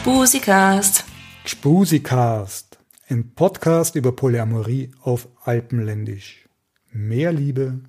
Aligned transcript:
Gspusikast. 0.00 1.04
Gspusikast. 1.44 2.78
Ein 3.10 3.34
Podcast 3.34 3.96
über 3.96 4.12
Polyamorie 4.12 4.92
auf 5.02 5.28
Alpenländisch. 5.44 6.48
Mehr 6.90 7.34
Liebe 7.34 7.80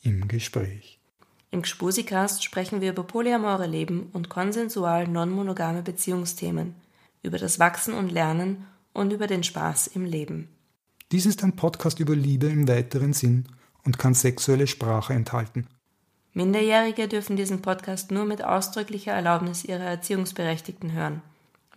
im 0.00 0.28
Gespräch. 0.28 0.98
Im 1.50 1.60
Gspusikast 1.60 2.42
sprechen 2.42 2.80
wir 2.80 2.92
über 2.92 3.02
polyamore 3.02 3.66
Leben 3.66 4.08
und 4.14 4.30
konsensual 4.30 5.06
non-monogame 5.08 5.82
Beziehungsthemen, 5.82 6.74
über 7.22 7.36
das 7.36 7.58
Wachsen 7.58 7.92
und 7.92 8.10
Lernen 8.10 8.64
und 8.94 9.12
über 9.12 9.26
den 9.26 9.44
Spaß 9.44 9.88
im 9.88 10.06
Leben. 10.06 10.48
Dies 11.12 11.26
ist 11.26 11.44
ein 11.44 11.54
Podcast 11.54 12.00
über 12.00 12.16
Liebe 12.16 12.46
im 12.46 12.66
weiteren 12.66 13.12
Sinn 13.12 13.44
und 13.84 13.98
kann 13.98 14.14
sexuelle 14.14 14.68
Sprache 14.68 15.12
enthalten. 15.12 15.66
Minderjährige 16.32 17.08
dürfen 17.08 17.36
diesen 17.36 17.60
Podcast 17.60 18.10
nur 18.10 18.24
mit 18.24 18.42
ausdrücklicher 18.42 19.12
Erlaubnis 19.12 19.66
ihrer 19.66 19.84
Erziehungsberechtigten 19.84 20.92
hören. 20.92 21.20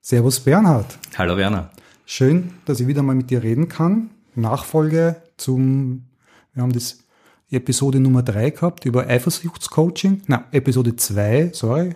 Servus 0.01 0.41
Bernhard. 0.41 0.99
Hallo 1.17 1.37
Werner. 1.37 1.71
Schön, 2.05 2.55
dass 2.65 2.81
ich 2.81 2.89
wieder 2.89 3.03
mal 3.03 3.15
mit 3.15 3.31
dir 3.31 3.43
reden 3.43 3.69
kann. 3.69 4.11
Nachfolge 4.35 5.23
zum, 5.37 6.07
wir 6.53 6.65
haben 6.65 6.73
das 6.73 7.05
Episode 7.53 8.01
Nummer 8.01 8.23
3 8.23 8.51
gehabt 8.51 8.85
über 8.85 9.07
Eifersuchtscoaching. 9.07 10.23
Na, 10.27 10.47
Episode 10.53 10.97
2, 10.97 11.51
sorry. 11.53 11.95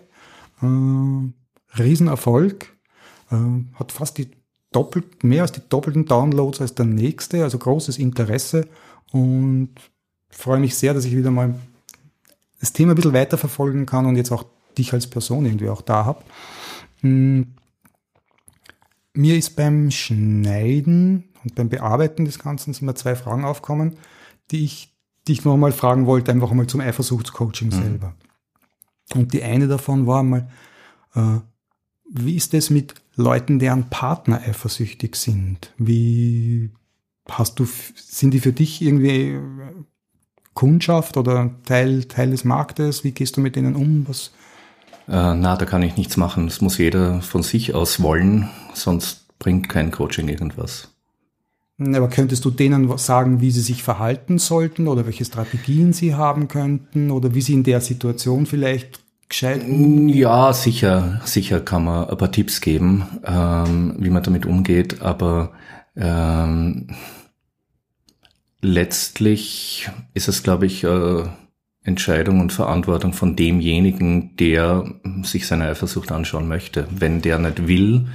Äh, 0.62 1.78
Riesenerfolg. 1.78 2.76
Äh, 3.30 3.36
hat 3.74 3.92
fast 3.92 4.18
die 4.18 4.30
doppelt, 4.72 5.24
mehr 5.24 5.42
als 5.42 5.52
die 5.52 5.62
doppelten 5.68 6.04
Downloads 6.06 6.60
als 6.60 6.74
der 6.74 6.86
nächste, 6.86 7.42
also 7.42 7.58
großes 7.58 7.98
Interesse 7.98 8.68
und 9.10 9.70
freue 10.28 10.60
mich 10.60 10.74
sehr, 10.74 10.92
dass 10.92 11.04
ich 11.04 11.16
wieder 11.16 11.30
mal 11.30 11.54
das 12.60 12.72
Thema 12.72 12.92
ein 12.92 12.96
bisschen 12.96 13.12
weiterverfolgen 13.12 13.86
kann 13.86 14.06
und 14.06 14.16
jetzt 14.16 14.32
auch 14.32 14.44
dich 14.76 14.92
als 14.92 15.06
Person 15.06 15.46
irgendwie 15.46 15.68
auch 15.68 15.82
da 15.82 16.04
habe. 16.04 16.22
Hm. 17.00 17.54
Mir 19.14 19.36
ist 19.38 19.56
beim 19.56 19.90
Schneiden 19.90 21.24
und 21.42 21.54
beim 21.54 21.70
Bearbeiten 21.70 22.26
des 22.26 22.38
Ganzen 22.38 22.74
sind 22.74 22.84
mir 22.84 22.94
zwei 22.94 23.16
Fragen 23.16 23.46
aufgekommen, 23.46 23.96
die 24.50 24.64
ich 24.64 24.95
dich 25.28 25.44
noch 25.44 25.56
mal 25.56 25.72
fragen 25.72 26.06
wollte, 26.06 26.32
einfach 26.32 26.52
mal 26.52 26.66
zum 26.66 26.80
Eifersuchtscoaching 26.80 27.68
mhm. 27.68 27.72
selber. 27.72 28.14
Und 29.14 29.32
die 29.32 29.42
eine 29.42 29.68
davon 29.68 30.06
war 30.06 30.22
mal, 30.22 30.48
äh, 31.14 31.38
wie 32.10 32.36
ist 32.36 32.54
es 32.54 32.70
mit 32.70 32.94
Leuten, 33.16 33.58
deren 33.58 33.88
Partner 33.88 34.40
eifersüchtig 34.40 35.16
sind? 35.16 35.72
Wie 35.78 36.70
hast 37.28 37.58
du, 37.58 37.66
sind 37.94 38.32
die 38.32 38.40
für 38.40 38.52
dich 38.52 38.82
irgendwie 38.82 39.32
äh, 39.32 39.40
Kundschaft 40.54 41.16
oder 41.16 41.50
Teil, 41.64 42.04
Teil 42.04 42.30
des 42.30 42.44
Marktes? 42.44 43.04
Wie 43.04 43.12
gehst 43.12 43.36
du 43.36 43.40
mit 43.40 43.56
denen 43.56 43.76
um? 43.76 44.06
Was? 44.08 44.32
Äh, 45.08 45.34
na, 45.34 45.56
da 45.56 45.64
kann 45.64 45.82
ich 45.82 45.96
nichts 45.96 46.16
machen. 46.16 46.46
Das 46.46 46.60
muss 46.60 46.78
jeder 46.78 47.20
von 47.22 47.42
sich 47.42 47.74
aus 47.74 48.02
wollen, 48.02 48.48
sonst 48.74 49.38
bringt 49.38 49.68
kein 49.68 49.90
Coaching 49.90 50.28
irgendwas. 50.28 50.95
Aber 51.78 52.08
könntest 52.08 52.44
du 52.44 52.50
denen 52.50 52.96
sagen, 52.96 53.40
wie 53.40 53.50
sie 53.50 53.60
sich 53.60 53.82
verhalten 53.82 54.38
sollten 54.38 54.88
oder 54.88 55.04
welche 55.04 55.26
Strategien 55.26 55.92
sie 55.92 56.14
haben 56.14 56.48
könnten 56.48 57.10
oder 57.10 57.34
wie 57.34 57.42
sie 57.42 57.52
in 57.52 57.64
der 57.64 57.82
Situation 57.82 58.46
vielleicht 58.46 59.00
gescheit? 59.28 59.62
Ja, 59.68 60.54
sicher, 60.54 61.20
sicher 61.24 61.60
kann 61.60 61.84
man 61.84 62.08
ein 62.08 62.16
paar 62.16 62.32
Tipps 62.32 62.62
geben, 62.62 63.04
ähm, 63.24 63.94
wie 63.98 64.08
man 64.08 64.22
damit 64.22 64.46
umgeht, 64.46 65.02
aber 65.02 65.52
ähm, 65.96 66.88
letztlich 68.62 69.90
ist 70.14 70.28
es, 70.28 70.42
glaube 70.42 70.64
ich, 70.64 70.82
äh, 70.82 71.24
Entscheidung 71.82 72.40
und 72.40 72.52
Verantwortung 72.52 73.12
von 73.12 73.36
demjenigen, 73.36 74.34
der 74.36 74.84
sich 75.22 75.46
seine 75.46 75.68
Eifersucht 75.68 76.10
anschauen 76.10 76.48
möchte. 76.48 76.88
Wenn 76.90 77.22
der 77.22 77.38
nicht 77.38 77.68
will, 77.68 78.08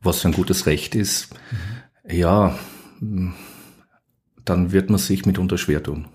was 0.00 0.24
ein 0.24 0.32
gutes 0.32 0.66
Recht 0.66 0.94
ist, 0.94 1.34
mhm. 1.50 2.16
ja, 2.16 2.58
dann 3.00 4.72
wird 4.72 4.90
man 4.90 4.98
sich 4.98 5.26
mitunter 5.26 5.58
schwer 5.58 5.82
tun. 5.82 6.06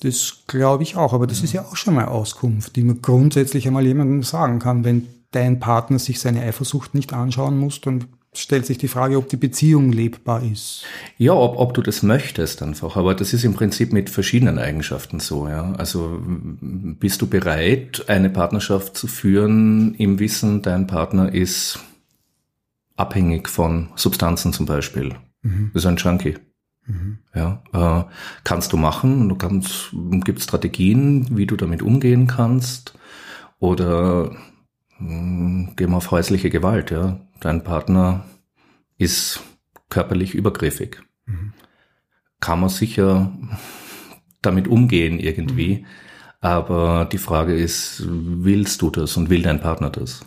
Das 0.00 0.44
glaube 0.46 0.82
ich 0.82 0.96
auch, 0.96 1.12
aber 1.12 1.26
das 1.26 1.42
ist 1.42 1.52
ja 1.52 1.62
auch 1.62 1.76
schon 1.76 1.94
mal 1.94 2.06
Auskunft, 2.06 2.76
die 2.76 2.82
man 2.82 3.00
grundsätzlich 3.00 3.66
einmal 3.66 3.86
jemandem 3.86 4.22
sagen 4.22 4.58
kann. 4.58 4.84
Wenn 4.84 5.08
dein 5.30 5.60
Partner 5.60 5.98
sich 5.98 6.20
seine 6.20 6.42
Eifersucht 6.42 6.94
nicht 6.94 7.12
anschauen 7.12 7.58
muss, 7.58 7.80
dann 7.80 8.04
stellt 8.34 8.66
sich 8.66 8.78
die 8.78 8.88
Frage, 8.88 9.16
ob 9.16 9.28
die 9.28 9.36
Beziehung 9.36 9.92
lebbar 9.92 10.42
ist. 10.42 10.84
Ja, 11.18 11.34
ob, 11.34 11.56
ob 11.58 11.72
du 11.74 11.82
das 11.82 12.02
möchtest 12.02 12.62
einfach. 12.62 12.96
Aber 12.96 13.14
das 13.14 13.32
ist 13.32 13.44
im 13.44 13.54
Prinzip 13.54 13.92
mit 13.92 14.10
verschiedenen 14.10 14.58
Eigenschaften 14.58 15.20
so, 15.20 15.48
ja. 15.48 15.72
Also 15.78 16.20
bist 16.60 17.22
du 17.22 17.26
bereit, 17.26 18.04
eine 18.08 18.30
Partnerschaft 18.30 18.96
zu 18.96 19.06
führen 19.06 19.94
im 19.94 20.18
Wissen, 20.18 20.62
dein 20.62 20.86
Partner 20.86 21.32
ist 21.32 21.78
abhängig 22.96 23.48
von 23.48 23.90
Substanzen 23.96 24.52
zum 24.52 24.66
Beispiel. 24.66 25.14
Mhm. 25.42 25.70
Das 25.72 25.82
ist 25.82 25.86
ein 25.86 25.96
Junkie. 25.96 26.36
Mhm. 26.86 27.18
Ja, 27.34 27.62
äh, 27.72 28.04
kannst 28.44 28.72
du 28.72 28.76
machen. 28.76 29.28
Du 29.28 29.36
kannst, 29.36 29.94
gibt 30.24 30.42
Strategien, 30.42 31.36
wie 31.36 31.46
du 31.46 31.56
damit 31.56 31.82
umgehen 31.82 32.26
kannst. 32.26 32.98
Oder 33.58 34.30
mh, 34.98 35.08
hm, 35.08 35.76
gehen 35.76 35.90
wir 35.90 35.96
auf 35.96 36.10
häusliche 36.10 36.50
Gewalt. 36.50 36.90
Ja, 36.90 37.20
dein 37.40 37.64
Partner 37.64 38.24
ist 38.98 39.40
körperlich 39.88 40.34
übergriffig. 40.34 41.02
Mhm. 41.26 41.52
Kann 42.40 42.60
man 42.60 42.68
sicher 42.68 43.32
damit 44.42 44.68
umgehen 44.68 45.18
irgendwie. 45.18 45.78
Mhm. 45.78 45.86
Aber 46.40 47.06
die 47.10 47.18
Frage 47.18 47.54
ist, 47.54 48.02
willst 48.06 48.82
du 48.82 48.90
das 48.90 49.16
und 49.16 49.30
will 49.30 49.40
dein 49.40 49.60
Partner 49.60 49.88
das? 49.88 50.26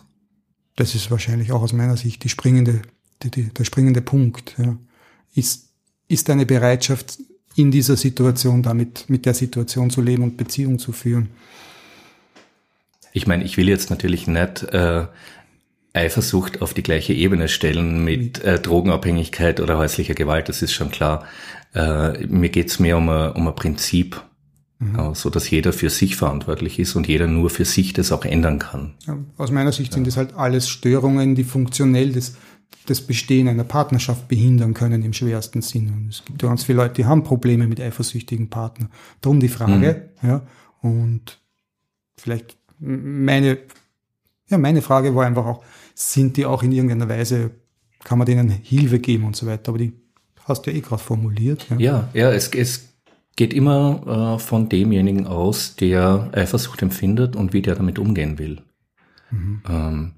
Das 0.77 0.95
ist 0.95 1.11
wahrscheinlich 1.11 1.51
auch 1.51 1.61
aus 1.61 1.73
meiner 1.73 1.97
Sicht 1.97 2.23
die 2.23 2.29
springende, 2.29 2.81
die, 3.21 3.31
die, 3.31 3.53
der 3.53 3.65
springende 3.65 4.01
Punkt. 4.01 4.55
Ja. 4.57 4.77
Ist, 5.35 5.69
ist 6.07 6.29
eine 6.29 6.45
Bereitschaft, 6.45 7.19
in 7.57 7.71
dieser 7.71 7.97
Situation 7.97 8.61
damit, 8.61 9.09
mit 9.09 9.25
der 9.25 9.33
Situation 9.33 9.89
zu 9.89 10.01
leben 10.01 10.23
und 10.23 10.37
Beziehung 10.37 10.77
zu 10.77 10.91
führen? 10.91 11.29
Ich 13.13 13.25
meine, 13.25 13.43
ich 13.43 13.57
will 13.57 13.67
jetzt 13.67 13.89
natürlich 13.89 14.27
nicht 14.27 14.61
äh, 14.61 15.07
Eifersucht 15.93 16.61
auf 16.61 16.75
die 16.75 16.83
gleiche 16.83 17.13
Ebene 17.13 17.47
stellen 17.47 18.03
mit 18.03 18.43
äh, 18.43 18.59
Drogenabhängigkeit 18.59 19.59
oder 19.59 19.79
häuslicher 19.79 20.13
Gewalt, 20.13 20.49
das 20.49 20.61
ist 20.61 20.73
schon 20.73 20.91
klar. 20.91 21.25
Äh, 21.73 22.27
mir 22.27 22.49
geht's 22.49 22.77
mehr 22.77 22.97
um 22.97 23.09
ein, 23.09 23.31
um 23.31 23.47
ein 23.47 23.55
Prinzip, 23.55 24.21
Mhm. 24.79 25.15
so 25.15 25.31
dass 25.31 25.49
jeder 25.49 25.73
für 25.73 25.89
sich 25.89 26.15
verantwortlich 26.15 26.77
ist 26.77 26.95
und 26.95 27.07
jeder 27.07 27.25
nur 27.25 27.49
für 27.49 27.65
sich 27.65 27.93
das 27.93 28.11
auch 28.11 28.25
ändern 28.25 28.59
kann. 28.59 28.93
Ja, 29.07 29.17
aus 29.37 29.49
meiner 29.49 29.71
Sicht 29.71 29.93
sind 29.93 30.05
das 30.05 30.17
halt 30.17 30.35
alles 30.35 30.69
Störungen, 30.69 31.33
die 31.33 31.43
funktionell 31.43 32.11
das, 32.11 32.35
das 32.85 33.01
Bestehen 33.01 33.47
einer 33.47 33.63
Partnerschaft 33.63 34.27
behindern 34.27 34.75
können 34.75 35.01
im 35.01 35.13
schwersten 35.13 35.63
Sinn. 35.63 35.87
Und 35.87 36.09
es 36.09 36.23
gibt 36.25 36.43
ja 36.43 36.49
ganz 36.49 36.63
viele 36.63 36.77
Leute, 36.77 36.93
die 36.93 37.05
haben 37.05 37.23
Probleme 37.23 37.65
mit 37.65 37.81
eifersüchtigen 37.81 38.49
Partnern. 38.49 38.91
Darum 39.21 39.39
die 39.39 39.49
Frage, 39.49 40.09
mhm. 40.21 40.29
ja, 40.29 40.41
und 40.81 41.39
vielleicht 42.15 42.57
meine, 42.79 43.57
ja, 44.47 44.59
meine 44.59 44.83
Frage 44.83 45.15
war 45.15 45.25
einfach 45.25 45.45
auch, 45.45 45.63
sind 45.95 46.37
die 46.37 46.45
auch 46.45 46.61
in 46.61 46.71
irgendeiner 46.71 47.09
Weise, 47.09 47.49
kann 48.03 48.19
man 48.19 48.27
denen 48.27 48.49
Hilfe 48.49 48.99
geben 48.99 49.25
und 49.25 49.35
so 49.35 49.47
weiter, 49.47 49.69
aber 49.69 49.79
die 49.79 49.93
hast 50.45 50.65
du 50.65 50.71
ja 50.71 50.77
eh 50.77 50.81
gerade 50.81 51.01
formuliert. 51.01 51.65
Ja, 51.71 51.77
ja, 51.77 52.09
ja 52.13 52.31
es, 52.31 52.49
es 52.49 52.86
geht 53.37 53.53
immer 53.53 54.35
äh, 54.35 54.39
von 54.39 54.67
demjenigen 54.67 55.25
aus, 55.27 55.77
der 55.77 56.29
Eifersucht 56.33 56.81
empfindet 56.81 57.37
und 57.37 57.53
wie 57.53 57.61
der 57.61 57.75
damit 57.75 57.99
umgehen 57.99 58.37
will. 58.37 58.61
Mhm. 59.31 59.61
Ähm, 59.69 60.13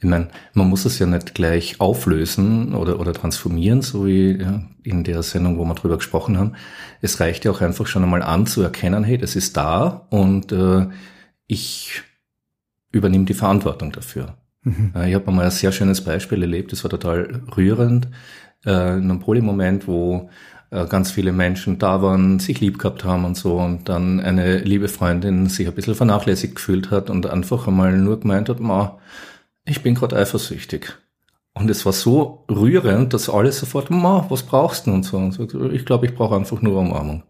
ich 0.00 0.10
meine, 0.10 0.28
man 0.52 0.68
muss 0.68 0.84
es 0.84 0.98
ja 0.98 1.06
nicht 1.06 1.34
gleich 1.34 1.80
auflösen 1.80 2.74
oder, 2.74 3.00
oder 3.00 3.14
transformieren, 3.14 3.80
so 3.80 4.04
wie 4.04 4.38
ja, 4.38 4.62
in 4.82 5.02
der 5.04 5.22
Sendung, 5.22 5.56
wo 5.56 5.64
wir 5.64 5.74
drüber 5.74 5.96
gesprochen 5.96 6.36
haben. 6.36 6.52
Es 7.00 7.20
reicht 7.20 7.46
ja 7.46 7.52
auch 7.52 7.62
einfach 7.62 7.86
schon 7.86 8.02
einmal 8.02 8.22
anzuerkennen, 8.22 9.04
hey, 9.04 9.16
das 9.16 9.34
ist 9.34 9.56
da 9.56 10.06
und 10.10 10.52
äh, 10.52 10.88
ich 11.46 12.02
übernehme 12.90 13.24
die 13.24 13.34
Verantwortung 13.34 13.92
dafür. 13.92 14.36
Mhm. 14.62 14.92
Ich 15.06 15.14
habe 15.14 15.30
mal 15.30 15.44
ein 15.44 15.50
sehr 15.50 15.72
schönes 15.72 16.02
Beispiel 16.02 16.42
erlebt, 16.42 16.72
das 16.72 16.82
war 16.84 16.90
total 16.90 17.42
rührend. 17.56 18.08
Äh, 18.66 18.96
in 18.96 19.10
einem 19.10 19.20
Polymoment, 19.20 19.86
wo 19.86 20.16
äh, 20.26 20.28
ganz 20.88 21.10
viele 21.10 21.32
Menschen 21.32 21.78
da 21.78 22.02
waren, 22.02 22.40
sich 22.40 22.60
lieb 22.60 22.78
gehabt 22.78 23.04
haben 23.04 23.24
und 23.24 23.36
so 23.36 23.58
und 23.58 23.88
dann 23.88 24.20
eine 24.20 24.58
liebe 24.58 24.88
Freundin 24.88 25.48
sich 25.48 25.68
ein 25.68 25.74
bisschen 25.74 25.94
vernachlässigt 25.94 26.56
gefühlt 26.56 26.90
hat 26.90 27.10
und 27.10 27.26
einfach 27.26 27.68
einmal 27.68 27.96
nur 27.96 28.18
gemeint 28.18 28.48
hat, 28.48 28.60
ma, 28.60 28.98
ich 29.64 29.82
bin 29.82 29.94
gerade 29.94 30.16
eifersüchtig. 30.16 30.94
Und 31.54 31.70
es 31.70 31.86
war 31.86 31.92
so 31.92 32.44
rührend, 32.50 33.14
dass 33.14 33.30
alle 33.30 33.52
sofort, 33.52 33.90
ma, 33.90 34.26
was 34.28 34.42
brauchst 34.42 34.86
du 34.86 34.92
und 34.92 35.04
so. 35.04 35.16
Und 35.16 35.32
so 35.32 35.70
ich 35.70 35.86
glaube, 35.86 36.06
ich 36.06 36.14
brauche 36.14 36.34
einfach 36.34 36.60
nur 36.60 36.80
Umarmung. 36.80 37.22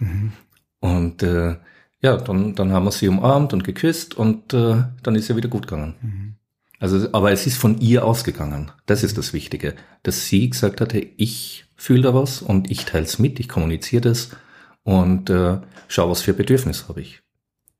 Mhm. 0.00 0.32
Und 0.80 1.22
äh, 1.22 1.56
ja, 2.00 2.16
dann, 2.16 2.54
dann 2.54 2.72
haben 2.72 2.84
wir 2.84 2.92
sie 2.92 3.08
umarmt 3.08 3.52
und 3.52 3.64
geküsst 3.64 4.14
und 4.14 4.54
äh, 4.54 4.84
dann 5.02 5.14
ist 5.14 5.26
sie 5.26 5.36
wieder 5.36 5.48
gut 5.48 5.66
gegangen. 5.66 5.94
Mhm. 6.00 6.34
Also, 6.80 7.08
aber 7.12 7.32
es 7.32 7.46
ist 7.46 7.58
von 7.58 7.78
ihr 7.80 8.04
ausgegangen. 8.04 8.70
Das 8.86 9.02
ist 9.02 9.18
das 9.18 9.32
Wichtige, 9.32 9.74
dass 10.04 10.26
sie 10.28 10.48
gesagt 10.48 10.80
hatte, 10.80 10.98
ich 10.98 11.67
fühle 11.78 12.02
da 12.02 12.14
was 12.14 12.42
und 12.42 12.70
ich 12.70 12.84
teile 12.84 13.04
es 13.04 13.18
mit, 13.18 13.40
ich 13.40 13.48
kommuniziere 13.48 14.02
das 14.02 14.30
und 14.82 15.30
äh, 15.30 15.60
schau, 15.86 16.10
was 16.10 16.20
für 16.20 16.34
Bedürfnis 16.34 16.88
habe 16.88 17.00
ich. 17.00 17.22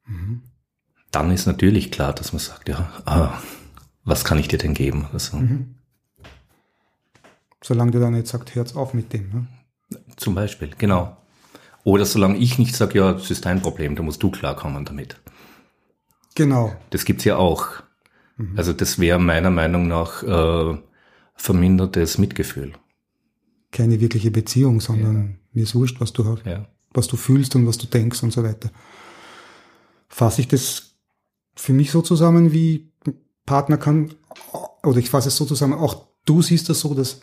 Mhm. 0.07 0.43
Dann 1.11 1.31
ist 1.31 1.47
natürlich 1.47 1.91
klar, 1.91 2.15
dass 2.15 2.33
man 2.33 2.41
sagt, 2.41 2.69
ja, 2.69 2.91
ah, 3.05 3.39
was 4.05 4.25
kann 4.25 4.39
ich 4.39 4.49
dir 4.49 4.59
denn 4.59 4.73
geben? 4.75 5.09
Also, 5.13 5.37
mhm. 5.37 5.75
Solange 7.63 7.91
du 7.91 8.01
dann 8.01 8.13
nicht 8.13 8.29
sagst, 8.29 8.55
hör's 8.55 8.77
auf 8.77 8.95
mit 8.95 9.13
dem. 9.13 9.31
Ne? 9.31 9.47
Zum 10.17 10.35
Beispiel, 10.35 10.71
genau. 10.79 11.17
Oder 11.83 12.05
solange 12.05 12.39
ich 12.39 12.59
nicht 12.59 12.77
sage, 12.77 12.99
ja, 12.99 13.13
das 13.13 13.31
ist 13.31 13.47
dein 13.47 13.63
Problem, 13.63 13.97
da 13.97 14.03
musst 14.03 14.23
du 14.23 14.31
klarkommen 14.31 14.85
damit. 14.85 15.21
Genau. 16.35 16.77
Das 16.91 17.05
gibt's 17.05 17.25
ja 17.25 17.37
auch. 17.37 17.67
Mhm. 18.37 18.55
Also 18.57 18.73
das 18.73 19.01
wäre 19.01 19.19
meiner 19.19 19.51
Meinung 19.51 19.89
nach 19.89 20.23
äh, 20.23 20.79
vermindertes 21.35 22.19
Mitgefühl. 22.19 22.75
Keine 23.71 24.01
wirkliche 24.01 24.31
Beziehung, 24.31 24.81
sondern 24.81 25.17
ja. 25.17 25.35
mir 25.53 25.63
ist 25.65 25.75
wurscht, 25.75 26.01
was 26.01 26.13
du 26.13 26.25
hast, 26.25 26.47
ja. 26.47 26.67
was 26.93 27.07
du 27.07 27.17
fühlst 27.17 27.55
und 27.55 27.67
was 27.67 27.79
du 27.79 27.87
denkst 27.87 28.23
und 28.23 28.33
so 28.33 28.43
weiter. 28.43 28.71
Fasse 30.09 30.41
ich 30.41 30.49
das 30.49 30.95
für 31.55 31.73
mich 31.73 31.91
so 31.91 32.01
zusammen, 32.03 32.53
wie 32.53 32.91
Partner 33.45 33.77
kann, 33.77 34.15
oder 34.83 34.99
ich 34.99 35.11
fasse 35.11 35.29
es 35.29 35.37
so 35.37 35.45
zusammen, 35.45 35.75
auch 35.75 36.07
du 36.25 36.43
siehst 36.43 36.69
das 36.69 36.81
so, 36.81 36.95
dass 36.95 37.21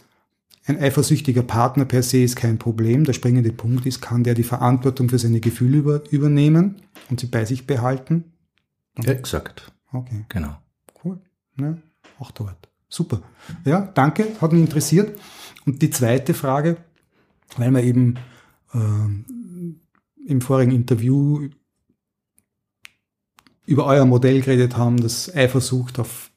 ein 0.66 0.80
eifersüchtiger 0.80 1.44
Partner 1.44 1.86
per 1.86 2.02
se 2.02 2.24
ist 2.24 2.36
kein 2.36 2.58
Problem. 2.58 3.04
Der 3.04 3.14
springende 3.14 3.52
Punkt 3.52 3.86
ist, 3.86 4.02
kann 4.02 4.24
der 4.24 4.34
die 4.34 4.44
Verantwortung 4.44 5.10
für 5.10 5.20
seine 5.20 5.40
Gefühle 5.40 5.78
über, 5.78 6.12
übernehmen 6.12 6.82
und 7.10 7.20
sie 7.20 7.28
bei 7.28 7.46
sich 7.46 7.68
behalten? 7.68 8.34
Ja, 8.98 9.12
exakt. 9.12 9.72
Okay. 9.92 10.26
Genau. 10.30 10.58
Cool. 11.04 11.20
Ja, 11.60 11.78
auch 12.20 12.32
dort. 12.32 12.70
Super. 12.90 13.22
Ja, 13.64 13.82
danke, 13.82 14.28
hat 14.42 14.54
mich 14.54 14.62
interessiert. 14.62 15.20
Und 15.66 15.82
die 15.82 15.90
zweite 15.90 16.34
Frage, 16.34 16.78
weil 17.58 17.72
wir 17.72 17.84
eben 17.84 18.16
äh, 18.74 20.28
im 20.28 20.42
vorigen 20.42 20.72
Interview 20.72 21.50
über 23.66 23.86
euer 23.86 24.06
Modell 24.06 24.42
geredet 24.42 24.78
haben, 24.78 25.02
das 25.02 25.34
Eifersucht 25.34 26.00
auf 26.00 26.32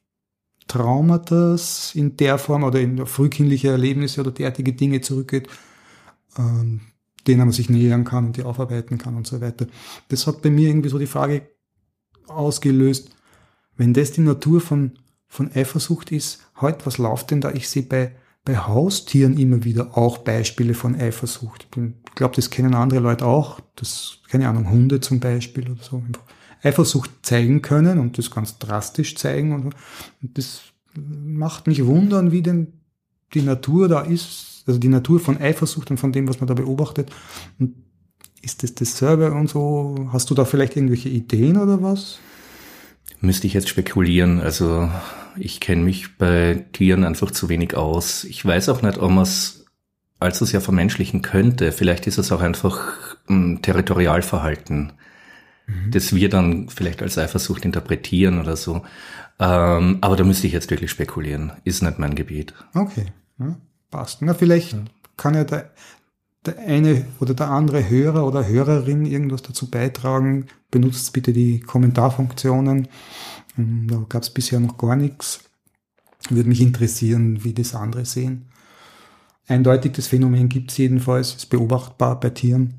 Traumata 0.66 1.56
in 1.94 2.16
der 2.16 2.38
Form 2.38 2.62
oder 2.62 2.80
in 2.80 3.06
frühkindliche 3.06 3.68
Erlebnisse 3.68 4.20
oder 4.20 4.30
derartige 4.30 4.72
Dinge 4.72 5.00
zurückgeht, 5.00 5.48
ähm, 6.36 6.82
denen 7.26 7.40
man 7.40 7.52
sich 7.52 7.68
nähern 7.68 8.04
kann 8.04 8.26
und 8.26 8.36
die 8.36 8.42
aufarbeiten 8.42 8.98
kann 8.98 9.16
und 9.16 9.26
so 9.26 9.40
weiter. 9.40 9.66
Das 10.08 10.26
hat 10.26 10.42
bei 10.42 10.50
mir 10.50 10.68
irgendwie 10.68 10.88
so 10.88 10.98
die 10.98 11.06
Frage 11.06 11.48
ausgelöst, 12.26 13.10
wenn 13.76 13.94
das 13.94 14.12
die 14.12 14.20
Natur 14.20 14.60
von, 14.60 14.98
von 15.26 15.50
Eifersucht 15.52 16.12
ist, 16.12 16.40
heute, 16.60 16.84
was 16.86 16.98
läuft 16.98 17.30
denn 17.30 17.40
da? 17.40 17.52
Ich 17.52 17.68
sehe 17.68 17.82
bei, 17.82 18.14
bei 18.48 18.56
Haustieren 18.56 19.36
immer 19.36 19.62
wieder 19.64 19.98
auch 19.98 20.16
Beispiele 20.16 20.72
von 20.72 20.98
Eifersucht. 20.98 21.68
Ich 21.76 22.14
glaube, 22.14 22.34
das 22.34 22.48
kennen 22.48 22.72
andere 22.72 23.00
Leute 23.00 23.26
auch. 23.26 23.60
Das, 23.76 24.20
keine 24.30 24.48
Ahnung, 24.48 24.70
Hunde 24.70 25.00
zum 25.00 25.20
Beispiel 25.20 25.70
oder 25.70 25.82
so. 25.82 26.02
Eifersucht 26.62 27.10
zeigen 27.20 27.60
können 27.60 27.98
und 27.98 28.16
das 28.16 28.30
ganz 28.30 28.58
drastisch 28.58 29.16
zeigen. 29.16 29.52
Und, 29.52 29.74
und 30.22 30.38
das 30.38 30.62
macht 30.96 31.66
mich 31.66 31.84
wundern, 31.84 32.32
wie 32.32 32.40
denn 32.40 32.72
die 33.34 33.42
Natur 33.42 33.86
da 33.86 34.00
ist, 34.00 34.64
also 34.66 34.80
die 34.80 34.88
Natur 34.88 35.20
von 35.20 35.36
Eifersucht 35.36 35.90
und 35.90 35.98
von 35.98 36.12
dem, 36.12 36.26
was 36.26 36.40
man 36.40 36.46
da 36.46 36.54
beobachtet. 36.54 37.10
Und 37.58 37.74
ist 38.40 38.62
das 38.62 38.74
dasselbe 38.74 39.30
und 39.30 39.50
so? 39.50 40.08
Hast 40.10 40.30
du 40.30 40.34
da 40.34 40.46
vielleicht 40.46 40.74
irgendwelche 40.74 41.10
Ideen 41.10 41.58
oder 41.58 41.82
was? 41.82 42.18
Müsste 43.20 43.46
ich 43.46 43.52
jetzt 43.52 43.68
spekulieren. 43.68 44.40
Also 44.40 44.88
ich 45.40 45.60
kenne 45.60 45.82
mich 45.82 46.16
bei 46.16 46.66
Tieren 46.72 47.04
einfach 47.04 47.30
zu 47.30 47.48
wenig 47.48 47.76
aus. 47.76 48.24
Ich 48.24 48.44
weiß 48.44 48.68
auch 48.68 48.82
nicht, 48.82 48.98
ob 48.98 49.10
man 49.10 49.22
es 49.22 49.66
allzu 50.20 50.44
sehr 50.44 50.60
vermenschlichen 50.60 51.22
könnte. 51.22 51.72
Vielleicht 51.72 52.06
ist 52.06 52.18
es 52.18 52.32
auch 52.32 52.40
einfach 52.40 53.16
ein 53.28 53.62
Territorialverhalten 53.62 54.92
mhm. 55.68 55.90
das 55.90 56.14
wir 56.14 56.28
dann 56.28 56.68
vielleicht 56.68 57.02
als 57.02 57.18
Eifersucht 57.18 57.64
interpretieren 57.64 58.40
oder 58.40 58.56
so. 58.56 58.82
Ähm, 59.38 59.98
aber 60.00 60.16
da 60.16 60.24
müsste 60.24 60.46
ich 60.46 60.52
jetzt 60.52 60.70
wirklich 60.70 60.90
spekulieren. 60.90 61.52
Ist 61.64 61.82
nicht 61.82 61.98
mein 61.98 62.14
Gebiet. 62.14 62.54
Okay, 62.74 63.06
ja, 63.38 63.56
passt. 63.90 64.22
Na, 64.22 64.34
vielleicht 64.34 64.72
ja. 64.72 64.80
kann 65.16 65.34
ja 65.34 65.44
der, 65.44 65.70
der 66.44 66.58
eine 66.58 67.04
oder 67.20 67.34
der 67.34 67.50
andere 67.50 67.88
Hörer 67.88 68.26
oder 68.26 68.46
Hörerin 68.46 69.06
irgendwas 69.06 69.42
dazu 69.42 69.70
beitragen. 69.70 70.46
Benutzt 70.70 71.12
bitte 71.12 71.32
die 71.32 71.60
Kommentarfunktionen. 71.60 72.88
Ähm, 73.58 73.86
da 73.88 74.04
gab 74.08 74.22
es 74.22 74.30
bisher 74.30 74.60
noch 74.60 74.78
gar 74.78 74.96
nichts. 74.96 75.40
Würde 76.30 76.48
mich 76.48 76.60
interessieren, 76.60 77.44
wie 77.44 77.52
das 77.52 77.74
andere 77.74 78.04
sehen. 78.04 78.48
Eindeutig 79.46 79.92
das 79.92 80.06
Phänomen 80.06 80.48
gibt 80.48 80.70
es 80.70 80.78
jedenfalls, 80.78 81.34
ist 81.34 81.46
beobachtbar 81.46 82.18
bei 82.20 82.30
Tieren. 82.30 82.74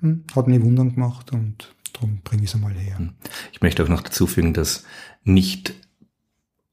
Hm, 0.00 0.24
hat 0.34 0.48
mich 0.48 0.62
wundern 0.62 0.94
gemacht 0.94 1.32
und 1.32 1.74
Darum 1.92 2.20
bringe 2.24 2.42
ich 2.42 2.48
es 2.48 2.54
einmal 2.54 2.72
her. 2.72 2.98
Hm. 2.98 3.12
Ich 3.52 3.60
möchte 3.60 3.84
auch 3.84 3.88
noch 3.88 4.02
dazu 4.02 4.26
fügen, 4.26 4.54
dass 4.54 4.84
nicht 5.24 5.74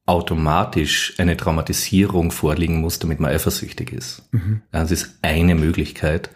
automatisch 0.05 1.13
eine 1.19 1.37
Traumatisierung 1.37 2.31
vorliegen 2.31 2.81
muss, 2.81 2.97
damit 2.97 3.19
man 3.19 3.31
eifersüchtig 3.31 3.93
ist. 3.93 4.23
Mhm. 4.31 4.63
Das 4.71 4.89
ist 4.89 5.19
eine 5.21 5.53
Möglichkeit 5.53 6.31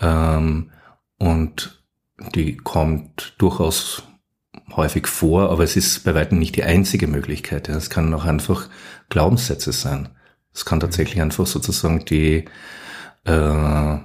ähm, 0.00 0.70
und 1.18 1.84
die 2.34 2.56
kommt 2.56 3.34
durchaus 3.38 4.02
häufig 4.72 5.06
vor, 5.06 5.50
aber 5.50 5.64
es 5.64 5.76
ist 5.76 6.04
bei 6.04 6.14
weitem 6.14 6.38
nicht 6.38 6.56
die 6.56 6.64
einzige 6.64 7.06
Möglichkeit. 7.06 7.68
Es 7.68 7.90
kann 7.90 8.12
auch 8.14 8.24
einfach 8.24 8.68
Glaubenssätze 9.08 9.72
sein. 9.72 10.08
Es 10.52 10.64
kann 10.64 10.80
tatsächlich 10.80 11.20
einfach 11.20 11.46
sozusagen 11.46 12.04
die 12.04 12.44
äh, 13.24 13.96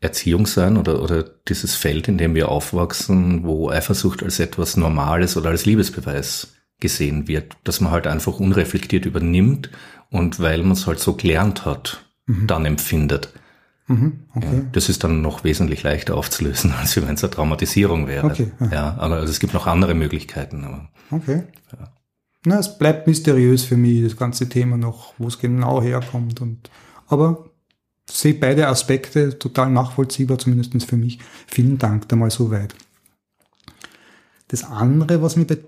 Erziehung 0.00 0.46
sein 0.46 0.76
oder, 0.76 1.02
oder 1.02 1.22
dieses 1.22 1.74
Feld, 1.74 2.08
in 2.08 2.16
dem 2.16 2.34
wir 2.34 2.48
aufwachsen, 2.48 3.44
wo 3.44 3.70
Eifersucht 3.70 4.22
als 4.22 4.40
etwas 4.40 4.76
Normales 4.76 5.36
oder 5.36 5.50
als 5.50 5.66
Liebesbeweis 5.66 6.54
gesehen 6.80 7.28
wird, 7.28 7.56
dass 7.64 7.80
man 7.80 7.92
halt 7.92 8.06
einfach 8.06 8.40
unreflektiert 8.40 9.04
übernimmt 9.04 9.70
und 10.08 10.40
weil 10.40 10.62
man 10.62 10.72
es 10.72 10.86
halt 10.86 10.98
so 10.98 11.14
gelernt 11.14 11.66
hat, 11.66 12.06
mhm. 12.26 12.46
dann 12.46 12.64
empfindet. 12.64 13.32
Mhm, 13.90 14.20
okay. 14.36 14.46
ja, 14.46 14.62
das 14.70 14.88
ist 14.88 15.02
dann 15.02 15.20
noch 15.20 15.42
wesentlich 15.42 15.82
leichter 15.82 16.14
aufzulösen, 16.14 16.72
als 16.78 16.94
wenn 16.96 17.14
es 17.14 17.24
eine 17.24 17.30
Traumatisierung 17.32 18.06
wäre. 18.06 18.24
Okay, 18.24 18.52
ja. 18.60 18.70
ja. 18.70 18.96
also 18.98 19.28
es 19.28 19.40
gibt 19.40 19.52
noch 19.52 19.66
andere 19.66 19.94
Möglichkeiten. 19.94 20.64
Aber, 20.64 20.88
okay. 21.10 21.42
Ja. 21.72 21.92
Na, 22.46 22.60
es 22.60 22.78
bleibt 22.78 23.08
mysteriös 23.08 23.64
für 23.64 23.76
mich, 23.76 24.04
das 24.04 24.16
ganze 24.16 24.48
Thema 24.48 24.76
noch, 24.76 25.14
wo 25.18 25.26
es 25.26 25.40
genau 25.40 25.82
herkommt. 25.82 26.40
Und, 26.40 26.70
aber 27.08 27.50
sehe 28.08 28.34
beide 28.34 28.68
Aspekte 28.68 29.36
total 29.40 29.70
nachvollziehbar, 29.70 30.38
zumindest 30.38 30.84
für 30.84 30.96
mich. 30.96 31.18
Vielen 31.48 31.78
Dank 31.78 32.08
da 32.08 32.14
mal 32.14 32.30
so 32.30 32.52
weit. 32.52 32.76
Das 34.48 34.62
andere, 34.62 35.20
was 35.20 35.34
mich 35.34 35.48
bei, 35.48 35.58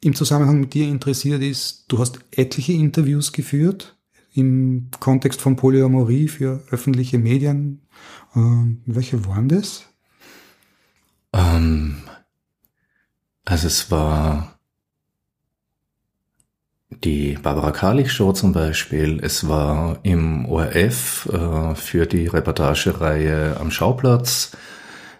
im 0.00 0.14
Zusammenhang 0.14 0.60
mit 0.60 0.72
dir 0.72 0.88
interessiert, 0.88 1.42
ist, 1.42 1.84
du 1.88 1.98
hast 1.98 2.20
etliche 2.30 2.72
Interviews 2.72 3.32
geführt 3.32 3.95
im 4.36 4.90
Kontext 5.00 5.40
von 5.40 5.56
Polyamorie 5.56 6.28
für 6.28 6.62
öffentliche 6.70 7.18
Medien. 7.18 7.82
Ähm, 8.34 8.82
welche 8.86 9.26
waren 9.26 9.48
das? 9.48 9.84
Ähm, 11.32 11.96
also 13.44 13.66
es 13.66 13.90
war 13.90 14.58
die 16.90 17.38
Barbara 17.42 17.72
Karlich 17.72 18.12
Show 18.12 18.32
zum 18.32 18.52
Beispiel. 18.52 19.20
Es 19.22 19.48
war 19.48 19.98
im 20.02 20.46
ORF 20.46 21.28
äh, 21.32 21.74
für 21.74 22.06
die 22.06 22.26
Reportagereihe 22.26 23.58
am 23.58 23.70
Schauplatz. 23.70 24.56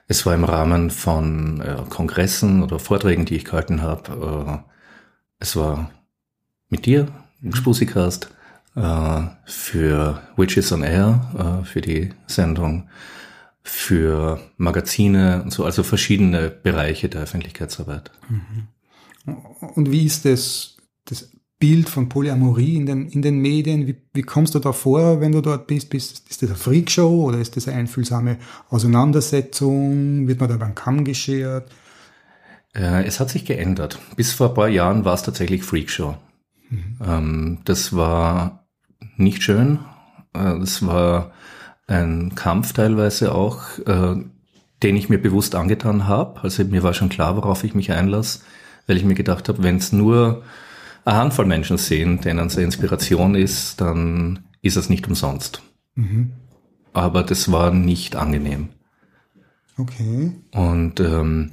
Es 0.09 0.25
war 0.25 0.35
im 0.35 0.45
Rahmen 0.45 0.91
von 0.91 1.61
äh, 1.61 1.77
Kongressen 1.89 2.63
oder 2.63 2.79
Vorträgen, 2.79 3.25
die 3.25 3.37
ich 3.37 3.45
gehalten 3.45 3.83
habe. 3.83 4.65
Äh, 4.65 4.71
es 5.39 5.57
war 5.57 5.91
mit 6.69 6.87
dir 6.87 7.09
im 7.43 7.55
äh, 8.77 9.23
für 9.45 10.23
Witches 10.37 10.71
on 10.71 10.83
Air, 10.83 11.63
äh, 11.63 11.65
für 11.65 11.81
die 11.81 12.11
Sendung, 12.27 12.89
für 13.63 14.41
Magazine 14.59 15.43
und 15.43 15.53
so, 15.53 15.65
also 15.65 15.83
verschiedene 15.83 16.51
Bereiche 16.51 17.09
der 17.09 17.23
Öffentlichkeitsarbeit. 17.23 18.13
Und 19.75 19.91
wie 19.91 20.05
ist 20.05 20.25
das, 20.25 20.77
das 21.05 21.31
Bild 21.59 21.89
von 21.89 22.09
Polyamorie 22.09 22.77
in 22.77 22.87
den, 22.87 23.09
in 23.09 23.23
den 23.23 23.39
Medien? 23.39 23.87
Wie, 23.87 23.97
wie 24.13 24.23
kommst 24.23 24.55
du 24.55 24.59
da 24.59 24.73
vor, 24.73 25.21
wenn 25.21 25.33
du 25.33 25.41
dort 25.41 25.67
bist? 25.67 25.91
bist 25.91 26.29
ist 26.29 26.43
das 26.43 26.51
eine 26.51 26.59
Freakshow 26.59 27.25
oder 27.25 27.39
ist 27.39 27.57
das 27.57 27.67
eine 27.67 27.79
einfühlsame 27.79 28.39
Auseinandersetzung? 28.69 30.29
Wird 30.29 30.39
man 30.39 30.51
da 30.51 30.59
beim 30.59 30.75
Kamm 30.75 31.05
geschert? 31.05 31.71
Äh, 32.75 33.05
es 33.05 33.21
hat 33.21 33.31
sich 33.31 33.47
geändert. 33.47 33.99
Bis 34.17 34.33
vor 34.33 34.51
ein 34.51 34.55
paar 34.55 34.69
Jahren 34.69 35.05
war 35.05 35.15
es 35.15 35.23
tatsächlich 35.23 35.65
Freakshow. 35.65 36.17
Mhm. 36.69 36.99
Ähm, 37.03 37.59
das 37.65 37.97
war 37.97 38.66
nicht 39.17 39.43
schön. 39.43 39.81
Äh, 40.33 40.59
das 40.59 40.87
war 40.87 41.33
ein 41.87 42.35
Kampf 42.35 42.73
teilweise 42.73 43.35
auch, 43.35 43.79
äh, 43.87 44.17
den 44.83 44.97
ich 44.97 45.09
mir 45.09 45.19
bewusst 45.19 45.55
angetan 45.55 46.07
habe. 46.07 46.43
Also 46.43 46.65
mir 46.65 46.83
war 46.83 46.95
schon 46.95 47.09
klar, 47.09 47.37
worauf 47.37 47.65
ich 47.65 47.75
mich 47.75 47.93
einlasse, 47.93 48.41
weil 48.87 48.97
ich 48.97 49.05
mir 49.05 49.15
gedacht 49.15 49.49
habe, 49.49 49.63
wenn 49.63 49.77
es 49.77 49.93
nur 49.93 50.43
eine 51.05 51.17
Handvoll 51.17 51.47
Menschen 51.47 51.79
sehen, 51.79 52.21
denen 52.21 52.47
es 52.47 52.57
eine 52.57 52.65
Inspiration 52.65 53.35
ist, 53.35 53.81
dann 53.81 54.41
ist 54.63 54.77
es 54.77 54.89
nicht 54.89 55.07
umsonst. 55.07 55.63
Mhm. 55.95 56.33
Aber 56.93 57.23
das 57.23 57.51
war 57.53 57.71
nicht 57.71 58.17
angenehm. 58.17 58.71
Okay. 59.79 60.33
Und 60.53 61.01
ähm, 61.01 61.53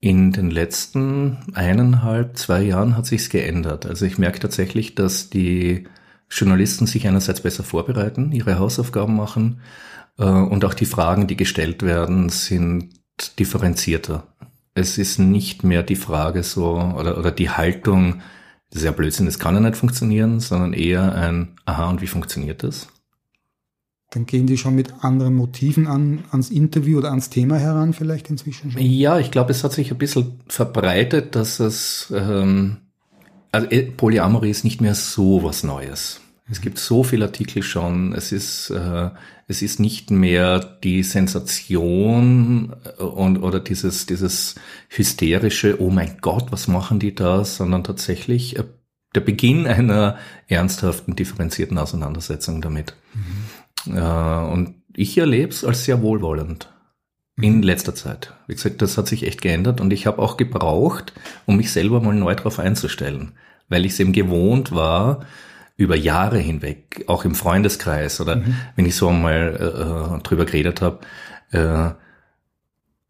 in 0.00 0.32
den 0.32 0.50
letzten 0.50 1.38
eineinhalb, 1.54 2.36
zwei 2.36 2.62
Jahren 2.62 2.96
hat 2.96 3.06
sich's 3.06 3.28
geändert. 3.28 3.86
Also 3.86 4.04
ich 4.04 4.18
merke 4.18 4.40
tatsächlich, 4.40 4.94
dass 4.94 5.30
die 5.30 5.86
Journalisten 6.30 6.86
sich 6.86 7.06
einerseits 7.06 7.40
besser 7.40 7.62
vorbereiten, 7.62 8.32
ihre 8.32 8.58
Hausaufgaben 8.58 9.16
machen 9.16 9.60
äh, 10.18 10.24
und 10.24 10.64
auch 10.64 10.74
die 10.74 10.86
Fragen, 10.86 11.26
die 11.26 11.36
gestellt 11.36 11.82
werden, 11.82 12.28
sind 12.28 12.90
differenzierter. 13.38 14.26
Es 14.74 14.98
ist 14.98 15.18
nicht 15.18 15.62
mehr 15.62 15.82
die 15.82 15.96
Frage 15.96 16.42
so 16.42 16.76
oder, 16.76 17.18
oder 17.18 17.30
die 17.30 17.50
Haltung, 17.50 18.22
das 18.70 18.80
ist 18.80 18.86
ja 18.86 18.90
Blödsinn, 18.90 19.26
das 19.26 19.38
kann 19.38 19.54
ja 19.54 19.60
nicht 19.60 19.76
funktionieren, 19.76 20.40
sondern 20.40 20.72
eher 20.72 21.14
ein, 21.14 21.56
aha, 21.64 21.90
und 21.90 22.02
wie 22.02 22.08
funktioniert 22.08 22.64
das? 22.64 22.88
Dann 24.10 24.26
gehen 24.26 24.46
die 24.46 24.58
schon 24.58 24.74
mit 24.74 25.04
anderen 25.04 25.34
Motiven 25.34 25.86
an, 25.86 26.24
ans 26.30 26.50
Interview 26.50 26.98
oder 26.98 27.10
ans 27.10 27.30
Thema 27.30 27.56
heran 27.56 27.92
vielleicht 27.92 28.30
inzwischen 28.30 28.70
schon? 28.70 28.80
Ja, 28.80 29.18
ich 29.18 29.30
glaube, 29.30 29.50
es 29.50 29.64
hat 29.64 29.72
sich 29.72 29.90
ein 29.90 29.98
bisschen 29.98 30.40
verbreitet, 30.46 31.34
dass 31.34 31.58
es, 31.58 32.12
ähm, 32.14 32.78
also 33.54 33.68
äh, 33.70 33.82
Polyamorie 33.82 34.50
ist 34.50 34.64
nicht 34.64 34.80
mehr 34.80 34.94
so 34.94 35.44
was 35.44 35.62
Neues. 35.62 36.20
Es 36.50 36.60
gibt 36.60 36.78
so 36.78 37.04
viele 37.04 37.26
Artikel 37.26 37.62
schon. 37.62 38.12
Es 38.12 38.32
ist, 38.32 38.68
äh, 38.70 39.10
es 39.46 39.62
ist 39.62 39.80
nicht 39.80 40.10
mehr 40.10 40.58
die 40.58 41.02
Sensation 41.02 42.74
äh, 42.98 43.02
und, 43.02 43.38
oder 43.38 43.60
dieses, 43.60 44.06
dieses 44.06 44.56
hysterische, 44.88 45.80
oh 45.80 45.90
mein 45.90 46.18
Gott, 46.20 46.50
was 46.50 46.68
machen 46.68 46.98
die 46.98 47.14
da, 47.14 47.44
sondern 47.44 47.84
tatsächlich 47.84 48.58
äh, 48.58 48.64
der 49.14 49.20
Beginn 49.20 49.66
einer 49.66 50.18
ernsthaften, 50.48 51.14
differenzierten 51.14 51.78
Auseinandersetzung 51.78 52.60
damit. 52.60 52.94
Mhm. 53.14 53.96
Äh, 53.96 54.52
und 54.52 54.74
ich 54.96 55.16
erlebe 55.16 55.52
es 55.52 55.64
als 55.64 55.84
sehr 55.84 56.02
wohlwollend 56.02 56.73
in 57.36 57.56
mhm. 57.56 57.62
letzter 57.62 57.94
Zeit. 57.94 58.34
Wie 58.46 58.54
gesagt, 58.54 58.82
das 58.82 58.96
hat 58.96 59.08
sich 59.08 59.26
echt 59.26 59.42
geändert 59.42 59.80
und 59.80 59.92
ich 59.92 60.06
habe 60.06 60.20
auch 60.20 60.36
gebraucht, 60.36 61.12
um 61.46 61.56
mich 61.56 61.72
selber 61.72 62.00
mal 62.00 62.14
neu 62.14 62.34
darauf 62.34 62.58
einzustellen, 62.58 63.32
weil 63.68 63.84
ich 63.84 63.92
es 63.92 64.00
eben 64.00 64.12
gewohnt 64.12 64.72
war, 64.72 65.24
über 65.76 65.96
Jahre 65.96 66.38
hinweg, 66.38 67.04
auch 67.08 67.24
im 67.24 67.34
Freundeskreis 67.34 68.20
oder 68.20 68.36
mhm. 68.36 68.56
wenn 68.76 68.86
ich 68.86 68.94
so 68.94 69.08
einmal 69.08 70.18
äh, 70.20 70.22
drüber 70.22 70.44
geredet 70.44 70.80
habe, 70.82 71.00
äh, 71.50 71.90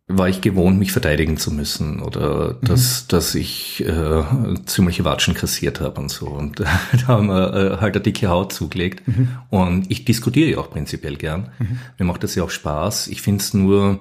war 0.07 0.29
ich 0.29 0.43
gewohnt, 0.43 0.79
mich 0.79 0.93
verteidigen 0.93 1.39
zu 1.39 1.51
müssen 1.51 2.01
oder 2.01 2.55
mhm. 2.55 2.67
dass, 2.67 3.07
dass 3.07 3.35
ich 3.35 3.85
äh, 3.87 4.23
ziemliche 4.67 5.05
Watschen 5.05 5.35
kassiert 5.35 5.81
habe 5.81 6.01
und 6.01 6.11
so. 6.11 6.27
Und 6.27 6.61
da 6.61 7.07
haben 7.07 7.27
wir 7.29 7.55
äh, 7.55 7.77
halt 7.81 7.95
eine 7.95 8.03
dicke 8.03 8.29
Haut 8.29 8.53
zugelegt. 8.53 9.07
Mhm. 9.09 9.29
Und 9.51 9.91
ich 9.91 10.05
diskutiere 10.05 10.51
ja 10.51 10.59
auch 10.59 10.71
prinzipiell 10.71 11.17
gern. 11.17 11.51
Mhm. 11.59 11.79
Mir 11.99 12.05
macht 12.05 12.23
das 12.23 12.35
ja 12.35 12.43
auch 12.43 12.51
Spaß. 12.51 13.09
Ich 13.09 13.23
finde 13.23 13.43
es 13.43 13.55
nur 13.55 14.01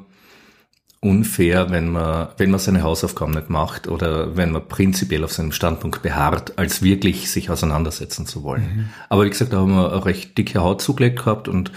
unfair, 1.03 1.69
wenn 1.69 1.89
man, 1.89 2.29
wenn 2.37 2.51
man 2.51 2.59
seine 2.59 2.83
Hausaufgaben 2.83 3.33
nicht 3.33 3.49
macht 3.49 3.87
oder 3.87 4.35
wenn 4.37 4.51
man 4.51 4.67
prinzipiell 4.67 5.23
auf 5.23 5.33
seinem 5.33 5.51
Standpunkt 5.51 6.01
beharrt, 6.01 6.57
als 6.57 6.81
wirklich 6.81 7.29
sich 7.29 7.49
auseinandersetzen 7.49 8.25
zu 8.25 8.43
wollen. 8.43 8.63
Mhm. 8.63 8.89
Aber 9.09 9.25
wie 9.25 9.29
gesagt, 9.29 9.53
da 9.53 9.57
haben 9.57 9.75
wir 9.75 9.91
eine 9.91 10.05
recht 10.05 10.37
dicke 10.37 10.59
Haut 10.59 10.81
zugelegt 10.81 11.19
gehabt 11.19 11.47
und 11.47 11.71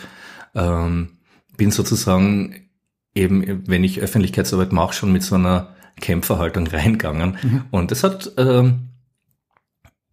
ähm, 0.54 1.18
bin 1.56 1.70
sozusagen 1.70 2.68
eben, 3.14 3.66
wenn 3.66 3.84
ich 3.84 4.00
Öffentlichkeitsarbeit 4.00 4.72
mache, 4.72 4.94
schon 4.94 5.12
mit 5.12 5.22
so 5.22 5.34
einer 5.34 5.74
Kämpferhaltung 6.00 6.66
reingegangen. 6.72 7.38
Mhm. 7.42 7.64
Und 7.70 7.90
das 7.90 8.04
hat 8.04 8.32
ähm, 8.36 8.90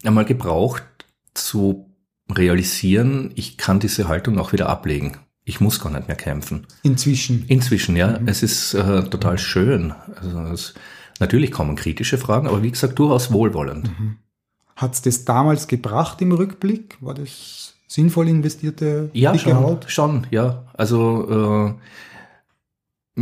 einmal 0.03 0.25
gebraucht 0.25 0.83
zu 1.33 1.89
realisieren, 2.31 3.31
ich 3.35 3.57
kann 3.57 3.79
diese 3.79 4.07
Haltung 4.07 4.39
auch 4.39 4.53
wieder 4.53 4.69
ablegen 4.69 5.17
ich 5.45 5.59
muss 5.59 5.79
gar 5.79 5.91
nicht 5.91 6.07
mehr 6.07 6.17
kämpfen. 6.17 6.67
Inzwischen. 6.83 7.45
Inzwischen, 7.47 7.95
ja. 7.95 8.19
Mhm. 8.19 8.27
Es 8.27 8.43
ist 8.43 8.73
äh, 8.73 9.03
total 9.03 9.37
schön. 9.37 9.93
Also 10.15 10.39
es, 10.53 10.73
natürlich 11.19 11.51
kommen 11.51 11.75
kritische 11.75 12.17
Fragen, 12.17 12.47
aber 12.47 12.63
wie 12.63 12.71
gesagt, 12.71 12.97
durchaus 12.99 13.31
wohlwollend. 13.31 13.87
Mhm. 13.99 14.17
Hat 14.75 14.93
es 14.93 15.01
das 15.01 15.25
damals 15.25 15.67
gebracht 15.67 16.21
im 16.21 16.31
Rückblick? 16.31 16.97
War 17.01 17.13
das 17.13 17.75
sinnvoll 17.87 18.27
investierte 18.27 19.09
ja, 19.13 19.37
schon, 19.37 19.55
Haut? 19.55 19.85
schon, 19.87 20.25
ja. 20.31 20.65
Also 20.73 21.75
äh, 23.15 23.21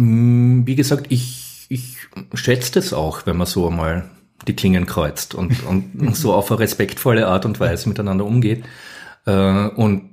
wie 0.66 0.76
gesagt, 0.76 1.08
ich, 1.10 1.66
ich 1.70 1.98
schätze 2.34 2.74
das 2.74 2.94
auch, 2.94 3.26
wenn 3.26 3.36
man 3.36 3.48
so 3.48 3.68
einmal 3.68 4.10
die 4.48 4.56
Klingen 4.56 4.86
kreuzt 4.86 5.36
und, 5.36 5.64
und 5.66 6.16
so 6.16 6.34
auf 6.34 6.52
eine 6.52 6.60
respektvolle 6.60 7.28
Art 7.28 7.46
und 7.46 7.60
Weise 7.60 7.90
miteinander 7.90 8.26
umgeht. 8.26 8.64
Äh, 9.26 9.68
und 9.68 10.11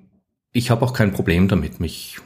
ich 0.53 0.71
habe 0.71 0.85
auch 0.85 0.93
kein 0.93 1.13
Problem 1.13 1.49
damit, 1.49 1.81
mich 1.81 2.19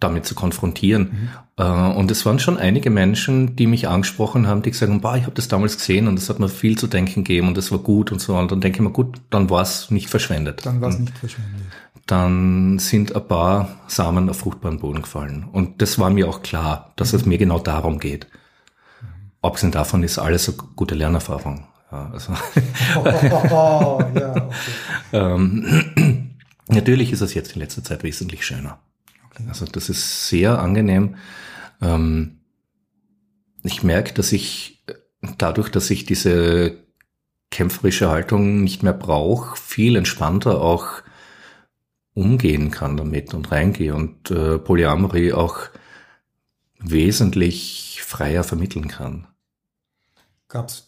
damit 0.00 0.26
zu 0.26 0.34
konfrontieren. 0.34 1.02
Mhm. 1.02 1.28
Äh, 1.56 1.96
und 1.96 2.10
es 2.10 2.24
waren 2.26 2.38
schon 2.38 2.58
einige 2.58 2.90
Menschen, 2.90 3.56
die 3.56 3.66
mich 3.66 3.88
angesprochen 3.88 4.46
haben, 4.46 4.62
die 4.62 4.70
gesagt 4.70 4.90
haben, 4.90 5.16
ich 5.16 5.24
habe 5.24 5.34
das 5.34 5.48
damals 5.48 5.76
gesehen 5.76 6.08
und 6.08 6.16
das 6.16 6.28
hat 6.28 6.38
mir 6.38 6.48
viel 6.48 6.78
zu 6.78 6.86
denken 6.86 7.24
gegeben 7.24 7.48
und 7.48 7.56
das 7.56 7.70
war 7.70 7.78
gut 7.78 8.12
und 8.12 8.20
so. 8.20 8.36
Und 8.36 8.50
dann 8.50 8.60
denke 8.60 8.76
ich 8.76 8.82
mir, 8.82 8.90
gut, 8.90 9.20
dann 9.30 9.50
war 9.50 9.62
es 9.62 9.90
nicht 9.90 10.08
verschwendet. 10.08 10.64
Dann 10.64 10.80
war 10.80 10.88
es 10.88 10.98
nicht 10.98 11.16
verschwendet. 11.16 11.62
Dann 12.06 12.78
sind 12.78 13.14
ein 13.14 13.28
paar 13.28 13.76
Samen 13.86 14.28
auf 14.28 14.40
fruchtbaren 14.40 14.78
Boden 14.78 15.02
gefallen. 15.02 15.46
Und 15.50 15.80
das 15.82 15.98
war 15.98 16.10
mir 16.10 16.28
auch 16.28 16.42
klar, 16.42 16.92
dass 16.96 17.12
mhm. 17.12 17.18
es 17.18 17.26
mir 17.26 17.38
genau 17.38 17.58
darum 17.58 17.98
geht. 17.98 18.26
Mhm. 19.00 19.06
Abgesehen 19.42 19.72
davon 19.72 20.02
ist 20.02 20.18
alles 20.18 20.48
eine 20.48 20.58
gute 20.74 20.94
Lernerfahrung. 20.94 21.66
Ja, 21.92 22.10
also. 22.12 22.32
oh, 22.96 23.04
oh, 23.30 23.42
oh, 23.50 24.02
ja, 24.18 24.48
okay. 25.12 26.11
Natürlich 26.68 27.12
ist 27.12 27.20
es 27.20 27.34
jetzt 27.34 27.54
in 27.54 27.60
letzter 27.60 27.82
Zeit 27.82 28.02
wesentlich 28.02 28.46
schöner. 28.46 28.80
Okay. 29.26 29.44
Also 29.48 29.64
das 29.66 29.88
ist 29.88 30.28
sehr 30.28 30.58
angenehm. 30.58 31.16
Ähm, 31.80 32.40
ich 33.62 33.82
merke, 33.82 34.12
dass 34.14 34.32
ich 34.32 34.84
dadurch, 35.38 35.70
dass 35.70 35.90
ich 35.90 36.04
diese 36.04 36.78
kämpferische 37.50 38.10
Haltung 38.10 38.62
nicht 38.62 38.82
mehr 38.82 38.92
brauche, 38.92 39.56
viel 39.56 39.96
entspannter 39.96 40.60
auch 40.60 41.02
umgehen 42.14 42.70
kann 42.70 42.96
damit 42.96 43.34
und 43.34 43.50
reingehe 43.52 43.94
und 43.94 44.30
äh, 44.30 44.58
Polyamorie 44.58 45.32
auch 45.32 45.60
wesentlich 46.78 48.02
freier 48.04 48.44
vermitteln 48.44 48.88
kann. 48.88 49.26
Gab 50.48 50.68
es 50.68 50.86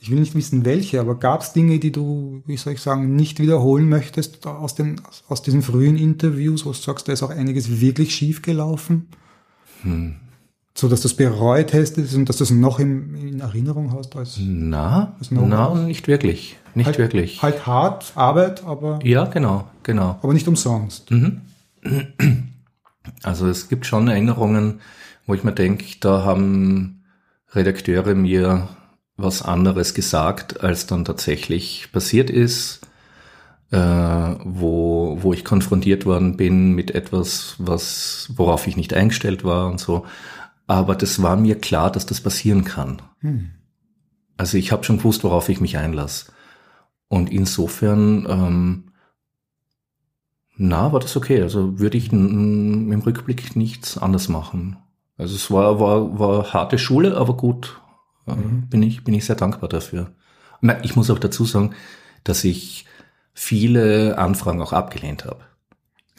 ich 0.00 0.10
will 0.10 0.18
nicht 0.18 0.34
wissen 0.34 0.64
welche, 0.64 0.98
aber 0.98 1.14
gab 1.14 1.42
es 1.42 1.52
Dinge, 1.52 1.78
die 1.78 1.92
du, 1.92 2.42
wie 2.46 2.56
soll 2.56 2.72
ich 2.72 2.80
sagen, 2.80 3.14
nicht 3.16 3.38
wiederholen 3.38 3.88
möchtest 3.88 4.46
aus, 4.46 4.74
den, 4.74 5.00
aus 5.28 5.42
diesen 5.42 5.60
frühen 5.60 5.98
Interviews, 5.98 6.64
wo 6.64 6.70
du 6.70 6.76
sagst, 6.76 7.06
da 7.06 7.12
ist 7.12 7.22
auch 7.22 7.30
einiges 7.30 7.80
wirklich 7.80 8.14
schief 8.14 8.40
gelaufen? 8.40 9.08
Hm. 9.82 10.16
So 10.74 10.88
dass 10.88 11.02
du 11.02 11.08
es 11.08 11.14
bereut 11.14 11.74
hast 11.74 11.98
und 11.98 12.28
dass 12.28 12.38
du 12.38 12.44
es 12.44 12.50
noch 12.50 12.78
in, 12.78 13.14
in 13.14 13.40
Erinnerung 13.40 13.92
hast 13.92 14.16
als. 14.16 14.38
Na, 14.40 15.14
als 15.18 15.30
na, 15.30 15.74
nicht 15.74 16.08
wirklich. 16.08 16.56
Nicht 16.74 16.86
halt, 16.86 16.98
wirklich. 16.98 17.42
Halt 17.42 17.66
hart, 17.66 18.12
Arbeit, 18.14 18.64
aber. 18.64 19.00
Ja, 19.02 19.24
genau, 19.24 19.68
genau. 19.82 20.18
Aber 20.22 20.32
nicht 20.32 20.48
umsonst. 20.48 21.10
Mhm. 21.10 21.42
Also 23.22 23.48
es 23.48 23.68
gibt 23.68 23.84
schon 23.84 24.08
Erinnerungen, 24.08 24.80
wo 25.26 25.34
ich 25.34 25.44
mir 25.44 25.52
denke, 25.52 25.84
da 26.00 26.24
haben 26.24 27.02
Redakteure 27.52 28.14
mir 28.14 28.68
was 29.22 29.42
anderes 29.42 29.94
gesagt, 29.94 30.62
als 30.62 30.86
dann 30.86 31.04
tatsächlich 31.04 31.88
passiert 31.92 32.30
ist, 32.30 32.80
äh, 33.70 33.78
wo, 33.78 35.18
wo 35.20 35.32
ich 35.32 35.44
konfrontiert 35.44 36.06
worden 36.06 36.36
bin 36.36 36.72
mit 36.72 36.90
etwas, 36.92 37.54
was, 37.58 38.30
worauf 38.34 38.66
ich 38.66 38.76
nicht 38.76 38.94
eingestellt 38.94 39.44
war 39.44 39.66
und 39.68 39.78
so. 39.78 40.06
Aber 40.66 40.94
das 40.94 41.22
war 41.22 41.36
mir 41.36 41.58
klar, 41.58 41.90
dass 41.90 42.06
das 42.06 42.20
passieren 42.20 42.64
kann. 42.64 43.02
Hm. 43.20 43.50
Also 44.36 44.56
ich 44.56 44.72
habe 44.72 44.84
schon 44.84 44.98
gewusst, 44.98 45.24
worauf 45.24 45.48
ich 45.48 45.60
mich 45.60 45.76
einlasse. 45.76 46.32
Und 47.08 47.30
insofern 47.30 48.26
ähm, 48.28 48.84
Na, 50.56 50.92
war 50.92 51.00
das 51.00 51.16
okay. 51.16 51.42
Also 51.42 51.78
würde 51.78 51.98
ich 51.98 52.12
im 52.12 53.02
Rückblick 53.04 53.56
nichts 53.56 53.98
anders 53.98 54.28
machen. 54.28 54.76
Also 55.16 55.34
es 55.34 55.50
war, 55.50 55.80
war, 55.80 56.18
war 56.18 56.52
harte 56.52 56.78
Schule, 56.78 57.16
aber 57.16 57.36
gut. 57.36 57.80
Mhm. 58.36 58.68
Bin 58.68 58.82
ich, 58.82 59.04
bin 59.04 59.14
ich 59.14 59.24
sehr 59.24 59.36
dankbar 59.36 59.68
dafür. 59.68 60.12
Ich 60.82 60.96
muss 60.96 61.10
auch 61.10 61.18
dazu 61.18 61.44
sagen, 61.44 61.74
dass 62.24 62.44
ich 62.44 62.86
viele 63.32 64.18
Anfragen 64.18 64.60
auch 64.60 64.72
abgelehnt 64.72 65.24
habe. 65.24 65.40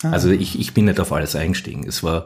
Ah. 0.03 0.11
Also 0.11 0.29
ich, 0.29 0.59
ich 0.59 0.73
bin 0.73 0.85
nicht 0.85 0.99
auf 0.99 1.11
alles 1.11 1.35
eingestiegen. 1.35 1.85
Es 1.87 2.03
war, 2.03 2.25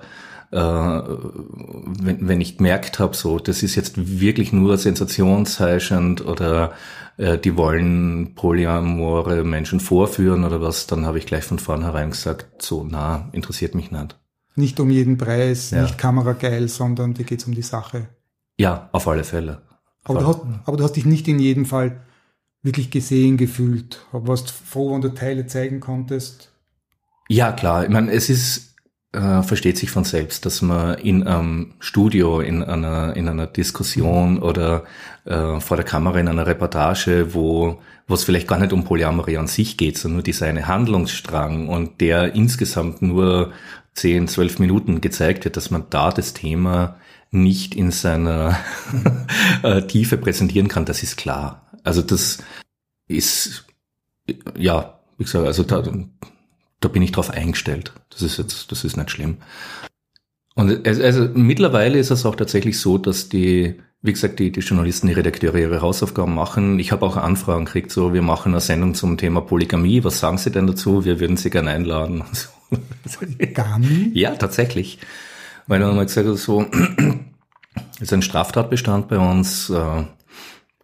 äh, 0.52 0.58
wenn, 0.58 2.28
wenn 2.28 2.42
ich 2.42 2.58
gemerkt 2.58 3.00
habe, 3.00 3.16
so, 3.16 3.40
das 3.40 3.64
ist 3.64 3.76
jetzt 3.76 4.20
wirklich 4.20 4.54
nur 4.54 4.78
sensationsheischend 4.78 6.26
oder 6.26 6.74
äh, 7.18 7.38
die 7.38 7.58
wollen 7.58 8.36
polyamore 8.36 9.44
Menschen 9.44 9.80
vorführen 9.80 10.44
oder 10.44 10.62
was, 10.62 10.88
dann 10.88 11.06
habe 11.06 11.18
ich 11.18 11.26
gleich 11.26 11.44
von 11.44 11.60
vornherein 11.60 12.12
gesagt, 12.12 12.62
so, 12.62 12.86
na, 12.90 13.30
interessiert 13.34 13.76
mich 13.76 13.92
nicht. 13.92 14.18
Nicht 14.56 14.80
um 14.80 14.90
jeden 14.90 15.18
Preis, 15.18 15.72
ja. 15.72 15.82
nicht 15.82 15.98
kamerageil, 15.98 16.70
sondern 16.70 17.14
dir 17.14 17.26
geht's 17.26 17.46
um 17.46 17.54
die 17.54 17.62
Sache. 17.62 18.08
Ja, 18.58 18.90
auf 18.94 19.08
alle 19.08 19.26
Fälle. 19.26 19.62
Aber, 20.06 20.20
du 20.20 20.28
hast, 20.28 20.42
aber 20.66 20.78
du 20.78 20.84
hast 20.84 20.94
dich 20.94 21.06
nicht 21.06 21.28
in 21.28 21.40
jedem 21.40 21.66
Fall 21.66 22.02
wirklich 22.64 22.90
gesehen 22.90 23.38
gefühlt. 23.38 24.06
Warst 24.12 24.52
froh, 24.52 24.94
wenn 24.94 25.02
du 25.02 25.14
Teile 25.14 25.46
zeigen 25.46 25.80
konntest. 25.80 26.52
Ja, 27.28 27.52
klar. 27.52 27.84
Ich 27.84 27.90
meine, 27.90 28.12
es 28.12 28.30
ist, 28.30 28.76
äh, 29.12 29.42
versteht 29.44 29.78
sich 29.78 29.92
von 29.92 30.04
selbst, 30.04 30.46
dass 30.46 30.62
man 30.62 30.98
in 31.00 31.28
einem 31.28 31.74
Studio, 31.80 32.40
in 32.40 32.64
einer, 32.64 33.16
in 33.16 33.28
einer 33.28 33.48
Diskussion 33.48 34.40
oder 34.40 34.86
äh, 35.26 35.60
vor 35.60 35.78
der 35.78 35.86
Kamera 35.86 36.20
in 36.20 36.28
einer 36.28 36.48
Reportage, 36.48 37.34
wo 37.34 37.80
wo 38.08 38.14
es 38.14 38.24
vielleicht 38.24 38.48
gar 38.48 38.60
nicht 38.60 38.74
um 38.74 38.84
Polyamorie 38.84 39.38
an 39.38 39.48
sich 39.48 39.78
geht, 39.78 39.98
sondern 39.98 40.18
nur 40.18 40.24
dieser 40.24 40.48
eine 40.48 40.68
Handlungsstrang 40.68 41.68
und 41.68 42.02
der 42.02 42.36
insgesamt 42.36 43.02
nur 43.02 43.52
10, 43.94 44.28
12 44.28 44.60
Minuten 44.60 45.02
gezeigt 45.02 45.46
wird, 45.46 45.58
dass 45.58 45.72
man 45.72 45.86
da 45.90 46.12
das 46.12 46.34
Thema 46.34 46.98
nicht 47.36 47.76
in 47.76 47.92
seiner 47.92 48.58
äh, 49.64 49.82
Tiefe 49.84 50.18
präsentieren 50.18 50.68
kann, 50.68 50.86
das 50.86 51.04
ist 51.04 51.18
klar. 51.18 51.70
Also 51.84 52.02
das 52.02 52.40
ist, 53.08 53.66
ja, 54.58 55.00
wie 55.18 55.24
gesagt, 55.24 55.46
also 55.46 55.64
da, 55.64 55.84
da 56.80 56.88
bin 56.88 57.02
ich 57.02 57.12
drauf 57.12 57.30
eingestellt. 57.30 57.94
Das 58.10 58.22
ist 58.22 58.38
jetzt, 58.38 58.72
das 58.72 58.84
ist 58.84 58.98
nicht 58.98 59.12
schlimm. 59.12 59.38
Und 60.56 60.88
es, 60.88 61.00
also 61.00 61.28
mittlerweile 61.34 62.00
ist 62.00 62.12
es 62.12 62.26
auch 62.26 62.36
tatsächlich 62.36 62.80
so, 62.80 62.98
dass 62.98 63.28
die, 63.30 63.76
wie 64.02 64.14
gesagt, 64.14 64.40
die, 64.40 64.52
die 64.52 64.62
Journalisten, 64.62 65.08
die 65.08 65.14
Redakteure 65.14 65.58
ihre 65.58 65.82
Hausaufgaben 65.82 66.34
machen. 66.34 66.80
Ich 66.80 66.92
habe 66.92 67.06
auch 67.06 67.18
Anfragen 67.18 67.66
gekriegt, 67.66 67.92
so, 67.92 68.14
wir 68.14 68.22
machen 68.22 68.54
eine 68.54 68.62
Sendung 68.62 68.94
zum 68.96 69.18
Thema 69.18 69.42
Polygamie. 69.42 70.04
Was 70.04 70.20
sagen 70.20 70.38
Sie 70.38 70.52
denn 70.52 70.68
dazu? 70.68 71.04
Wir 71.04 71.20
würden 71.20 71.38
Sie 71.38 71.50
gerne 71.50 71.72
einladen. 71.72 72.24
Polygamie? 73.20 74.12
ja, 74.14 74.36
tatsächlich. 74.36 75.00
Weil 75.68 75.80
dann 75.80 75.90
haben 75.90 75.98
wir 75.98 76.06
gesagt, 76.06 76.38
so, 76.38 76.66
ist 78.00 78.14
ein 78.14 78.22
Straftatbestand 78.22 79.08
bei 79.08 79.18
uns, 79.18 79.70
äh, 79.70 80.04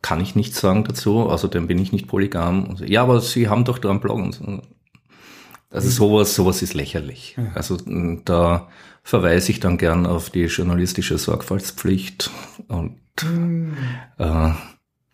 kann 0.01 0.20
ich 0.20 0.36
nichts 0.36 0.60
sagen 0.60 0.84
dazu, 0.84 1.20
außerdem 1.20 1.68
bin 1.68 1.77
ich 1.77 1.91
nicht 1.91 2.08
polygam. 2.08 2.75
So, 2.75 2.86
ja, 2.86 3.03
aber 3.03 3.22
Sie 3.22 3.50
haben 3.50 3.65
doch 3.65 3.77
da 3.77 3.89
einen 3.89 4.00
Blog 4.00 4.18
und 4.18 4.34
so. 4.34 4.62
Also 5.70 5.88
mhm. 5.88 5.91
sowas, 5.91 6.36
sowas 6.36 6.62
ist 6.62 6.74
lächerlich. 6.74 7.36
Ja. 7.38 7.51
Also 7.53 7.77
da 8.25 8.68
verweise 9.03 9.51
ich 9.51 9.60
dann 9.60 9.77
gern 9.77 10.06
auf 10.06 10.30
die 10.30 10.46
journalistische 10.46 11.18
Sorgfaltspflicht 11.18 12.30
und 12.68 12.98
mhm. 13.24 13.77
äh, 14.18 14.51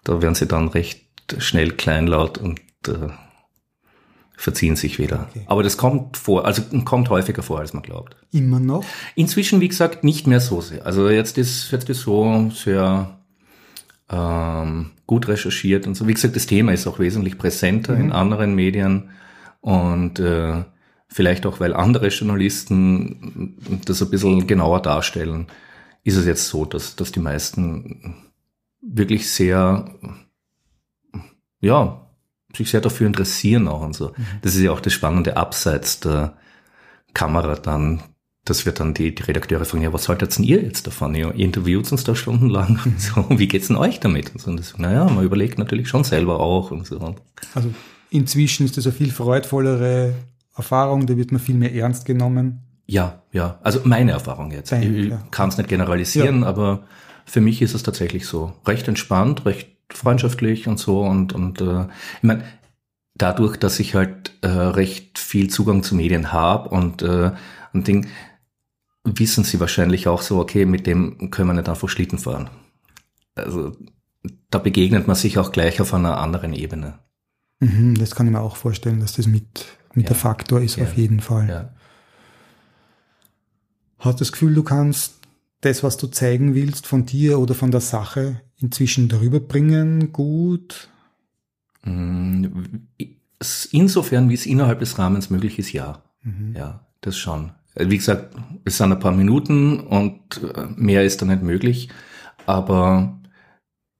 da 0.04 0.22
werden 0.22 0.36
sie 0.36 0.48
dann 0.48 0.70
recht 0.70 1.06
schnell 1.38 1.72
kleinlaut 1.72 2.38
und 2.38 2.60
äh, 2.88 3.10
verziehen 4.38 4.76
sich 4.76 5.00
wieder. 5.00 5.28
Okay. 5.32 5.42
Aber 5.48 5.64
das 5.64 5.78
kommt 5.78 6.16
vor, 6.16 6.46
also 6.46 6.62
kommt 6.86 7.10
häufiger 7.10 7.42
vor, 7.42 7.60
als 7.60 7.74
man 7.74 7.82
glaubt. 7.82 8.16
Immer 8.32 8.60
noch? 8.60 8.86
Inzwischen, 9.16 9.60
wie 9.60 9.68
gesagt, 9.68 10.04
nicht 10.04 10.28
mehr 10.28 10.40
so 10.40 10.62
sehr. 10.62 10.86
Also 10.86 11.10
jetzt 11.10 11.40
ist 11.40 11.72
jetzt 11.72 11.90
ist 11.90 12.02
so 12.02 12.52
sehr 12.52 13.18
ähm, 14.10 14.92
gut 15.08 15.28
recherchiert 15.28 15.88
und 15.88 15.96
so. 15.96 16.08
Wie 16.08 16.14
gesagt, 16.14 16.36
das 16.36 16.46
Thema 16.46 16.72
ist 16.72 16.86
auch 16.86 17.00
wesentlich 17.00 17.40
präsenter 17.40 17.96
mhm. 17.96 18.02
in 18.02 18.12
anderen 18.12 18.54
Medien 18.54 19.10
und 19.60 20.20
äh, 20.20 20.64
vielleicht 21.08 21.48
auch, 21.48 21.60
weil 21.60 21.74
andere 21.74 22.10
Journalisten 22.10 23.82
das 23.86 24.04
ein 24.04 24.12
bisschen 24.12 24.46
genauer 24.46 24.84
darstellen, 24.84 25.48
ist 26.04 26.16
es 26.16 26.28
jetzt 26.28 26.48
so, 26.48 26.64
dass, 26.64 26.96
dass 26.96 27.12
die 27.12 27.20
meisten 27.20 28.16
wirklich 28.82 29.32
sehr, 29.32 29.90
ja, 31.60 32.07
sich 32.56 32.70
sehr 32.70 32.82
dafür 32.82 33.08
interessieren 33.08 33.68
auch 33.68 33.82
und 33.82 33.96
so. 33.96 34.10
Mhm. 34.10 34.26
Das 34.42 34.56
ist 34.56 34.62
ja 34.62 34.72
auch 34.72 34.80
das 34.80 34.94
Spannende 34.94 35.38
abseits 35.38 36.00
der 36.00 36.38
Kamera 37.14 37.56
dann, 37.56 38.04
dass 38.46 38.66
wir 38.66 38.72
dann 38.72 38.94
die, 38.94 39.14
die 39.14 39.24
Redakteure 39.24 39.66
fragen, 39.66 39.84
ja, 39.84 39.92
was 39.92 40.08
haltet 40.08 40.38
denn 40.38 40.46
ihr 40.46 40.62
jetzt 40.62 40.88
davon? 40.88 41.14
Ihr 41.16 41.34
interviewt 41.34 41.92
uns 41.92 42.04
da 42.04 42.16
stundenlang 42.16 42.80
und 42.86 43.02
so, 43.02 43.26
wie 43.30 43.48
geht's 43.48 43.68
denn 43.68 43.76
euch 43.76 44.00
damit? 44.00 44.32
Und 44.32 44.42
so, 44.42 44.52
und 44.52 44.58
das, 44.58 44.78
naja, 44.78 45.06
man 45.06 45.26
überlegt 45.26 45.58
natürlich 45.58 45.90
schon 45.90 46.04
selber 46.04 46.40
auch 46.40 46.72
und 46.72 46.86
so. 46.86 47.16
Also 47.54 47.74
inzwischen 48.10 48.66
ist 48.66 48.78
das 48.78 48.86
eine 48.86 48.94
viel 48.94 49.12
freudvollere 49.12 50.14
Erfahrung, 50.56 51.06
da 51.06 51.18
wird 51.18 51.32
man 51.32 51.42
viel 51.42 51.56
mehr 51.56 51.74
ernst 51.74 52.06
genommen. 52.06 52.64
Ja, 52.86 53.22
ja. 53.34 53.60
Also 53.62 53.82
meine 53.84 54.12
Erfahrung 54.12 54.52
jetzt. 54.52 54.72
Dein, 54.72 54.96
ich 54.96 55.10
ja. 55.10 55.22
kann 55.30 55.50
es 55.50 55.58
nicht 55.58 55.70
generalisieren, 55.70 56.42
ja. 56.42 56.48
aber 56.48 56.86
für 57.26 57.42
mich 57.42 57.62
ist 57.62 57.76
es 57.76 57.84
tatsächlich 57.84 58.26
so. 58.26 58.54
Recht 58.66 58.88
entspannt, 58.88 59.46
recht 59.46 59.77
freundschaftlich 59.92 60.68
und 60.68 60.80
so. 60.80 61.02
Und, 61.02 61.34
und 61.34 61.62
äh, 61.62 61.82
ich 62.18 62.24
meine, 62.24 62.44
dadurch, 63.16 63.58
dass 63.58 63.80
ich 63.80 63.96
halt 63.96 64.34
äh, 64.42 64.48
recht 64.48 65.20
viel 65.20 65.50
Zugang 65.50 65.84
zu 65.84 65.96
Medien 65.96 66.32
habe 66.32 66.70
und 66.70 67.02
äh, 67.02 67.32
ein 67.74 67.84
Ding, 67.84 68.08
wissen 69.04 69.44
sie 69.44 69.60
wahrscheinlich 69.60 70.08
auch 70.08 70.22
so, 70.22 70.40
okay, 70.40 70.66
mit 70.66 70.86
dem 70.86 71.32
können 71.32 71.50
wir 71.50 71.54
nicht 71.54 71.70
einfach 71.70 71.90
Schlitten 71.90 72.20
fahren. 72.20 72.50
Also 73.36 73.76
da 74.50 74.60
begegnet 74.60 75.08
man 75.08 75.16
sich 75.16 75.38
auch 75.38 75.52
gleich 75.52 75.80
auf 75.82 75.94
einer 75.94 76.18
anderen 76.18 76.54
Ebene. 76.54 77.00
Mhm, 77.60 77.96
das 77.96 78.16
kann 78.16 78.28
ich 78.28 78.34
mir 78.34 78.42
auch 78.42 78.56
vorstellen, 78.56 79.00
dass 79.00 79.14
das 79.14 79.28
mit, 79.28 79.66
mit 79.94 80.06
ja. 80.06 80.10
der 80.10 80.16
Faktor 80.16 80.62
ist, 80.62 80.78
ja. 80.78 80.84
auf 80.84 80.96
jeden 80.96 81.22
Fall. 81.22 81.50
Ja. 81.50 81.70
Hast 84.00 84.22
das 84.22 84.32
Gefühl, 84.32 84.54
du 84.54 84.64
kannst 84.64 85.17
das, 85.62 85.84
was 85.84 85.98
du 85.98 86.08
zeigen 86.08 86.56
willst, 86.56 86.88
von 86.88 87.06
dir 87.06 87.40
oder 87.40 87.56
von 87.56 87.72
der 87.72 87.82
Sache 87.82 88.42
inzwischen 88.58 89.10
darüber 89.10 89.40
bringen, 89.40 90.12
gut? 90.12 90.90
Mm, 91.84 92.46
insofern, 93.72 94.30
wie 94.30 94.34
es 94.34 94.46
innerhalb 94.46 94.80
des 94.80 94.98
Rahmens 94.98 95.30
möglich 95.30 95.60
ist, 95.60 95.72
ja. 95.72 96.04
Mhm. 96.24 96.56
Ja, 96.56 96.86
das 97.02 97.18
schon. 97.18 97.52
Wie 97.76 97.98
gesagt, 97.98 98.36
es 98.66 98.78
sind 98.78 98.92
ein 98.92 99.00
paar 99.00 99.12
Minuten 99.12 99.80
und 99.80 100.42
äh, 100.56 100.66
mehr 100.76 101.04
ist 101.04 101.22
da 101.22 101.26
nicht 101.26 101.44
möglich, 101.44 101.90
aber 102.46 103.20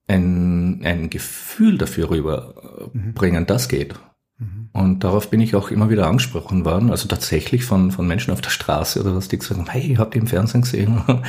ein, 0.08 0.80
ein 0.84 1.10
Gefühl 1.10 1.78
dafür 1.78 2.10
rüberbringen, 2.10 3.42
mhm. 3.42 3.46
das 3.46 3.68
geht. 3.68 3.94
Mhm. 4.38 4.70
Und 4.72 5.04
darauf 5.04 5.30
bin 5.30 5.40
ich 5.40 5.54
auch 5.54 5.70
immer 5.70 5.90
wieder 5.90 6.06
angesprochen 6.06 6.64
worden, 6.64 6.90
also 6.90 7.08
tatsächlich 7.08 7.64
von, 7.64 7.90
von 7.90 8.06
Menschen 8.06 8.32
auf 8.32 8.40
der 8.40 8.50
Straße 8.50 9.00
oder 9.00 9.14
was, 9.14 9.28
die 9.28 9.38
gesagt 9.38 9.58
haben, 9.58 9.70
hey, 9.70 9.96
habt 9.96 10.14
ihr 10.14 10.20
im 10.20 10.26
Fernsehen 10.26 10.62
gesehen? 10.62 11.02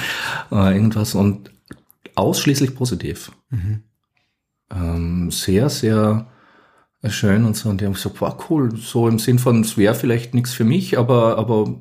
Äh, 0.51 0.75
irgendwas 0.75 1.13
und 1.13 1.51
ausschließlich 2.15 2.75
positiv. 2.75 3.31
Mhm. 3.49 3.83
Ähm, 4.71 5.31
sehr, 5.31 5.69
sehr 5.69 6.27
schön 7.07 7.45
und 7.45 7.55
so. 7.55 7.69
Und 7.69 7.81
die 7.81 7.85
haben 7.85 7.93
gesagt, 7.93 8.19
wow, 8.19 8.35
cool, 8.49 8.75
so 8.75 9.07
im 9.07 9.19
Sinn 9.19 9.39
von, 9.39 9.61
es 9.61 9.77
wäre 9.77 9.95
vielleicht 9.95 10.33
nichts 10.33 10.53
für 10.53 10.63
mich, 10.63 10.97
aber, 10.97 11.37
aber 11.37 11.75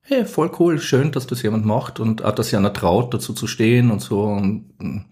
hey, 0.00 0.24
voll 0.24 0.50
cool, 0.58 0.78
schön, 0.80 1.12
dass 1.12 1.26
das 1.26 1.42
jemand 1.42 1.66
macht 1.66 2.00
und 2.00 2.24
auch, 2.24 2.32
dass 2.32 2.46
sich 2.46 2.56
einer 2.56 2.72
traut, 2.72 3.12
dazu 3.12 3.32
zu 3.32 3.46
stehen 3.46 3.90
und 3.90 4.00
so. 4.00 4.22
Und 4.22 5.06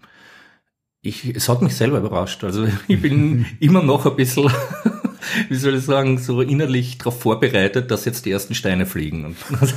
ich, 1.05 1.35
es 1.35 1.47
hat 1.49 1.61
mich 1.61 1.75
selber 1.75 1.99
überrascht. 1.99 2.43
Also 2.43 2.67
ich 2.87 3.01
bin 3.01 3.45
immer 3.59 3.83
noch 3.83 4.05
ein 4.05 4.15
bisschen, 4.15 4.51
wie 5.49 5.55
soll 5.55 5.75
ich 5.75 5.85
sagen, 5.85 6.17
so 6.17 6.41
innerlich 6.41 6.97
darauf 6.97 7.19
vorbereitet, 7.21 7.91
dass 7.91 8.05
jetzt 8.05 8.25
die 8.25 8.31
ersten 8.31 8.55
Steine 8.55 8.85
fliegen. 8.85 9.35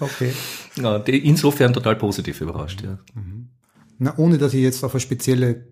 okay. 0.00 0.32
Ja, 0.76 0.96
insofern 0.96 1.74
total 1.74 1.96
positiv 1.96 2.40
überrascht, 2.40 2.82
ja. 2.82 2.98
Mhm. 3.14 3.48
Na, 3.98 4.14
ohne 4.16 4.38
dass 4.38 4.54
ich 4.54 4.62
jetzt 4.62 4.82
auf 4.82 4.94
eine 4.94 5.00
spezielle 5.00 5.66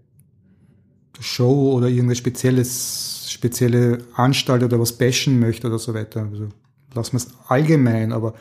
Show 1.19 1.73
oder 1.73 1.89
irgendeine 1.89 2.17
spezielles, 2.17 3.27
spezielle 3.31 4.05
Anstalt 4.15 4.63
oder 4.63 4.79
was 4.79 4.99
bashen 4.99 5.41
möchte 5.41 5.67
oder 5.67 5.79
so 5.79 5.95
weiter. 5.95 6.29
Also 6.31 6.51
lassen 6.95 7.13
wir 7.13 7.19
es 7.19 7.31
allgemein, 7.47 8.13
aber 8.13 8.35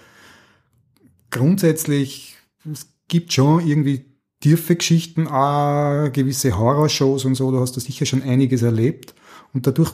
grundsätzlich, 1.32 2.36
es 2.70 2.94
gibt 3.08 3.32
schon 3.32 3.66
irgendwie 3.66 4.17
tiefe 4.40 4.76
Geschichten, 4.76 5.28
auch 5.28 6.12
gewisse 6.12 6.58
Horrorshows 6.58 7.26
und 7.26 7.36
so, 7.36 7.52
du 7.52 7.60
hast 7.60 7.76
da 7.76 7.82
sicher 7.82 8.06
schon 8.06 8.22
einiges 8.22 8.62
erlebt. 8.62 9.14
Und 9.54 9.68
dadurch, 9.68 9.92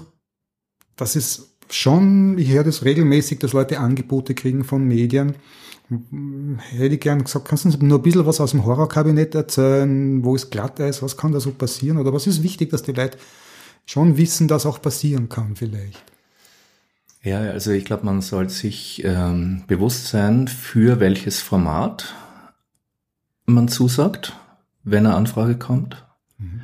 das 0.95 1.15
ist 1.15 1.57
schon, 1.69 2.37
ich 2.37 2.49
höre 2.49 2.63
das 2.63 2.83
regelmäßig, 2.83 3.39
dass 3.39 3.53
Leute 3.53 3.79
Angebote 3.79 4.33
kriegen 4.33 4.63
von 4.63 4.85
Medien. 4.85 5.35
Hätte 6.71 6.95
ich 6.95 7.01
gern 7.01 7.23
gesagt, 7.23 7.47
kannst 7.47 7.65
du 7.65 7.69
uns 7.69 7.79
nur 7.79 7.99
ein 7.99 8.01
bisschen 8.01 8.25
was 8.25 8.41
aus 8.41 8.51
dem 8.51 8.65
Horrorkabinett 8.65 9.35
erzählen, 9.35 10.23
wo 10.23 10.35
es 10.35 10.49
glatt 10.49 10.79
ist, 10.79 11.03
was 11.03 11.17
kann 11.17 11.31
da 11.31 11.39
so 11.39 11.51
passieren? 11.51 11.97
Oder 11.97 12.13
was 12.13 12.27
ist 12.27 12.43
wichtig, 12.43 12.69
dass 12.71 12.83
die 12.83 12.93
Leute 12.93 13.17
schon 13.85 14.17
wissen, 14.17 14.47
dass 14.47 14.65
auch 14.65 14.81
passieren 14.81 15.29
kann 15.29 15.55
vielleicht? 15.55 16.01
Ja, 17.21 17.39
also 17.39 17.71
ich 17.71 17.85
glaube, 17.85 18.05
man 18.05 18.21
soll 18.21 18.49
sich 18.49 19.01
ähm, 19.05 19.63
bewusst 19.67 20.07
sein, 20.07 20.47
für 20.47 20.99
welches 20.99 21.41
Format 21.41 22.13
man 23.45 23.67
zusagt, 23.67 24.33
wenn 24.83 25.05
eine 25.05 25.15
Anfrage 25.15 25.55
kommt, 25.57 26.05
mhm. 26.37 26.61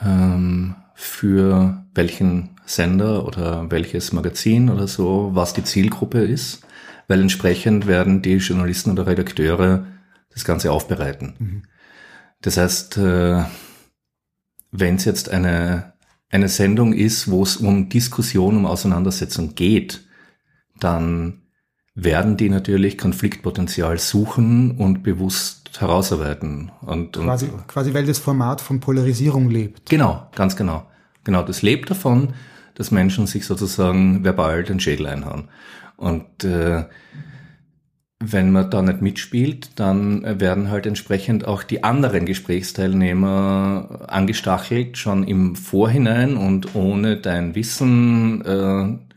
ähm, 0.00 0.74
für 0.94 1.84
welchen 1.94 2.50
Sender 2.66 3.26
oder 3.26 3.70
welches 3.70 4.12
Magazin 4.12 4.68
oder 4.68 4.88
so, 4.88 5.30
was 5.32 5.52
die 5.52 5.64
Zielgruppe 5.64 6.20
ist, 6.24 6.62
weil 7.06 7.20
entsprechend 7.20 7.86
werden 7.86 8.20
die 8.22 8.36
Journalisten 8.36 8.90
oder 8.92 9.06
Redakteure 9.06 9.86
das 10.30 10.44
Ganze 10.44 10.72
aufbereiten. 10.72 11.34
Mhm. 11.38 11.62
Das 12.42 12.56
heißt, 12.56 12.98
äh, 12.98 13.44
wenn 14.70 14.96
es 14.96 15.04
jetzt 15.04 15.30
eine 15.30 15.92
eine 16.30 16.48
Sendung 16.48 16.92
ist, 16.92 17.30
wo 17.30 17.42
es 17.42 17.56
um 17.56 17.88
Diskussion, 17.88 18.56
um 18.56 18.66
Auseinandersetzung 18.66 19.54
geht, 19.54 20.04
dann 20.78 21.42
werden 22.00 22.36
die 22.36 22.48
natürlich 22.48 22.96
Konfliktpotenzial 22.96 23.98
suchen 23.98 24.70
und 24.72 25.02
bewusst 25.02 25.80
herausarbeiten. 25.80 26.70
Und, 26.80 27.14
quasi, 27.14 27.46
und, 27.46 27.66
quasi 27.66 27.92
weil 27.92 28.06
das 28.06 28.20
Format 28.20 28.60
von 28.60 28.78
Polarisierung 28.78 29.50
lebt. 29.50 29.90
Genau, 29.90 30.28
ganz 30.36 30.54
genau. 30.54 30.86
Genau, 31.24 31.42
das 31.42 31.62
lebt 31.62 31.90
davon, 31.90 32.34
dass 32.76 32.92
Menschen 32.92 33.26
sich 33.26 33.44
sozusagen 33.44 34.22
verbal 34.22 34.62
den 34.62 34.78
Schädel 34.78 35.06
einhauen. 35.06 35.48
Und 35.96 36.44
äh, 36.44 36.84
wenn 38.20 38.52
man 38.52 38.70
da 38.70 38.80
nicht 38.80 39.02
mitspielt, 39.02 39.70
dann 39.80 40.40
werden 40.40 40.70
halt 40.70 40.86
entsprechend 40.86 41.46
auch 41.46 41.64
die 41.64 41.82
anderen 41.82 42.26
Gesprächsteilnehmer 42.26 44.06
angestachelt, 44.06 44.98
schon 44.98 45.24
im 45.24 45.56
Vorhinein 45.56 46.36
und 46.36 46.76
ohne 46.76 47.16
dein 47.16 47.56
Wissen 47.56 48.44
äh, 48.44 49.07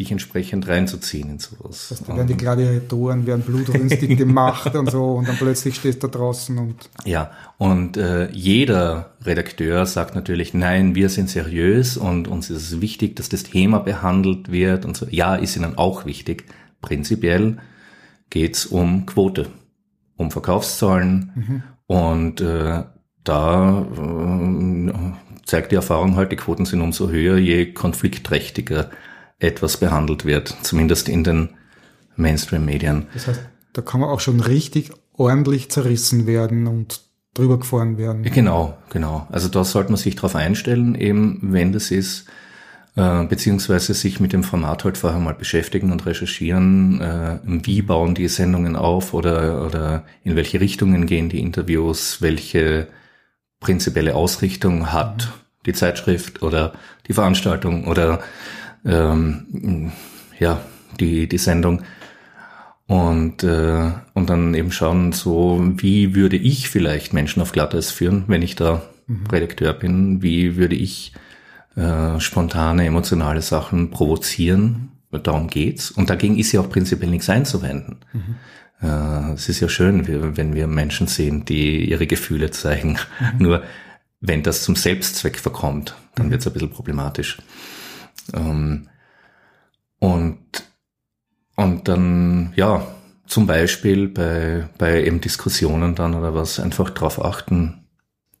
dich 0.00 0.10
entsprechend 0.10 0.66
reinzuziehen 0.66 1.30
in 1.30 1.38
sowas. 1.38 1.88
Das 1.88 2.00
heißt, 2.00 2.08
da 2.08 2.16
werden 2.16 2.26
die 2.26 2.36
Gladiatoren, 2.36 3.26
werden 3.26 3.42
blutrünstig 3.42 4.16
gemacht 4.16 4.74
und 4.74 4.90
so 4.90 5.12
und 5.12 5.28
dann 5.28 5.36
plötzlich 5.36 5.76
stehst 5.76 6.02
du 6.02 6.08
da 6.08 6.18
draußen 6.18 6.58
und... 6.58 6.76
Ja, 7.04 7.30
und 7.58 7.96
äh, 7.96 8.30
jeder 8.32 9.12
Redakteur 9.24 9.86
sagt 9.86 10.14
natürlich, 10.14 10.54
nein, 10.54 10.94
wir 10.94 11.10
sind 11.10 11.28
seriös 11.30 11.96
und 11.96 12.26
uns 12.26 12.50
ist 12.50 12.72
es 12.72 12.80
wichtig, 12.80 13.16
dass 13.16 13.28
das 13.28 13.44
Thema 13.44 13.78
behandelt 13.78 14.50
wird 14.50 14.84
und 14.84 14.96
so. 14.96 15.06
Ja, 15.10 15.36
ist 15.36 15.56
ihnen 15.56 15.76
auch 15.76 16.06
wichtig, 16.06 16.46
prinzipiell 16.80 17.58
geht 18.30 18.56
es 18.56 18.66
um 18.66 19.06
Quote, 19.06 19.48
um 20.16 20.30
Verkaufszahlen 20.30 21.32
mhm. 21.34 21.62
und 21.86 22.40
äh, 22.40 22.84
da 23.22 23.80
äh, 23.82 24.92
zeigt 25.44 25.72
die 25.72 25.76
Erfahrung 25.76 26.16
halt, 26.16 26.32
die 26.32 26.36
Quoten 26.36 26.64
sind 26.64 26.80
umso 26.80 27.10
höher, 27.10 27.36
je 27.36 27.72
konfliktträchtiger 27.72 28.88
etwas 29.40 29.78
behandelt 29.78 30.24
wird, 30.24 30.56
zumindest 30.62 31.08
in 31.08 31.24
den 31.24 31.48
Mainstream-Medien. 32.16 33.06
Das 33.14 33.26
heißt, 33.26 33.40
da 33.72 33.82
kann 33.82 34.00
man 34.00 34.10
auch 34.10 34.20
schon 34.20 34.40
richtig 34.40 34.92
ordentlich 35.16 35.70
zerrissen 35.70 36.26
werden 36.26 36.66
und 36.66 37.00
drüber 37.34 37.58
gefahren 37.58 37.98
werden. 37.98 38.22
Genau, 38.22 38.76
genau. 38.90 39.26
Also 39.30 39.48
da 39.48 39.64
sollte 39.64 39.90
man 39.90 39.98
sich 39.98 40.16
darauf 40.16 40.36
einstellen, 40.36 40.94
eben 40.94 41.38
wenn 41.42 41.72
das 41.72 41.90
ist, 41.90 42.26
äh, 42.96 43.24
beziehungsweise 43.24 43.94
sich 43.94 44.18
mit 44.20 44.32
dem 44.32 44.42
Format 44.42 44.84
halt 44.84 44.98
vorher 44.98 45.20
mal 45.20 45.34
beschäftigen 45.34 45.92
und 45.92 46.06
recherchieren, 46.06 47.00
äh, 47.00 47.38
wie 47.44 47.82
bauen 47.82 48.14
die 48.14 48.28
Sendungen 48.28 48.76
auf 48.76 49.14
oder, 49.14 49.64
oder 49.64 50.04
in 50.24 50.36
welche 50.36 50.60
Richtungen 50.60 51.06
gehen 51.06 51.28
die 51.28 51.40
Interviews, 51.40 52.20
welche 52.20 52.88
prinzipielle 53.60 54.14
Ausrichtung 54.14 54.92
hat 54.92 55.32
die 55.66 55.72
Zeitschrift 55.72 56.42
oder 56.42 56.72
die 57.06 57.12
Veranstaltung 57.12 57.86
oder 57.86 58.20
ähm, 58.84 59.92
ja, 60.38 60.60
die, 60.98 61.28
die 61.28 61.38
Sendung. 61.38 61.82
Und, 62.86 63.44
äh, 63.44 63.92
und 64.14 64.30
dann 64.30 64.54
eben 64.54 64.72
schauen, 64.72 65.12
so 65.12 65.60
wie 65.76 66.14
würde 66.16 66.36
ich 66.36 66.68
vielleicht 66.68 67.12
Menschen 67.12 67.40
auf 67.40 67.52
Glatteis 67.52 67.92
führen, 67.92 68.24
wenn 68.26 68.42
ich 68.42 68.56
da 68.56 68.82
mhm. 69.06 69.26
Redakteur 69.30 69.72
bin, 69.72 70.22
wie 70.22 70.56
würde 70.56 70.74
ich 70.74 71.12
äh, 71.76 72.18
spontane, 72.18 72.86
emotionale 72.86 73.42
Sachen 73.42 73.90
provozieren. 73.90 74.90
Darum 75.12 75.48
geht's. 75.48 75.90
Und 75.90 76.10
dagegen 76.10 76.36
ist 76.36 76.52
ja 76.52 76.60
auch 76.60 76.70
prinzipiell 76.70 77.10
nichts 77.10 77.30
einzuwenden. 77.30 77.98
Mhm. 78.12 78.34
Äh, 78.82 79.32
es 79.34 79.48
ist 79.48 79.60
ja 79.60 79.68
schön, 79.68 80.36
wenn 80.36 80.54
wir 80.54 80.66
Menschen 80.66 81.06
sehen, 81.06 81.44
die 81.44 81.88
ihre 81.88 82.06
Gefühle 82.06 82.50
zeigen. 82.50 82.98
Mhm. 83.20 83.38
Nur 83.38 83.62
wenn 84.20 84.42
das 84.42 84.64
zum 84.64 84.76
Selbstzweck 84.76 85.38
verkommt, 85.38 85.94
dann 86.14 86.26
mhm. 86.26 86.30
wird's 86.32 86.46
ein 86.46 86.52
bisschen 86.52 86.70
problematisch. 86.70 87.38
Ähm, 88.34 88.88
und, 89.98 90.38
und 91.56 91.88
dann, 91.88 92.52
ja, 92.56 92.86
zum 93.26 93.46
Beispiel 93.46 94.08
bei, 94.08 94.68
bei 94.78 95.04
eben 95.04 95.20
Diskussionen 95.20 95.94
dann 95.94 96.14
oder 96.14 96.34
was, 96.34 96.58
einfach 96.58 96.90
darauf 96.90 97.24
achten, 97.24 97.84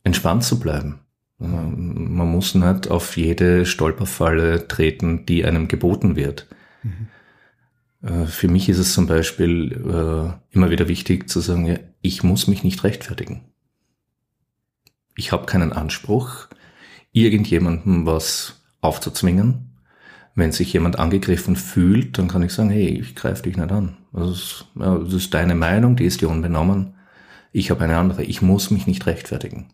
entspannt 0.02 0.44
zu 0.44 0.58
bleiben. 0.58 1.00
Man 1.38 2.30
muss 2.30 2.54
nicht 2.54 2.90
auf 2.90 3.16
jede 3.16 3.64
Stolperfalle 3.64 4.68
treten, 4.68 5.24
die 5.24 5.44
einem 5.44 5.68
geboten 5.68 6.14
wird. 6.16 6.46
Mhm. 6.82 8.26
Für 8.26 8.48
mich 8.48 8.68
ist 8.68 8.78
es 8.78 8.92
zum 8.92 9.06
Beispiel 9.06 9.72
äh, 9.72 10.54
immer 10.54 10.70
wieder 10.70 10.88
wichtig 10.88 11.28
zu 11.30 11.40
sagen, 11.40 11.66
ja, 11.66 11.78
ich 12.02 12.22
muss 12.22 12.46
mich 12.46 12.64
nicht 12.64 12.82
rechtfertigen. 12.82 13.44
Ich 15.16 15.32
habe 15.32 15.46
keinen 15.46 15.72
Anspruch, 15.72 16.48
irgendjemandem 17.12 18.06
was 18.06 18.62
aufzuzwingen. 18.80 19.69
Wenn 20.34 20.52
sich 20.52 20.72
jemand 20.72 20.98
angegriffen 20.98 21.56
fühlt, 21.56 22.18
dann 22.18 22.28
kann 22.28 22.42
ich 22.42 22.52
sagen, 22.52 22.70
hey, 22.70 22.88
ich 23.00 23.14
greife 23.14 23.42
dich 23.42 23.56
nicht 23.56 23.72
an. 23.72 23.96
Das 24.12 24.30
ist, 24.30 24.66
ja, 24.78 24.96
das 24.98 25.12
ist 25.12 25.34
deine 25.34 25.54
Meinung, 25.54 25.96
die 25.96 26.04
ist 26.04 26.20
dir 26.20 26.28
unbenommen. 26.28 26.94
Ich 27.52 27.70
habe 27.70 27.84
eine 27.84 27.96
andere. 27.96 28.22
Ich 28.22 28.42
muss 28.42 28.70
mich 28.70 28.86
nicht 28.86 29.06
rechtfertigen. 29.06 29.68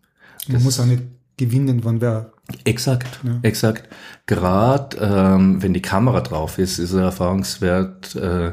Man 0.46 0.54
das 0.54 0.62
muss 0.62 0.80
auch 0.80 0.86
nicht 0.86 1.02
gewinnen, 1.36 1.84
wann 1.84 2.00
wer. 2.00 2.32
Exakt, 2.64 3.20
ja. 3.24 3.38
exakt. 3.42 3.88
Gerade 4.26 4.96
ähm, 5.00 5.62
wenn 5.62 5.74
die 5.74 5.82
Kamera 5.82 6.20
drauf 6.20 6.58
ist, 6.58 6.78
ist 6.78 6.92
er 6.92 7.02
erfahrungswert, 7.02 8.14
äh, 8.16 8.52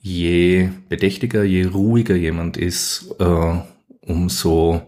je 0.00 0.70
bedächtiger, 0.88 1.44
je 1.44 1.66
ruhiger 1.66 2.16
jemand 2.16 2.56
ist, 2.56 3.14
äh, 3.20 3.54
umso 4.00 4.82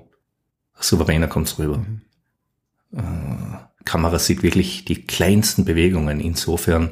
souveräner 0.75 1.29
kommt's 1.29 1.59
rüber. 1.59 1.79
Mhm. 1.79 2.01
Äh, 2.92 3.70
Kamera 3.85 4.19
sieht 4.19 4.43
wirklich 4.43 4.85
die 4.85 5.07
kleinsten 5.07 5.64
Bewegungen. 5.64 6.21
Insofern 6.21 6.90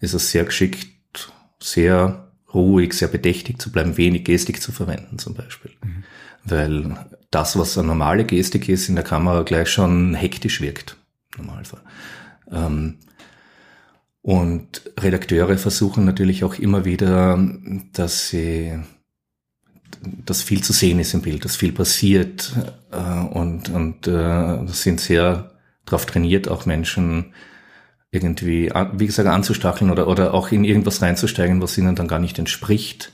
ist 0.00 0.14
es 0.14 0.30
sehr 0.30 0.44
geschickt, 0.44 1.32
sehr 1.60 2.28
ruhig, 2.52 2.92
sehr 2.92 3.08
bedächtig 3.08 3.60
zu 3.60 3.72
bleiben, 3.72 3.96
wenig 3.96 4.24
Gestik 4.24 4.60
zu 4.60 4.72
verwenden 4.72 5.18
zum 5.18 5.34
Beispiel. 5.34 5.72
Mhm. 5.82 6.04
Weil 6.44 6.96
das, 7.30 7.58
was 7.58 7.78
eine 7.78 7.88
normale 7.88 8.24
Gestik 8.24 8.68
ist, 8.68 8.88
in 8.88 8.94
der 8.94 9.04
Kamera 9.04 9.42
gleich 9.42 9.68
schon 9.68 10.14
hektisch 10.14 10.60
wirkt. 10.60 10.96
Normalfall. 11.36 11.80
Ähm, 12.50 12.98
und 14.20 14.82
Redakteure 14.98 15.58
versuchen 15.58 16.04
natürlich 16.04 16.44
auch 16.44 16.54
immer 16.54 16.84
wieder, 16.84 17.42
dass 17.92 18.28
sie, 18.28 18.78
dass 20.00 20.42
viel 20.42 20.62
zu 20.62 20.72
sehen 20.72 21.00
ist 21.00 21.14
im 21.14 21.22
Bild, 21.22 21.44
dass 21.44 21.56
viel 21.56 21.72
passiert 21.72 22.52
äh, 22.92 22.96
und, 22.96 23.70
und 23.70 24.06
äh, 24.06 24.66
sind 24.68 25.00
sehr 25.00 25.51
darauf 25.84 26.06
trainiert, 26.06 26.48
auch 26.48 26.66
Menschen 26.66 27.34
irgendwie, 28.10 28.70
wie 28.92 29.06
gesagt, 29.06 29.28
anzustacheln 29.28 29.90
oder, 29.90 30.06
oder 30.06 30.34
auch 30.34 30.52
in 30.52 30.64
irgendwas 30.64 31.00
reinzusteigen, 31.00 31.62
was 31.62 31.78
ihnen 31.78 31.96
dann 31.96 32.08
gar 32.08 32.18
nicht 32.18 32.38
entspricht 32.38 33.12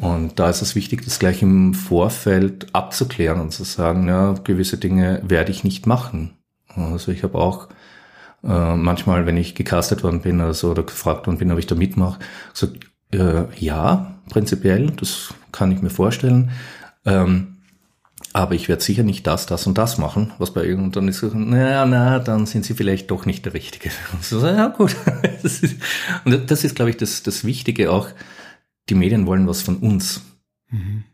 und 0.00 0.38
da 0.38 0.48
ist 0.48 0.62
es 0.62 0.74
wichtig, 0.74 1.04
das 1.04 1.18
gleich 1.18 1.42
im 1.42 1.74
Vorfeld 1.74 2.74
abzuklären 2.74 3.38
und 3.38 3.52
zu 3.52 3.64
sagen, 3.64 4.08
ja, 4.08 4.32
gewisse 4.44 4.78
Dinge 4.78 5.20
werde 5.22 5.50
ich 5.50 5.62
nicht 5.62 5.86
machen. 5.86 6.38
Also 6.74 7.12
ich 7.12 7.22
habe 7.22 7.36
auch 7.38 7.68
äh, 8.42 8.76
manchmal, 8.76 9.26
wenn 9.26 9.36
ich 9.36 9.54
gecastet 9.54 10.02
worden 10.02 10.22
bin 10.22 10.40
oder 10.40 10.54
so 10.54 10.70
oder 10.70 10.84
gefragt 10.84 11.26
worden 11.26 11.38
bin, 11.38 11.52
ob 11.52 11.58
ich 11.58 11.66
da 11.66 11.74
mitmache, 11.74 12.18
gesagt, 12.52 12.78
äh, 13.12 13.44
ja, 13.58 14.14
prinzipiell, 14.30 14.90
das 14.92 15.34
kann 15.52 15.70
ich 15.70 15.82
mir 15.82 15.90
vorstellen. 15.90 16.50
Ähm, 17.04 17.49
aber 18.32 18.54
ich 18.54 18.68
werde 18.68 18.82
sicher 18.82 19.02
nicht 19.02 19.26
das, 19.26 19.46
das 19.46 19.66
und 19.66 19.76
das 19.76 19.98
machen, 19.98 20.32
was 20.38 20.52
bei 20.52 20.64
irgend 20.64 20.94
dann 20.94 21.08
ist 21.08 21.18
so, 21.18 21.28
naja, 21.28 21.84
na, 21.86 22.18
dann 22.20 22.46
sind 22.46 22.64
sie 22.64 22.74
vielleicht 22.74 23.10
doch 23.10 23.26
nicht 23.26 23.44
der 23.44 23.54
Richtige. 23.54 23.90
So, 24.20 24.46
ja, 24.46 24.68
gut. 24.68 24.96
Das 25.42 25.60
ist, 25.60 25.76
und 26.24 26.50
das 26.50 26.64
ist, 26.64 26.76
glaube 26.76 26.90
ich, 26.90 26.98
das, 26.98 27.22
das 27.22 27.44
Wichtige 27.44 27.90
auch, 27.90 28.08
die 28.90 28.94
Medien 28.94 29.26
wollen 29.26 29.48
was 29.48 29.62
von 29.62 29.78
uns. 29.78 30.20
Mhm. 30.68 31.04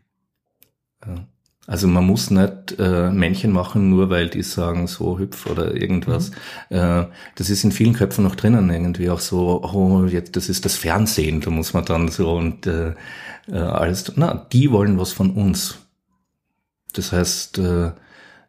Also 1.65 1.87
man 1.87 2.05
muss 2.05 2.29
nicht 2.29 2.79
äh, 2.79 3.09
Männchen 3.09 3.51
machen, 3.51 3.89
nur 3.89 4.09
weil 4.09 4.29
die 4.29 4.43
sagen 4.43 4.87
so 4.87 5.19
hüpf 5.19 5.47
oder 5.47 5.75
irgendwas. 5.75 6.31
Mhm. 6.69 6.77
Äh, 6.77 7.05
das 7.35 7.49
ist 7.49 7.63
in 7.63 7.71
vielen 7.71 7.93
Köpfen 7.93 8.23
noch 8.23 8.35
drinnen 8.35 8.69
irgendwie 8.69 9.09
auch 9.09 9.19
so, 9.19 9.63
oh, 9.63 10.05
jetzt 10.05 10.35
das 10.35 10.49
ist 10.49 10.65
das 10.65 10.75
Fernsehen, 10.75 11.41
da 11.41 11.49
muss 11.49 11.73
man 11.73 11.85
dann 11.85 12.09
so 12.09 12.31
und 12.31 12.67
äh, 12.67 12.93
äh, 13.49 13.57
alles. 13.57 14.11
Na, 14.15 14.47
die 14.51 14.71
wollen 14.71 14.97
was 14.97 15.11
von 15.11 15.31
uns. 15.31 15.86
Das 16.93 17.11
heißt, 17.11 17.57
äh, 17.59 17.91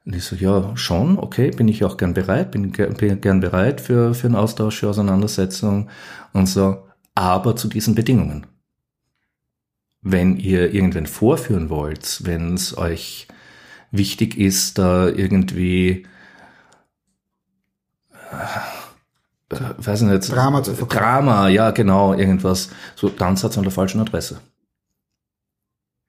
ich 0.05 0.25
so, 0.25 0.37
ja, 0.37 0.77
schon, 0.77 1.19
okay, 1.19 1.51
bin 1.51 1.69
ich 1.69 1.85
auch 1.85 1.97
gern 1.97 2.15
bereit, 2.15 2.51
bin, 2.51 2.73
bin 2.73 3.21
gern 3.21 3.41
bereit 3.41 3.81
für, 3.81 4.15
für 4.15 4.27
einen 4.27 4.37
Austausch, 4.37 4.79
für 4.79 4.89
Auseinandersetzung 4.89 5.91
und 6.33 6.47
so. 6.47 6.87
aber 7.15 7.57
zu 7.57 7.69
diesen 7.69 7.95
Bedingungen. 7.95 8.47
Wenn 10.01 10.37
ihr 10.37 10.73
irgendwen 10.73 11.07
vorführen 11.07 11.69
wollt, 11.69 12.25
wenn 12.25 12.55
es 12.55 12.79
euch 12.79 13.29
wichtig 13.91 14.39
ist, 14.39 14.79
da 14.79 15.09
irgendwie 15.09 16.07
äh, 18.31 18.37
weiß 19.51 20.03
ich 20.03 20.09
nicht, 20.09 20.31
Drama 20.31 20.63
zu 20.63 20.75
verkaufen. 20.75 21.03
Drama, 21.03 21.49
ja 21.49 21.71
genau, 21.71 22.15
irgendwas, 22.15 22.71
so 22.97 23.09
dann 23.09 23.37
seid 23.37 23.53
ihr 23.53 23.59
an 23.59 23.65
der 23.65 23.73
falschen 23.73 24.01
Adresse. 24.01 24.41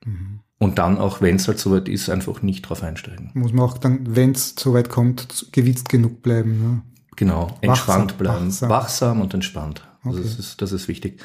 Mhm. 0.06 0.38
Und 0.60 0.78
dann 0.78 0.98
auch, 0.98 1.22
wenn 1.22 1.38
es 1.38 1.48
halt 1.48 1.58
soweit 1.58 1.88
ist, 1.88 2.10
einfach 2.10 2.41
nicht 2.41 2.63
drauf 2.63 2.84
einsteigen. 2.84 3.32
Muss 3.34 3.54
man 3.54 3.65
auch 3.65 3.78
dann, 3.78 4.15
wenn 4.15 4.32
es 4.32 4.56
soweit 4.60 4.89
kommt, 4.89 5.48
gewitzt 5.54 5.88
genug 5.88 6.22
bleiben. 6.22 6.60
Ne? 6.62 6.82
Genau, 7.15 7.58
entspannt 7.62 8.12
Wachsam, 8.12 8.17
bleiben. 8.17 8.45
wachsam. 8.48 8.69
Wachsam, 8.69 9.22
und 9.22 9.34
entspannt. 9.34 9.88
Also 10.04 10.19
Okay. 10.19 10.28
das, 10.30 10.39
ist, 10.39 10.62
das 10.62 10.72
ist 10.74 10.88
wichtig. 10.89 11.22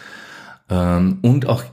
Ähm, 0.71 1.19
und 1.23 1.47
auch 1.49 1.65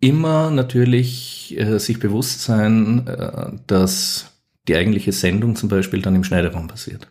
immer 0.00 0.50
natürlich 0.50 1.54
äh, 1.58 1.78
sich 1.78 1.98
bewusst 2.00 2.42
sein, 2.42 3.06
äh, 3.06 3.52
dass 3.66 4.26
die 4.68 4.76
eigentliche 4.76 5.12
Sendung 5.12 5.56
zum 5.56 5.68
Beispiel 5.68 6.02
dann 6.02 6.14
im 6.14 6.24
Schneideraum 6.24 6.68
passiert. 6.68 7.10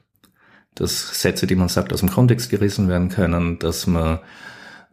Dass 0.75 1.19
Sätze, 1.21 1.45
die 1.47 1.55
man 1.55 1.67
sagt, 1.67 1.93
aus 1.93 1.99
dem 1.99 2.09
Kontext 2.09 2.49
gerissen 2.49 2.87
werden 2.87 3.09
können, 3.09 3.59
dass 3.59 3.85
man 3.87 4.19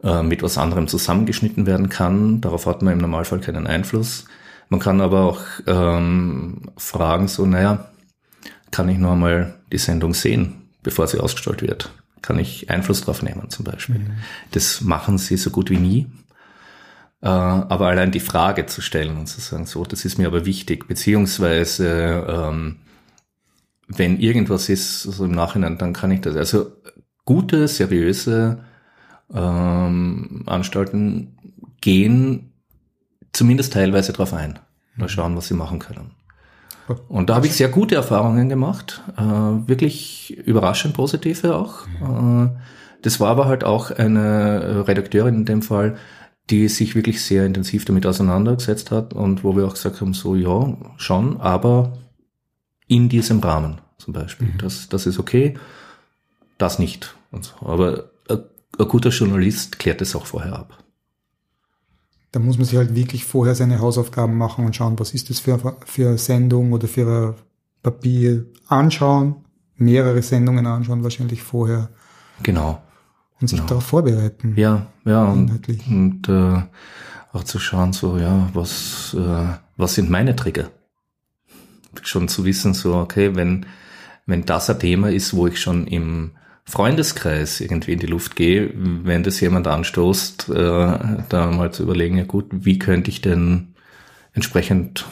äh, 0.03 0.21
mit 0.23 0.43
was 0.43 0.57
anderem 0.57 0.87
zusammengeschnitten 0.87 1.65
werden 1.65 1.89
kann. 1.89 2.41
Darauf 2.41 2.65
hat 2.65 2.81
man 2.81 2.93
im 2.93 2.99
Normalfall 2.99 3.39
keinen 3.39 3.67
Einfluss. 3.67 4.25
Man 4.69 4.79
kann 4.79 5.01
aber 5.01 5.21
auch 5.21 5.41
ähm, 5.65 6.61
fragen, 6.77 7.27
so, 7.27 7.45
naja, 7.45 7.89
kann 8.71 8.89
ich 8.89 8.97
noch 8.97 9.13
einmal 9.13 9.55
die 9.71 9.77
Sendung 9.77 10.13
sehen, 10.13 10.69
bevor 10.83 11.07
sie 11.07 11.19
ausgestrahlt 11.19 11.61
wird? 11.61 11.91
Kann 12.21 12.39
ich 12.39 12.69
Einfluss 12.69 13.01
drauf 13.01 13.23
nehmen 13.23 13.49
zum 13.49 13.63
Beispiel? 13.63 14.01
Das 14.51 14.81
machen 14.81 15.17
sie 15.17 15.37
so 15.37 15.51
gut 15.51 15.69
wie 15.69 15.77
nie. 15.77 16.07
Äh, 17.21 17.27
aber 17.27 17.87
allein 17.87 18.11
die 18.11 18.19
Frage 18.19 18.65
zu 18.65 18.81
stellen 18.81 19.17
und 19.17 19.27
zu 19.27 19.39
sagen, 19.39 19.65
so, 19.65 19.85
das 19.85 20.05
ist 20.05 20.17
mir 20.17 20.27
aber 20.27 20.45
wichtig, 20.45 20.87
beziehungsweise 20.87 22.25
ähm, 22.27 22.77
wenn 23.87 24.19
irgendwas 24.19 24.69
ist, 24.69 25.03
so 25.03 25.25
im 25.25 25.31
Nachhinein, 25.31 25.77
dann 25.77 25.93
kann 25.93 26.11
ich 26.11 26.21
das. 26.21 26.35
Also 26.35 26.73
gute, 27.23 27.67
seriöse 27.67 28.63
ähm, 29.33 30.43
Anstalten 30.45 31.37
gehen 31.81 32.46
zumindest 33.37 33.73
teilweise 33.73 34.13
drauf 34.13 34.33
ein. 34.33 34.59
Mal 34.95 35.09
schauen, 35.09 35.37
was 35.37 35.47
sie 35.47 35.53
machen 35.53 35.79
können. 35.79 36.11
Und 37.07 37.29
da 37.29 37.35
habe 37.35 37.47
ich 37.47 37.53
sehr 37.53 37.69
gute 37.69 37.95
Erfahrungen 37.95 38.49
gemacht, 38.49 39.03
äh, 39.17 39.21
wirklich 39.21 40.37
überraschend 40.45 40.93
positive 40.93 41.55
auch. 41.55 41.85
Äh, 42.01 42.49
das 43.01 43.19
war 43.19 43.29
aber 43.29 43.45
halt 43.45 43.63
auch 43.63 43.91
eine 43.91 44.87
Redakteurin 44.87 45.35
in 45.35 45.45
dem 45.45 45.61
Fall, 45.61 45.97
die 46.49 46.67
sich 46.69 46.95
wirklich 46.95 47.21
sehr 47.21 47.45
intensiv 47.45 47.85
damit 47.85 48.05
auseinandergesetzt 48.05 48.89
hat 48.89 49.13
und 49.13 49.43
wo 49.43 49.55
wir 49.55 49.67
auch 49.67 49.73
gesagt 49.73 50.01
haben, 50.01 50.13
so 50.13 50.35
ja, 50.35 50.75
schon, 50.95 51.39
aber 51.41 51.93
in 52.87 53.09
diesem 53.09 53.39
Rahmen 53.39 53.81
zum 53.97 54.13
Beispiel. 54.13 54.53
Das, 54.57 54.87
das 54.87 55.05
ist 55.05 55.19
okay, 55.19 55.55
das 56.57 56.79
nicht. 56.79 57.15
So. 57.41 57.67
Aber 57.67 58.11
ein, 58.29 58.43
ein 58.79 58.87
guter 58.87 59.09
Journalist 59.09 59.77
klärt 59.77 59.99
das 59.99 60.15
auch 60.15 60.25
vorher 60.25 60.53
ab. 60.53 60.77
Da 62.37 62.43
muss 62.43 62.59
man 62.59 62.65
sich 62.67 62.77
halt 62.77 62.93
wirklich 62.93 63.25
vorher 63.25 63.55
seine 63.55 63.79
Hausaufgaben 63.79 64.37
machen 64.37 64.63
und 64.63 64.75
schauen, 64.75 64.99
was 64.99 65.11
ist 65.15 65.31
das 65.31 65.39
für, 65.39 65.57
für 65.87 66.09
eine 66.09 66.17
Sendung 66.19 66.71
oder 66.71 66.87
für 66.87 67.07
ein 67.07 67.33
Papier 67.81 68.45
anschauen, 68.67 69.37
mehrere 69.75 70.21
Sendungen 70.21 70.67
anschauen 70.67 71.01
wahrscheinlich 71.01 71.41
vorher 71.41 71.89
Genau. 72.43 72.79
und 73.41 73.47
sich 73.47 73.57
Genau. 73.57 73.69
darauf 73.69 73.85
vorbereiten. 73.85 74.53
Ja, 74.55 74.85
ja, 75.03 75.23
und, 75.25 75.45
Inhaltlich. 75.47 75.87
und 75.87 76.29
äh, 76.29 76.61
auch 77.33 77.43
zu 77.43 77.57
schauen, 77.57 77.91
so, 77.91 78.19
ja, 78.19 78.49
was, 78.53 79.15
äh, 79.19 79.47
was 79.75 79.95
sind 79.95 80.11
meine 80.11 80.35
Trigger? 80.35 80.69
Schon 82.03 82.27
zu 82.27 82.45
wissen, 82.45 82.75
so, 82.75 82.93
okay, 82.97 83.35
wenn, 83.35 83.65
wenn 84.27 84.45
das 84.45 84.69
ein 84.69 84.77
Thema 84.77 85.09
ist, 85.09 85.33
wo 85.35 85.47
ich 85.47 85.59
schon 85.59 85.87
im 85.87 86.33
Freundeskreis 86.67 87.61
irgendwie 87.61 87.93
in 87.93 87.99
die 87.99 88.07
Luft 88.07 88.35
gehe, 88.35 88.69
wenn 88.75 89.23
das 89.23 89.39
jemand 89.39 89.67
anstoßt, 89.67 90.49
äh, 90.49 90.53
da 91.29 91.51
mal 91.51 91.71
zu 91.71 91.83
überlegen, 91.83 92.17
ja 92.17 92.25
gut, 92.25 92.45
wie 92.51 92.77
könnte 92.77 93.09
ich 93.09 93.21
denn 93.21 93.69
entsprechend 94.33 95.05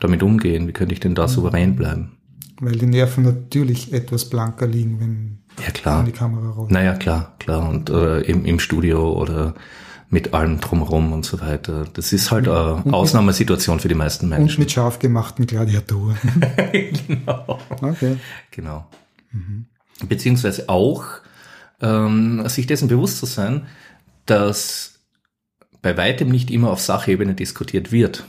damit 0.00 0.22
umgehen? 0.22 0.66
Wie 0.68 0.72
könnte 0.72 0.94
ich 0.94 1.00
denn 1.00 1.14
da 1.14 1.28
souverän 1.28 1.76
bleiben? 1.76 2.12
Weil 2.60 2.72
die 2.76 2.86
Nerven 2.86 3.24
natürlich 3.24 3.92
etwas 3.92 4.30
blanker 4.30 4.66
liegen, 4.66 5.00
wenn 5.00 5.38
Ja, 5.64 5.70
klar. 5.72 6.02
die 6.04 6.12
Kamera 6.12 6.50
raus. 6.50 6.70
Naja, 6.70 6.94
klar, 6.94 7.34
klar. 7.38 7.68
Und 7.68 7.90
äh, 7.90 8.20
im, 8.22 8.44
im 8.46 8.58
Studio 8.58 9.12
oder 9.12 9.54
mit 10.08 10.32
allem 10.34 10.60
drumherum 10.60 11.12
und 11.12 11.24
so 11.24 11.40
weiter. 11.40 11.84
Das 11.92 12.12
ist 12.12 12.30
halt 12.30 12.46
eine 12.48 12.82
Ausnahmesituation 12.92 13.80
für 13.80 13.88
die 13.88 13.94
meisten 13.94 14.26
Und 14.26 14.30
Menschen. 14.38 14.60
mit 14.60 14.70
scharf 14.72 14.98
gemachten 14.98 15.46
Gladiatoren. 15.46 16.16
genau. 17.06 17.58
Okay. 17.80 18.16
Genau. 18.50 18.86
Beziehungsweise 20.06 20.68
auch 20.68 21.04
ähm, 21.80 22.46
sich 22.48 22.66
dessen 22.66 22.88
bewusst 22.88 23.18
zu 23.18 23.26
sein, 23.26 23.66
dass 24.26 25.00
bei 25.80 25.96
weitem 25.96 26.28
nicht 26.28 26.50
immer 26.50 26.70
auf 26.70 26.80
Sachebene 26.80 27.34
diskutiert 27.34 27.90
wird, 27.92 28.24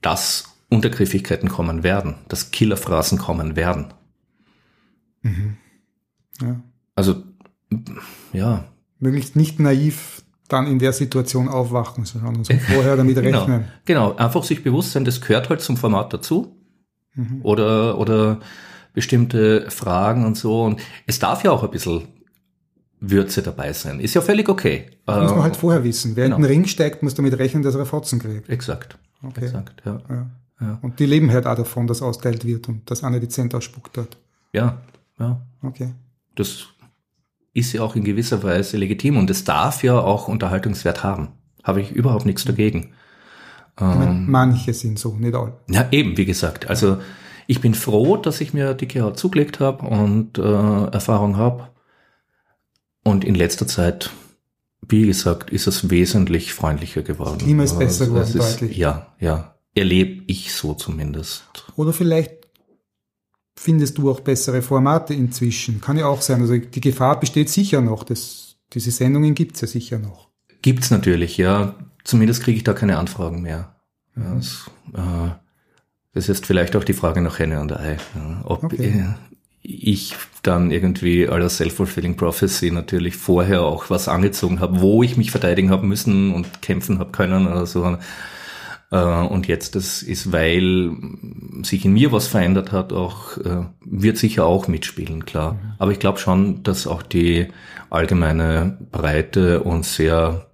dass 0.00 0.56
Untergriffigkeiten 0.70 1.48
kommen 1.48 1.82
werden, 1.82 2.14
dass 2.28 2.50
Killerphrasen 2.50 3.18
kommen 3.18 3.56
werden. 3.56 3.92
Ja. 6.40 6.60
Also, 6.94 7.22
ja, 8.32 8.64
Möglichst 8.98 9.34
nicht 9.36 9.58
naiv 9.60 10.22
dann 10.48 10.66
in 10.66 10.78
der 10.78 10.92
Situation 10.92 11.48
aufwachen, 11.48 12.04
sondern 12.04 12.44
so 12.44 12.52
vorher 12.72 12.96
damit 12.96 13.16
Genau, 13.16 13.40
rechnen. 13.40 13.64
genau, 13.84 14.16
einfach 14.16 14.44
sich 14.44 14.62
bewusst 14.62 14.92
sein, 14.92 15.04
das 15.04 15.20
gehört 15.20 15.48
halt 15.48 15.60
zum 15.60 15.76
Format 15.76 16.12
dazu. 16.12 16.56
Mhm. 17.14 17.40
Oder, 17.42 17.98
oder 17.98 18.40
bestimmte 18.92 19.70
Fragen 19.70 20.24
und 20.24 20.36
so. 20.36 20.62
Und 20.64 20.80
es 21.06 21.18
darf 21.18 21.44
ja 21.44 21.50
auch 21.52 21.62
ein 21.64 21.70
bisschen 21.70 22.02
Würze 23.00 23.42
dabei 23.42 23.72
sein. 23.72 24.00
Ist 24.00 24.14
ja 24.14 24.20
völlig 24.20 24.48
okay. 24.48 24.90
Das 25.06 25.22
muss 25.22 25.30
man 25.30 25.40
Äh, 25.40 25.42
halt 25.42 25.56
vorher 25.56 25.84
wissen. 25.84 26.16
Wer 26.16 26.24
genau. 26.24 26.36
in 26.36 26.42
den 26.42 26.50
Ring 26.50 26.66
steigt, 26.66 27.02
muss 27.02 27.14
damit 27.14 27.38
rechnen, 27.38 27.62
dass 27.62 27.74
er 27.74 27.86
Fotzen 27.86 28.18
kriegt. 28.18 28.48
Exakt. 28.48 28.98
Okay. 29.22 29.44
Exakt, 29.46 29.82
ja. 29.84 30.00
Ja. 30.08 30.26
Ja. 30.60 30.78
Und 30.82 30.98
die 31.00 31.06
leben 31.06 31.30
halt 31.32 31.46
auch 31.46 31.56
davon, 31.56 31.86
dass 31.86 32.02
austeilt 32.02 32.44
wird 32.44 32.68
und 32.68 32.90
dass 32.90 33.02
einer 33.02 33.18
die 33.18 33.28
Cent 33.28 33.54
ausspuckt 33.54 33.96
hat. 33.96 34.18
Ja, 34.52 34.78
ja. 35.18 35.40
Okay. 35.62 35.94
Das 36.34 36.66
ist 37.54 37.72
ja 37.72 37.82
auch 37.82 37.96
in 37.96 38.04
gewisser 38.04 38.42
Weise 38.42 38.76
legitim 38.76 39.16
und 39.16 39.30
es 39.30 39.44
darf 39.44 39.82
ja 39.82 39.98
auch 39.98 40.28
Unterhaltungswert 40.28 41.02
haben. 41.02 41.28
Habe 41.64 41.80
ich 41.80 41.90
überhaupt 41.92 42.26
nichts 42.26 42.44
dagegen. 42.44 42.92
Ich 43.76 43.82
meine, 43.86 44.10
Ähm. 44.10 44.30
manche 44.30 44.74
sind 44.74 44.98
so, 44.98 45.14
nicht 45.14 45.34
alle. 45.34 45.54
Ja, 45.70 45.88
eben, 45.90 46.18
wie 46.18 46.26
gesagt. 46.26 46.68
Also 46.68 46.98
ich 47.50 47.60
bin 47.60 47.74
froh, 47.74 48.16
dass 48.16 48.40
ich 48.40 48.54
mir 48.54 48.74
dicke 48.74 49.00
Haut 49.00 49.18
zugelegt 49.18 49.58
habe 49.58 49.84
und 49.84 50.38
äh, 50.38 50.42
Erfahrung 50.42 51.36
habe. 51.36 51.70
Und 53.02 53.24
in 53.24 53.34
letzter 53.34 53.66
Zeit, 53.66 54.10
wie 54.86 55.04
gesagt, 55.04 55.50
ist 55.50 55.66
es 55.66 55.90
wesentlich 55.90 56.54
freundlicher 56.54 57.02
geworden. 57.02 57.38
Das 57.38 57.44
Klima 57.44 57.64
ist 57.64 57.76
besser 57.76 58.02
Also, 58.02 58.14
geworden, 58.14 58.28
es 58.28 58.34
ist, 58.36 58.60
deutlich. 58.60 58.76
Ja, 58.76 59.14
ja. 59.18 59.56
Erlebe 59.74 60.22
ich 60.28 60.54
so 60.54 60.74
zumindest. 60.74 61.42
Oder 61.74 61.92
vielleicht 61.92 62.30
findest 63.56 63.98
du 63.98 64.12
auch 64.12 64.20
bessere 64.20 64.62
Formate 64.62 65.12
inzwischen. 65.14 65.80
Kann 65.80 65.98
ja 65.98 66.06
auch 66.06 66.22
sein. 66.22 66.40
Also 66.42 66.56
die 66.56 66.80
Gefahr 66.80 67.18
besteht 67.18 67.48
sicher 67.48 67.80
noch. 67.80 68.04
Das, 68.04 68.58
diese 68.72 68.92
Sendungen 68.92 69.34
gibt's 69.34 69.60
ja 69.60 69.66
sicher 69.66 69.98
noch. 69.98 70.28
Gibt's 70.62 70.92
natürlich, 70.92 71.36
ja. 71.36 71.74
Zumindest 72.04 72.44
kriege 72.44 72.58
ich 72.58 72.64
da 72.64 72.74
keine 72.74 72.98
Anfragen 72.98 73.42
mehr. 73.42 73.74
Mhm. 74.14 74.22
Ja, 74.22 74.34
das, 74.36 74.70
äh, 74.94 75.49
das 76.12 76.28
ist 76.28 76.46
vielleicht 76.46 76.76
auch 76.76 76.84
die 76.84 76.92
Frage 76.94 77.20
nach 77.20 77.38
Henne 77.38 77.60
und 77.60 77.72
Ei. 77.72 77.96
Ja, 78.14 78.42
ob 78.44 78.64
Okay. 78.64 78.88
äh, 79.00 79.14
ich 79.62 80.14
dann 80.42 80.70
irgendwie 80.70 81.28
aller 81.28 81.48
Self-Fulfilling 81.50 82.16
Prophecy 82.16 82.70
natürlich 82.70 83.16
vorher 83.16 83.62
auch 83.62 83.90
was 83.90 84.08
angezogen 84.08 84.60
habe, 84.60 84.80
wo 84.80 85.02
ich 85.02 85.16
mich 85.18 85.30
verteidigen 85.30 85.70
habe 85.70 85.86
müssen 85.86 86.32
und 86.32 86.62
kämpfen 86.62 86.98
habe 86.98 87.12
können 87.12 87.46
oder 87.46 87.66
so. 87.66 87.98
Äh, 88.90 88.96
Und 88.96 89.46
jetzt, 89.46 89.76
das 89.76 90.02
ist, 90.02 90.32
weil 90.32 90.92
sich 91.62 91.84
in 91.84 91.92
mir 91.92 92.10
was 92.10 92.26
verändert 92.26 92.72
hat, 92.72 92.92
auch 92.92 93.36
äh, 93.38 93.66
wird 93.84 94.16
sicher 94.18 94.46
auch 94.46 94.66
mitspielen, 94.66 95.26
klar. 95.26 95.58
Aber 95.78 95.92
ich 95.92 95.98
glaube 96.00 96.18
schon, 96.18 96.62
dass 96.62 96.86
auch 96.86 97.02
die 97.02 97.48
allgemeine 97.90 98.78
breite 98.90 99.62
und 99.62 99.84
sehr 99.84 100.46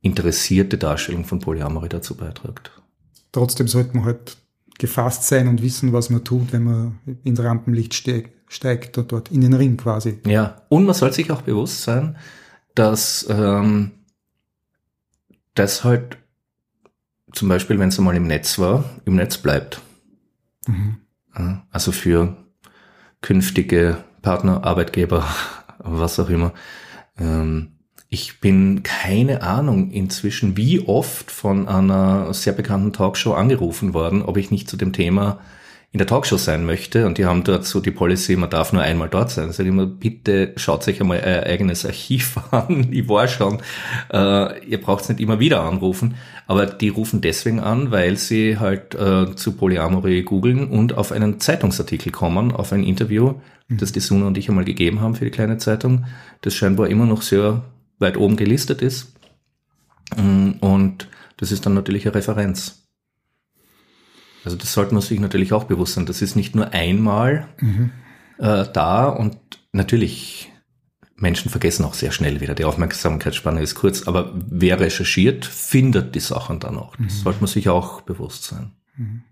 interessierte 0.00 0.78
Darstellung 0.78 1.24
von 1.24 1.40
Polyamorie 1.40 1.88
dazu 1.88 2.16
beiträgt. 2.16 2.70
Trotzdem 3.32 3.68
sollte 3.68 3.96
man 3.96 4.06
halt 4.06 4.36
gefasst 4.78 5.24
sein 5.24 5.46
und 5.46 5.62
wissen, 5.62 5.92
was 5.92 6.10
man 6.10 6.24
tut, 6.24 6.52
wenn 6.52 6.64
man 6.64 6.98
ins 7.24 7.40
Rampenlicht 7.40 7.94
steigt, 7.94 8.30
steigt 8.48 8.98
und 8.98 9.12
dort 9.12 9.30
in 9.30 9.42
den 9.42 9.52
Ring 9.54 9.76
quasi. 9.76 10.18
Ja, 10.26 10.62
und 10.68 10.84
man 10.84 10.94
soll 10.94 11.12
sich 11.12 11.30
auch 11.30 11.42
bewusst 11.42 11.82
sein, 11.82 12.16
dass 12.74 13.26
ähm, 13.28 13.92
das 15.54 15.84
halt 15.84 16.16
zum 17.32 17.48
Beispiel, 17.48 17.78
wenn 17.78 17.90
es 17.90 17.98
einmal 17.98 18.16
im 18.16 18.26
Netz 18.26 18.58
war, 18.58 18.84
im 19.04 19.16
Netz 19.16 19.38
bleibt. 19.38 19.80
Mhm. 20.66 20.96
Also 21.70 21.92
für 21.92 22.36
künftige 23.20 24.02
Partner, 24.22 24.64
Arbeitgeber, 24.64 25.24
was 25.78 26.18
auch 26.18 26.28
immer, 26.28 26.52
ähm, 27.18 27.72
Ich 28.12 28.40
bin 28.40 28.82
keine 28.82 29.40
Ahnung 29.42 29.92
inzwischen, 29.92 30.56
wie 30.56 30.80
oft 30.80 31.30
von 31.30 31.68
einer 31.68 32.34
sehr 32.34 32.52
bekannten 32.52 32.92
Talkshow 32.92 33.34
angerufen 33.34 33.94
worden, 33.94 34.22
ob 34.22 34.36
ich 34.36 34.50
nicht 34.50 34.68
zu 34.68 34.76
dem 34.76 34.92
Thema 34.92 35.38
in 35.92 35.98
der 35.98 36.08
Talkshow 36.08 36.36
sein 36.36 36.66
möchte 36.66 37.06
und 37.06 37.18
die 37.18 37.24
haben 37.24 37.44
dort 37.44 37.66
so 37.66 37.78
die 37.78 37.92
Policy, 37.92 38.34
man 38.34 38.50
darf 38.50 38.72
nur 38.72 38.82
einmal 38.82 39.08
dort 39.08 39.30
sein. 39.30 39.52
Sag 39.52 39.64
ich 39.64 39.68
immer, 39.68 39.86
bitte 39.86 40.52
schaut 40.56 40.88
euch 40.88 41.00
einmal 41.00 41.22
euer 41.24 41.44
eigenes 41.44 41.86
Archiv 41.86 42.36
an. 42.50 42.88
Ich 42.90 43.08
war 43.08 43.28
schon, 43.28 43.58
äh, 44.12 44.66
ihr 44.66 44.80
braucht 44.80 45.08
nicht 45.08 45.20
immer 45.20 45.38
wieder 45.38 45.62
anrufen, 45.62 46.16
aber 46.48 46.66
die 46.66 46.88
rufen 46.88 47.20
deswegen 47.20 47.60
an, 47.60 47.92
weil 47.92 48.16
sie 48.16 48.58
halt 48.58 48.92
äh, 48.96 49.36
zu 49.36 49.52
Polyamorie 49.52 50.24
googeln 50.24 50.68
und 50.68 50.98
auf 50.98 51.12
einen 51.12 51.38
Zeitungsartikel 51.38 52.10
kommen, 52.10 52.50
auf 52.50 52.72
ein 52.72 52.82
Interview, 52.82 53.34
mhm. 53.68 53.76
das 53.76 53.92
die 53.92 54.00
Suna 54.00 54.26
und 54.26 54.36
ich 54.36 54.48
einmal 54.48 54.64
gegeben 54.64 55.00
haben 55.00 55.14
für 55.14 55.26
die 55.26 55.30
kleine 55.30 55.58
Zeitung, 55.58 56.06
das 56.40 56.56
scheinbar 56.56 56.88
immer 56.88 57.06
noch 57.06 57.22
sehr 57.22 57.62
weit 58.00 58.16
oben 58.16 58.36
gelistet 58.36 58.82
ist. 58.82 59.12
Mm, 60.16 60.52
und 60.60 61.08
das 61.36 61.52
ist 61.52 61.64
dann 61.66 61.74
natürlich 61.74 62.06
eine 62.06 62.14
Referenz. 62.14 62.86
Also 64.44 64.56
das 64.56 64.72
sollte 64.72 64.94
man 64.94 65.02
sich 65.02 65.20
natürlich 65.20 65.52
auch 65.52 65.64
bewusst 65.64 65.94
sein. 65.94 66.06
Das 66.06 66.22
ist 66.22 66.34
nicht 66.34 66.54
nur 66.54 66.72
einmal 66.72 67.48
mhm. 67.60 67.92
äh, 68.38 68.64
da 68.72 69.08
und 69.08 69.36
natürlich, 69.72 70.50
Menschen 71.16 71.50
vergessen 71.50 71.84
auch 71.84 71.94
sehr 71.94 72.12
schnell 72.12 72.40
wieder. 72.40 72.54
Die 72.54 72.64
Aufmerksamkeitsspanne 72.64 73.60
ist 73.60 73.74
kurz, 73.74 74.08
aber 74.08 74.32
wer 74.34 74.80
recherchiert, 74.80 75.44
findet 75.44 76.14
die 76.14 76.20
Sachen 76.20 76.60
dann 76.60 76.78
auch. 76.78 76.96
Das 76.96 77.18
mhm. 77.18 77.22
sollte 77.22 77.40
man 77.40 77.48
sich 77.48 77.68
auch 77.68 78.00
bewusst 78.00 78.44
sein. 78.44 78.72
Mhm. 78.96 79.22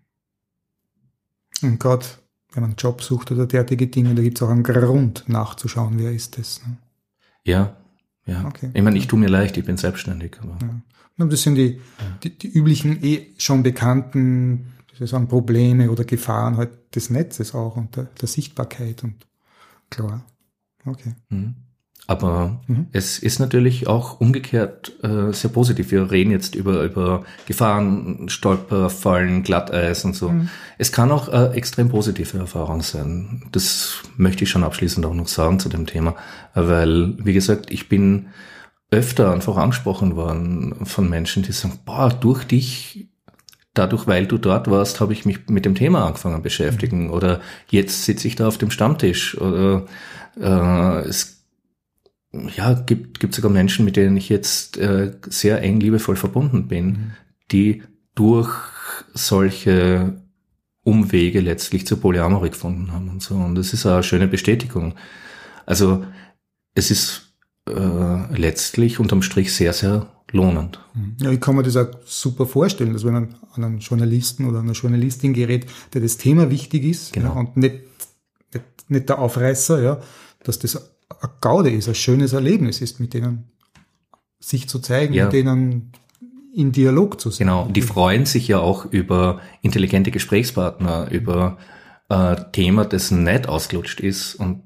Und 1.63 1.81
gerade 1.81 2.05
wenn 2.53 2.63
man 2.63 2.71
einen 2.71 2.77
Job 2.77 3.03
sucht 3.03 3.31
oder 3.31 3.47
derartige 3.47 3.89
Dinge, 3.89 4.15
da 4.15 4.23
gibt 4.23 4.39
es 4.39 4.43
auch 4.43 4.51
einen 4.51 4.63
Grund 4.63 5.25
nachzuschauen, 5.29 5.99
wer 5.99 6.13
ist 6.13 6.39
das. 6.39 6.63
Ne? 6.67 6.77
Ja, 7.45 7.77
ja. 8.29 8.45
Okay. 8.47 8.71
Ich 8.75 8.83
meine, 8.83 8.99
ich 8.99 9.09
tue 9.09 9.19
mir 9.19 9.29
leicht, 9.29 9.57
ich 9.57 9.65
bin 9.65 9.77
selbstständig. 9.77 10.37
Aber 10.43 10.59
ja. 10.63 11.27
Das 11.27 11.43
sind 11.43 11.57
die, 11.57 11.81
die, 12.23 12.39
die 12.39 12.49
üblichen, 12.49 13.03
eh 13.03 13.27
schon 13.39 13.63
bekannten 13.65 14.73
sozusagen 14.93 15.29
Probleme 15.29 15.91
oder 15.91 16.05
Gefahren 16.05 16.57
halt 16.57 16.95
des 16.95 17.11
Netzes 17.11 17.55
auch 17.55 17.77
und 17.77 17.97
der, 17.97 18.05
der 18.05 18.29
Sichtbarkeit 18.29 19.03
und 19.05 19.27
klar. 19.91 20.25
Okay. 20.85 21.15
Mhm. 21.29 21.57
Aber 22.09 22.63
mhm. 22.67 22.87
es 22.93 23.19
ist 23.19 23.39
natürlich 23.39 23.87
auch 23.87 24.19
umgekehrt 24.19 24.93
äh, 25.03 25.31
sehr 25.35 25.51
positiv. 25.51 25.91
Wir 25.91 26.11
reden 26.11 26.31
jetzt 26.31 26.55
über, 26.55 26.83
über 26.83 27.23
Gefahren, 27.45 28.31
Stolperfallen, 28.31 29.43
Glatteis 29.43 30.07
und 30.07 30.17
so. 30.17 30.31
Mhm. 30.31 30.49
Es 30.79 30.91
kann 30.91 31.13
auch 31.13 31.29
äh, 31.29 31.55
extrem 31.55 31.91
positive 31.91 32.39
Erfahrung 32.39 32.81
sein. 32.81 33.43
Das 33.53 33.99
möchte 34.17 34.45
ich 34.45 34.51
schon 34.51 34.65
abschließend 34.65 35.05
auch 35.05 35.13
noch 35.13 35.29
sagen 35.29 35.61
zu 35.61 35.69
dem 35.69 35.85
Thema. 35.85 36.17
Weil, 36.55 37.15
wie 37.19 37.35
gesagt, 37.35 37.71
ich 37.71 37.91
bin 37.91 38.29
öfter 38.91 39.31
einfach 39.31 39.59
angesprochen 39.59 40.17
worden 40.17 40.87
von 40.87 41.11
Menschen, 41.11 41.43
die 41.43 41.53
sagen, 41.53 41.79
boah, 41.85 42.09
durch 42.09 42.45
dich 42.45 43.11
dadurch, 43.75 44.07
weil 44.07 44.27
du 44.27 44.39
dort 44.39 44.71
warst, 44.71 45.03
habe 45.03 45.13
ich 45.13 45.27
mich 45.27 45.47
mit 45.51 45.67
dem 45.67 45.75
Thema 45.75 46.07
angefangen 46.07 46.41
beschäftigen. 46.41 47.09
Mhm. 47.09 47.13
Oder 47.13 47.41
jetzt 47.69 48.07
sitze 48.07 48.29
ich 48.29 48.37
da 48.37 48.49
auf 48.49 48.57
dem 48.57 48.71
Stammtisch. 48.71 49.39
Oder 49.39 49.85
äh, 50.41 51.07
es 51.07 51.38
ja, 52.33 52.75
gibt, 52.75 53.21
gibt 53.21 53.35
sogar 53.35 53.51
Menschen, 53.51 53.85
mit 53.85 53.97
denen 53.97 54.17
ich 54.17 54.29
jetzt 54.29 54.77
äh, 54.77 55.13
sehr 55.27 55.63
eng 55.63 55.81
liebevoll 55.81 56.17
verbunden 56.17 56.69
bin, 56.69 56.87
mhm. 56.87 57.11
die 57.51 57.83
durch 58.15 58.51
solche 59.15 60.21
Umwege 60.83 61.41
letztlich 61.41 61.87
zur 61.87 62.01
Polyamorie 62.01 62.51
gefunden 62.51 62.93
haben 62.93 63.09
und 63.09 63.23
so. 63.23 63.35
Und 63.35 63.55
das 63.55 63.73
ist 63.73 63.87
eine 63.87 64.03
schöne 64.03 64.29
Bestätigung. 64.29 64.95
Also 65.67 66.05
es 66.75 66.91
ist 66.91 67.35
äh, 67.69 68.37
letztlich 68.37 68.99
unterm 68.99 69.23
Strich 69.23 69.55
sehr, 69.55 69.73
sehr 69.73 70.09
lohnend. 70.33 70.81
Mhm. 70.95 71.17
Ja, 71.21 71.31
ich 71.31 71.41
kann 71.41 71.57
mir 71.57 71.63
das 71.63 71.77
auch 71.77 71.89
super 72.05 72.47
vorstellen, 72.47 72.93
dass 72.93 73.05
wenn 73.05 73.15
man 73.15 73.35
an 73.53 73.65
einen 73.65 73.79
Journalisten 73.79 74.47
oder 74.47 74.61
eine 74.61 74.73
Journalistin 74.73 75.33
gerät, 75.33 75.67
der 75.95 76.01
das 76.01 76.19
Thema 76.19 76.51
wichtig 76.51 76.85
ist 76.85 77.13
genau. 77.13 77.35
ja, 77.35 77.41
und 77.41 77.57
nicht, 77.57 77.77
nicht, 78.53 78.65
nicht 78.89 79.09
der 79.09 79.19
Aufreißer, 79.19 79.83
ja, 79.83 80.01
dass 80.45 80.59
das 80.59 80.98
eine 81.09 81.33
Gaude 81.41 81.71
ist, 81.71 81.89
ein 81.89 81.95
schönes 81.95 82.33
Erlebnis 82.33 82.81
ist, 82.81 83.01
mit 83.01 83.15
denen 83.15 83.51
sich 84.39 84.69
zu 84.69 84.79
zeigen, 84.79 85.15
ja. 85.15 85.25
mit 85.25 85.33
denen 85.33 85.93
in 86.55 86.73
Dialog 86.73 87.21
zu 87.21 87.31
sein. 87.31 87.47
Genau, 87.47 87.69
die 87.69 87.83
freuen 87.83 88.27
sich 88.27 88.49
ja 88.49 88.59
auch 88.59 88.85
über 88.87 89.41
intelligente 89.63 90.11
Gesprächspartner, 90.11 91.11
über 91.11 91.59
äh, 92.09 92.37
Thema, 92.53 92.85
das 92.85 93.11
nicht 93.11 93.49
ausgelutscht 93.49 94.01
ist 94.01 94.35
und 94.35 94.63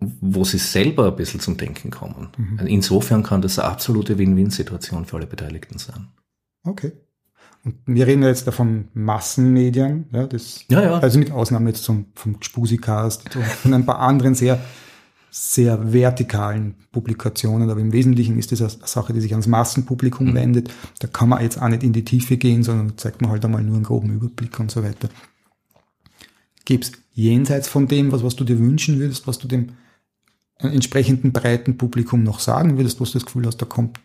wo 0.00 0.44
sie 0.44 0.58
selber 0.58 1.08
ein 1.08 1.16
bisschen 1.16 1.40
zum 1.40 1.56
Denken 1.56 1.90
kommen. 1.90 2.28
Mhm. 2.36 2.58
Also 2.58 2.70
insofern 2.70 3.22
kann 3.22 3.42
das 3.42 3.58
eine 3.58 3.68
absolute 3.68 4.16
Win-Win-Situation 4.18 5.06
für 5.06 5.16
alle 5.16 5.26
Beteiligten 5.26 5.78
sein. 5.78 6.08
Okay. 6.64 6.92
Und 7.64 7.76
wir 7.86 8.06
reden 8.06 8.22
jetzt 8.22 8.46
davon 8.46 8.88
Massenmedien, 8.92 10.06
ja, 10.12 10.26
das, 10.26 10.64
ja, 10.68 10.82
ja. 10.82 10.98
also 10.98 11.18
mit 11.18 11.30
Ausnahme 11.30 11.70
jetzt 11.70 11.84
zum, 11.84 12.06
vom 12.14 12.36
Spusikast 12.40 13.36
und 13.64 13.72
ein 13.72 13.86
paar 13.86 14.00
anderen 14.00 14.34
sehr, 14.34 14.60
sehr 15.34 15.94
vertikalen 15.94 16.74
Publikationen, 16.92 17.70
aber 17.70 17.80
im 17.80 17.94
Wesentlichen 17.94 18.38
ist 18.38 18.52
das 18.52 18.76
eine 18.76 18.86
Sache, 18.86 19.14
die 19.14 19.20
sich 19.22 19.32
ans 19.32 19.46
Massenpublikum 19.46 20.28
mhm. 20.28 20.34
wendet. 20.34 20.70
Da 20.98 21.08
kann 21.08 21.30
man 21.30 21.42
jetzt 21.42 21.60
auch 21.60 21.68
nicht 21.68 21.82
in 21.82 21.94
die 21.94 22.04
Tiefe 22.04 22.36
gehen, 22.36 22.62
sondern 22.62 22.98
zeigt 22.98 23.22
man 23.22 23.30
halt 23.30 23.42
einmal 23.42 23.62
nur 23.62 23.76
einen 23.76 23.84
groben 23.84 24.12
Überblick 24.12 24.60
und 24.60 24.70
so 24.70 24.84
weiter. 24.84 25.08
Gibt's 26.66 26.92
jenseits 27.14 27.66
von 27.66 27.88
dem, 27.88 28.12
was, 28.12 28.22
was 28.22 28.36
du 28.36 28.44
dir 28.44 28.58
wünschen 28.58 28.98
würdest, 28.98 29.26
was 29.26 29.38
du 29.38 29.48
dem 29.48 29.70
entsprechenden 30.58 31.32
breiten 31.32 31.78
Publikum 31.78 32.22
noch 32.22 32.38
sagen 32.38 32.76
würdest, 32.76 33.00
wo 33.00 33.04
du 33.04 33.12
das 33.12 33.24
Gefühl 33.24 33.46
hast, 33.46 33.56
da 33.56 33.64
kommt, 33.64 34.00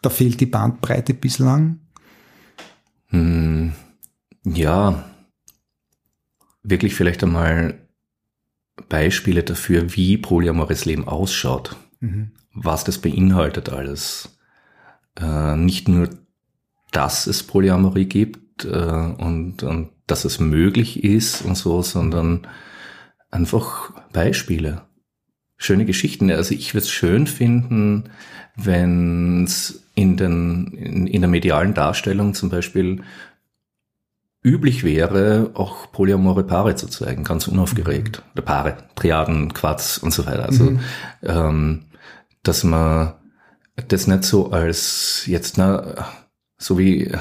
da 0.00 0.08
fehlt 0.08 0.40
die 0.40 0.46
Bandbreite 0.46 1.12
bislang? 1.12 1.80
Hm, 3.08 3.72
ja, 4.44 5.04
wirklich 6.62 6.94
vielleicht 6.94 7.22
einmal 7.22 7.86
Beispiele 8.88 9.42
dafür, 9.42 9.94
wie 9.94 10.16
polyamores 10.18 10.84
Leben 10.84 11.06
ausschaut, 11.06 11.76
mhm. 12.00 12.32
was 12.52 12.84
das 12.84 12.98
beinhaltet 12.98 13.68
alles. 13.68 14.36
Äh, 15.20 15.56
nicht 15.56 15.88
nur, 15.88 16.08
dass 16.90 17.26
es 17.26 17.42
Polyamorie 17.42 18.06
gibt 18.06 18.64
äh, 18.64 18.68
und, 18.68 19.62
und 19.62 19.90
dass 20.06 20.24
es 20.24 20.40
möglich 20.40 21.04
ist 21.04 21.42
und 21.42 21.56
so, 21.56 21.82
sondern 21.82 22.46
einfach 23.30 23.92
Beispiele. 24.12 24.82
Schöne 25.56 25.84
Geschichten. 25.84 26.30
Also 26.30 26.54
ich 26.54 26.74
würde 26.74 26.84
es 26.84 26.90
schön 26.90 27.26
finden, 27.26 28.04
wenn 28.56 29.44
es 29.44 29.84
in, 29.94 30.16
den, 30.16 30.68
in, 30.68 31.06
in 31.06 31.20
der 31.20 31.30
medialen 31.30 31.74
Darstellung 31.74 32.34
zum 32.34 32.48
Beispiel 32.48 33.02
üblich 34.42 34.84
wäre, 34.84 35.50
auch 35.54 35.92
polyamore 35.92 36.44
Paare 36.44 36.74
zu 36.74 36.86
zeigen, 36.88 37.24
ganz 37.24 37.46
unaufgeregt. 37.46 38.18
Mhm. 38.18 38.30
Oder 38.32 38.42
Paare, 38.42 38.76
Triaden, 38.94 39.52
Quads 39.52 39.98
und 39.98 40.12
so 40.12 40.26
weiter. 40.26 40.46
Also, 40.46 40.64
mhm. 40.64 40.80
ähm, 41.22 41.84
dass 42.42 42.64
man 42.64 43.14
das 43.88 44.06
nicht 44.06 44.24
so 44.24 44.50
als 44.50 45.24
jetzt, 45.26 45.58
na, 45.58 46.08
so 46.58 46.78
wie 46.78 47.12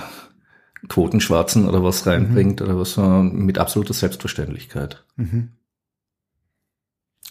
Quotenschwarzen 0.88 1.68
oder 1.68 1.84
was 1.84 2.06
reinbringt 2.08 2.62
mhm. 2.62 2.66
oder 2.66 2.80
was, 2.80 2.98
mit 2.98 3.58
absoluter 3.58 3.94
Selbstverständlichkeit. 3.94 5.04
Mhm. 5.18 5.50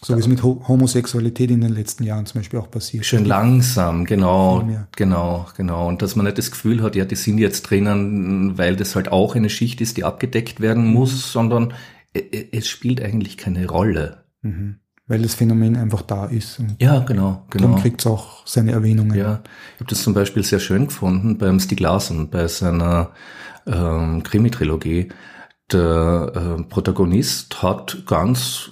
So 0.01 0.15
wie 0.15 0.19
es 0.19 0.27
mit 0.27 0.41
Homosexualität 0.43 1.51
in 1.51 1.59
den 1.59 1.73
letzten 1.73 2.03
Jahren 2.03 2.25
zum 2.25 2.39
Beispiel 2.39 2.59
auch 2.59 2.71
passiert. 2.71 3.05
Schön 3.05 3.25
langsam, 3.25 4.05
genau, 4.05 4.65
genau, 4.95 5.47
genau. 5.57 5.87
Und 5.89 6.01
dass 6.01 6.15
man 6.15 6.25
nicht 6.25 6.37
das 6.37 6.51
Gefühl 6.51 6.81
hat, 6.81 6.95
ja, 6.95 7.03
die 7.03 7.15
sind 7.15 7.37
jetzt 7.37 7.63
drinnen, 7.63 8.57
weil 8.57 8.77
das 8.77 8.95
halt 8.95 9.11
auch 9.11 9.35
eine 9.35 9.49
Schicht 9.49 9.81
ist, 9.81 9.97
die 9.97 10.05
abgedeckt 10.05 10.61
werden 10.61 10.87
mhm. 10.87 10.93
muss, 10.93 11.11
mhm. 11.11 11.17
sondern 11.17 11.73
es 12.13 12.67
spielt 12.67 13.01
eigentlich 13.01 13.37
keine 13.37 13.67
Rolle. 13.67 14.23
Mhm. 14.41 14.77
Weil 15.07 15.23
das 15.23 15.33
Phänomen 15.33 15.75
einfach 15.75 16.03
da 16.03 16.25
ist. 16.25 16.61
ja, 16.79 16.99
genau, 16.99 17.45
genau. 17.49 17.69
Dann 17.69 17.81
kriegt 17.81 18.01
es 18.01 18.07
auch 18.07 18.45
seine 18.45 18.71
Erwähnungen. 18.71 19.17
Ja, 19.17 19.41
ich 19.75 19.81
habe 19.81 19.89
das 19.89 20.03
zum 20.03 20.13
Beispiel 20.13 20.43
sehr 20.43 20.59
schön 20.59 20.85
gefunden 20.85 21.37
beim 21.37 21.59
Stieg 21.59 21.79
Larsson, 21.79 22.29
bei 22.29 22.47
seiner 22.47 23.11
ähm, 23.65 24.23
Krimi-Trilogie. 24.23 25.09
Der 25.71 26.57
äh, 26.59 26.63
Protagonist 26.63 27.61
hat 27.61 28.03
ganz 28.05 28.71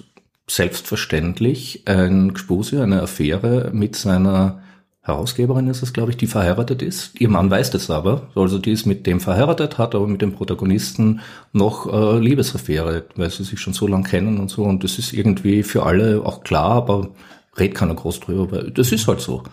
selbstverständlich 0.50 1.82
ein 1.86 2.34
Gespuse, 2.34 2.82
eine 2.82 3.02
Affäre 3.02 3.70
mit 3.72 3.96
seiner 3.96 4.62
Herausgeberin 5.08 5.68
ist 5.68 5.82
es, 5.82 5.94
glaube 5.94 6.10
ich, 6.10 6.18
die 6.18 6.26
verheiratet 6.26 6.82
ist. 6.82 7.18
Ihr 7.18 7.30
Mann 7.30 7.50
weiß 7.50 7.70
das 7.70 7.88
aber. 7.88 8.28
Also 8.34 8.58
die 8.58 8.72
ist 8.72 8.84
mit 8.84 9.06
dem 9.06 9.20
verheiratet, 9.20 9.78
hat 9.78 9.94
aber 9.94 10.06
mit 10.06 10.20
dem 10.20 10.34
Protagonisten 10.34 11.20
noch 11.54 11.90
äh, 11.90 12.18
Liebesaffäre, 12.18 13.06
weil 13.16 13.30
sie 13.30 13.44
sich 13.44 13.58
schon 13.58 13.72
so 13.72 13.86
lange 13.86 14.06
kennen 14.06 14.38
und 14.38 14.50
so. 14.50 14.64
Und 14.64 14.84
das 14.84 14.98
ist 14.98 15.14
irgendwie 15.14 15.62
für 15.62 15.84
alle 15.84 16.24
auch 16.26 16.44
klar, 16.44 16.72
aber 16.72 17.08
redet 17.58 17.76
keiner 17.76 17.94
groß 17.94 18.20
drüber, 18.20 18.52
weil 18.52 18.70
das 18.70 18.92
ist 18.92 19.08
halt 19.08 19.20
so. 19.20 19.44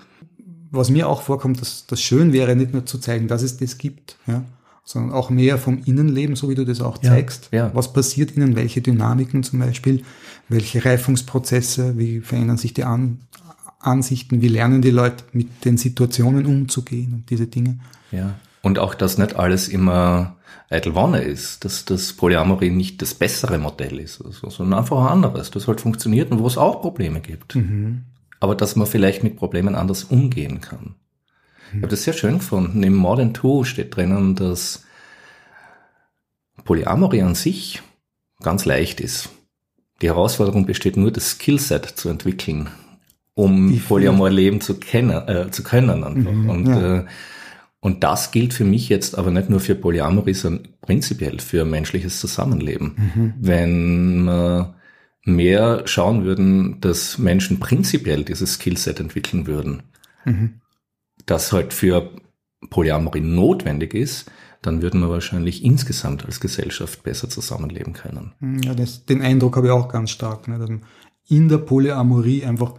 Was 0.72 0.90
mir 0.90 1.08
auch 1.08 1.22
vorkommt, 1.22 1.62
dass 1.62 1.86
das 1.88 2.02
schön 2.02 2.34
wäre, 2.34 2.56
nicht 2.58 2.74
nur 2.74 2.86
zu 2.86 3.00
zeigen, 3.00 3.30
dass 3.30 3.42
es 3.42 3.56
das 3.56 3.78
gibt, 3.78 4.18
ja, 4.28 4.44
sondern 4.86 5.12
auch 5.12 5.30
mehr 5.30 5.58
vom 5.58 5.82
Innenleben, 5.84 6.36
so 6.36 6.48
wie 6.50 6.56
du 6.56 6.64
das 6.64 6.80
auch 6.80 7.00
zeigst. 7.00 7.50
Ja, 7.52 7.68
ja. 7.68 7.72
Was 7.74 7.92
passiert 7.92 8.32
innen, 8.32 8.56
welche 8.56 8.82
Dynamiken 8.82 9.44
zum 9.44 9.60
Beispiel, 9.60 10.04
welche 10.48 10.86
Reifungsprozesse, 10.86 11.98
wie 11.98 12.22
verändern 12.22 12.58
sich 12.58 12.74
die 12.74 12.84
An 12.84 13.20
Ansichten, 13.86 14.42
wie 14.42 14.48
lernen 14.48 14.82
die 14.82 14.92
Leute 14.92 15.24
mit 15.32 15.64
den 15.64 15.78
Situationen 15.78 16.46
umzugehen 16.46 17.14
und 17.14 17.30
diese 17.30 17.48
Dinge. 17.48 17.80
Ja. 18.12 18.36
Und 18.62 18.80
auch, 18.80 18.96
dass 18.96 19.18
nicht 19.18 19.36
alles 19.36 19.68
immer 19.68 20.38
eitel 20.70 20.96
Wonne 20.96 21.20
ist, 21.20 21.64
dass 21.66 21.86
das 21.86 22.14
Polyamorie 22.14 22.72
nicht 22.72 23.02
das 23.02 23.14
bessere 23.14 23.60
Modell 23.60 24.00
ist, 24.00 24.24
also, 24.26 24.50
sondern 24.50 24.80
einfach 24.80 24.98
ein 25.02 25.08
anderes, 25.08 25.52
das 25.52 25.68
halt 25.68 25.82
funktioniert 25.82 26.32
und 26.32 26.40
wo 26.40 26.48
es 26.48 26.58
auch 26.58 26.82
Probleme 26.82 27.22
gibt. 27.22 27.56
Mhm. 27.56 28.06
Aber 28.40 28.56
dass 28.56 28.76
man 28.76 28.88
vielleicht 28.88 29.24
mit 29.24 29.38
Problemen 29.38 29.76
anders 29.76 30.04
umgehen 30.06 30.62
kann. 30.62 30.96
Ich 31.78 31.82
habe 31.84 31.92
das 31.92 32.04
sehr 32.04 32.14
schön 32.14 32.40
gefunden. 32.40 32.84
Im 32.84 32.96
Modern 32.96 33.34
2 33.34 33.64
steht 33.66 33.96
drinnen, 33.96 34.36
dass 34.36 34.84
Polyamorie 36.64 37.22
an 37.22 37.36
sich 37.36 37.82
ganz 38.42 38.66
leicht 38.66 39.00
ist. 39.00 39.30
Die 40.02 40.08
Herausforderung 40.08 40.66
besteht 40.66 40.98
nur, 40.98 41.12
das 41.12 41.32
Skillset 41.32 41.86
zu 41.86 42.10
entwickeln, 42.10 42.70
um 43.34 43.80
Polyamor 43.88 44.30
leben 44.30 44.62
zu, 44.62 44.76
kennen, 44.76 45.28
äh, 45.28 45.52
zu 45.52 45.64
können. 45.64 46.04
Einfach. 46.04 46.32
Mhm, 46.32 46.50
und, 46.50 46.68
ja. 46.68 46.98
äh, 47.00 47.06
und 47.80 48.04
das 48.04 48.32
gilt 48.32 48.54
für 48.54 48.66
mich 48.66 48.90
jetzt 48.90 49.18
aber 49.18 49.32
nicht 49.32 49.50
nur 49.50 49.60
für 49.60 49.76
Polyamorie, 49.76 50.34
sondern 50.34 50.68
prinzipiell 50.82 51.40
für 51.40 51.66
menschliches 51.66 52.20
Zusammenleben. 52.20 52.96
Mhm. 52.98 53.34
Wenn 53.40 54.24
wir 54.26 54.76
mehr 55.24 55.84
schauen 55.86 56.24
würden, 56.24 56.82
dass 56.82 57.18
Menschen 57.18 57.60
prinzipiell 57.60 58.24
dieses 58.24 58.56
Skillset 58.56 59.00
entwickeln 59.00 59.48
würden, 59.48 59.84
mhm. 60.26 60.62
Das 61.26 61.52
halt 61.52 61.74
für 61.74 62.12
Polyamorie 62.70 63.22
notwendig 63.22 63.94
ist, 63.94 64.32
dann 64.62 64.82
würden 64.82 65.02
wir 65.02 65.10
wahrscheinlich 65.10 65.64
insgesamt 65.64 66.26
als 66.26 66.40
Gesellschaft 66.40 67.04
besser 67.04 67.30
zusammenleben 67.30 67.94
können. 67.94 68.34
Ja, 68.64 68.74
das, 68.74 69.06
den 69.06 69.22
Eindruck 69.22 69.58
habe 69.58 69.68
ich 69.68 69.74
auch 69.74 69.90
ganz 69.90 70.10
stark. 70.10 70.48
Ne, 70.48 70.58
dass 70.58 70.70
in 71.28 71.50
der 71.50 71.58
Polyamorie 71.60 72.46
einfach 72.46 72.74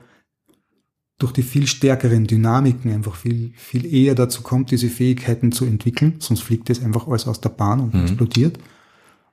durch 1.18 1.32
die 1.32 1.42
viel 1.42 1.66
stärkeren 1.66 2.26
Dynamiken 2.26 2.92
einfach 2.92 3.16
viel, 3.16 3.52
viel 3.56 3.86
eher 3.86 4.14
dazu 4.14 4.42
kommt, 4.42 4.70
diese 4.70 4.88
Fähigkeiten 4.88 5.50
zu 5.50 5.64
entwickeln, 5.64 6.16
sonst 6.18 6.42
fliegt 6.42 6.68
das 6.68 6.82
einfach 6.82 7.08
alles 7.08 7.26
aus 7.26 7.40
der 7.40 7.48
Bahn 7.48 7.80
und 7.80 7.94
mhm. 7.94 8.02
explodiert. 8.02 8.58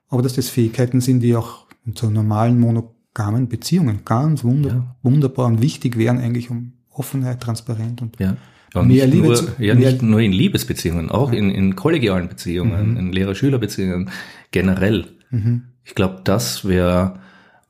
Aber 0.08 0.22
dass 0.22 0.34
das 0.34 0.48
Fähigkeiten 0.48 1.00
sind, 1.00 1.20
die 1.20 1.36
auch 1.36 1.66
in 1.84 1.94
so 1.94 2.08
normalen 2.08 2.58
monogamen 2.58 3.48
Beziehungen 3.48 4.00
ganz 4.04 4.44
wunder 4.44 4.68
ja. 4.70 4.96
wunderbar 5.02 5.46
und 5.46 5.60
wichtig 5.60 5.98
wären 5.98 6.18
eigentlich 6.18 6.50
um 6.50 6.72
Offenheit, 6.90 7.40
Transparenz 7.40 8.00
und 8.00 8.18
ja. 8.18 8.36
Ja, 8.74 8.82
mehr 8.82 9.06
Liebe 9.06 9.26
nur, 9.26 9.36
zu, 9.36 9.46
ja, 9.58 9.74
nicht 9.74 10.02
nur 10.02 10.20
in 10.20 10.32
Liebesbeziehungen, 10.32 11.10
auch 11.10 11.32
ja. 11.32 11.38
in, 11.38 11.50
in 11.50 11.76
kollegialen 11.76 12.28
Beziehungen, 12.28 12.92
mhm. 12.92 12.96
in 12.96 13.12
Lehrer-Schüler-Beziehungen 13.12 14.10
generell. 14.50 15.06
Mhm. 15.30 15.62
Ich 15.84 15.94
glaube, 15.94 16.22
das 16.24 16.66
wäre 16.66 17.20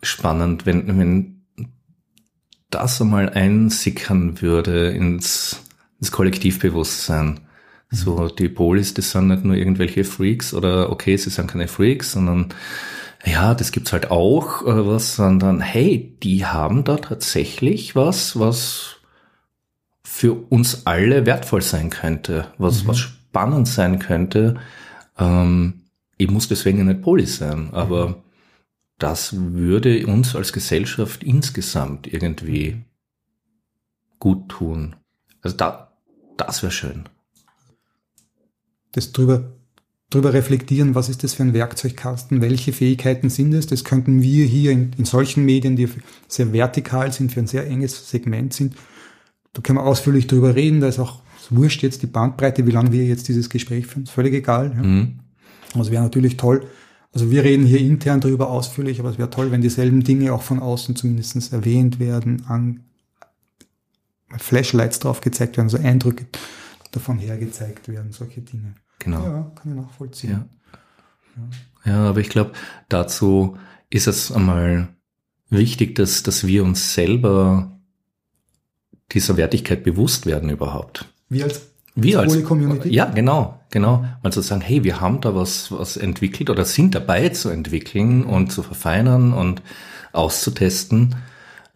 spannend, 0.02 0.66
wenn, 0.66 0.98
wenn 0.98 1.42
das 2.70 3.00
einmal 3.00 3.30
einsickern 3.30 4.40
würde 4.40 4.88
ins, 4.88 5.62
ins 6.00 6.10
Kollektivbewusstsein. 6.10 7.26
Mhm. 7.90 7.96
So, 7.96 8.28
die 8.28 8.48
Polis, 8.48 8.94
das 8.94 9.10
sind 9.10 9.28
nicht 9.28 9.44
nur 9.44 9.56
irgendwelche 9.56 10.04
Freaks 10.04 10.54
oder 10.54 10.90
okay, 10.90 11.16
sie 11.16 11.30
sind 11.30 11.50
keine 11.50 11.68
Freaks, 11.68 12.12
sondern 12.12 12.48
ja, 13.24 13.54
das 13.54 13.72
gibt's 13.72 13.92
halt 13.92 14.10
auch, 14.10 14.62
äh, 14.62 14.86
was, 14.86 15.16
sondern 15.16 15.60
hey, 15.60 16.16
die 16.22 16.44
haben 16.44 16.84
da 16.84 16.96
tatsächlich 16.96 17.96
was, 17.96 18.38
was 18.38 18.96
für 20.14 20.32
uns 20.32 20.86
alle 20.86 21.26
wertvoll 21.26 21.60
sein 21.60 21.90
könnte, 21.90 22.46
was, 22.56 22.84
mhm. 22.84 22.88
was 22.88 22.98
spannend 23.00 23.66
sein 23.66 23.98
könnte. 23.98 24.60
Ähm, 25.18 25.80
ich 26.16 26.30
muss 26.30 26.46
deswegen 26.46 26.86
nicht 26.86 27.02
Poli 27.02 27.26
sein, 27.26 27.70
aber 27.72 28.10
mhm. 28.10 28.14
das 28.98 29.34
würde 29.36 30.06
uns 30.06 30.36
als 30.36 30.52
Gesellschaft 30.52 31.24
insgesamt 31.24 32.06
irgendwie 32.06 32.84
gut 34.20 34.48
tun. 34.50 34.94
Also 35.42 35.56
da, 35.56 35.92
das 36.36 36.62
wäre 36.62 36.70
schön. 36.70 37.08
Das 38.92 39.10
drüber, 39.10 39.50
drüber 40.10 40.32
reflektieren, 40.32 40.94
was 40.94 41.08
ist 41.08 41.24
das 41.24 41.34
für 41.34 41.42
ein 41.42 41.54
Werkzeugkasten, 41.54 42.40
welche 42.40 42.72
Fähigkeiten 42.72 43.30
sind 43.30 43.52
es, 43.52 43.66
das 43.66 43.82
könnten 43.82 44.22
wir 44.22 44.46
hier 44.46 44.70
in, 44.70 44.92
in 44.96 45.06
solchen 45.06 45.44
Medien, 45.44 45.74
die 45.74 45.88
sehr 46.28 46.52
vertikal 46.52 47.10
sind, 47.10 47.32
für 47.32 47.40
ein 47.40 47.48
sehr 47.48 47.66
enges 47.66 48.08
Segment 48.08 48.54
sind, 48.54 48.76
da 49.54 49.62
können 49.62 49.78
wir 49.78 49.84
ausführlich 49.84 50.26
drüber 50.26 50.54
reden, 50.54 50.80
da 50.80 50.88
ist 50.88 50.98
auch 50.98 51.22
wurscht 51.50 51.82
jetzt 51.82 52.02
die 52.02 52.06
Bandbreite, 52.06 52.66
wie 52.66 52.70
lange 52.70 52.92
wir 52.92 53.04
jetzt 53.04 53.28
dieses 53.28 53.50
Gespräch 53.50 53.86
führen, 53.86 54.04
ist 54.04 54.12
völlig 54.12 54.34
egal. 54.34 54.72
Ja. 54.76 54.82
Mhm. 54.82 55.20
Also 55.74 55.90
wäre 55.90 56.02
natürlich 56.02 56.36
toll, 56.36 56.66
also 57.14 57.30
wir 57.30 57.44
reden 57.44 57.64
hier 57.64 57.78
intern 57.78 58.20
darüber 58.20 58.50
ausführlich, 58.50 58.98
aber 58.98 59.10
es 59.10 59.18
wäre 59.18 59.30
toll, 59.30 59.52
wenn 59.52 59.60
dieselben 59.60 60.02
Dinge 60.02 60.32
auch 60.32 60.42
von 60.42 60.58
außen 60.58 60.96
zumindest 60.96 61.52
erwähnt 61.52 62.00
werden, 62.00 62.44
an 62.46 62.80
Flashlights 64.36 64.98
drauf 64.98 65.20
gezeigt 65.20 65.56
werden, 65.56 65.68
so 65.68 65.78
Eindrücke 65.78 66.26
davon 66.90 67.18
hergezeigt 67.18 67.88
werden, 67.88 68.10
solche 68.10 68.40
Dinge. 68.40 68.74
Genau. 68.98 69.22
Ja, 69.22 69.52
kann 69.54 69.72
ich 69.72 69.80
nachvollziehen. 69.80 70.30
Ja, 70.30 70.48
ja. 71.86 71.92
ja 71.92 72.08
aber 72.08 72.18
ich 72.18 72.30
glaube, 72.30 72.52
dazu 72.88 73.56
ist 73.90 74.08
es 74.08 74.32
einmal 74.32 74.88
wichtig, 75.50 75.94
dass, 75.94 76.24
dass 76.24 76.48
wir 76.48 76.64
uns 76.64 76.94
selber 76.94 77.73
dieser 79.14 79.36
Wertigkeit 79.36 79.84
bewusst 79.84 80.26
werden 80.26 80.50
überhaupt. 80.50 81.06
Wir 81.28 81.44
als 81.44 81.62
wir 81.96 82.20
als 82.20 82.42
Community? 82.42 82.88
Ja, 82.88 83.06
genau, 83.06 83.60
genau. 83.70 84.04
Mal 84.22 84.32
zu 84.32 84.40
sagen, 84.40 84.60
hey, 84.60 84.82
wir 84.82 85.00
haben 85.00 85.20
da 85.20 85.34
was, 85.34 85.70
was 85.70 85.96
entwickelt 85.96 86.50
oder 86.50 86.64
sind 86.64 86.94
dabei 86.94 87.28
zu 87.28 87.50
entwickeln 87.50 88.24
und 88.24 88.50
zu 88.50 88.62
verfeinern 88.62 89.32
und 89.32 89.62
auszutesten, 90.12 91.14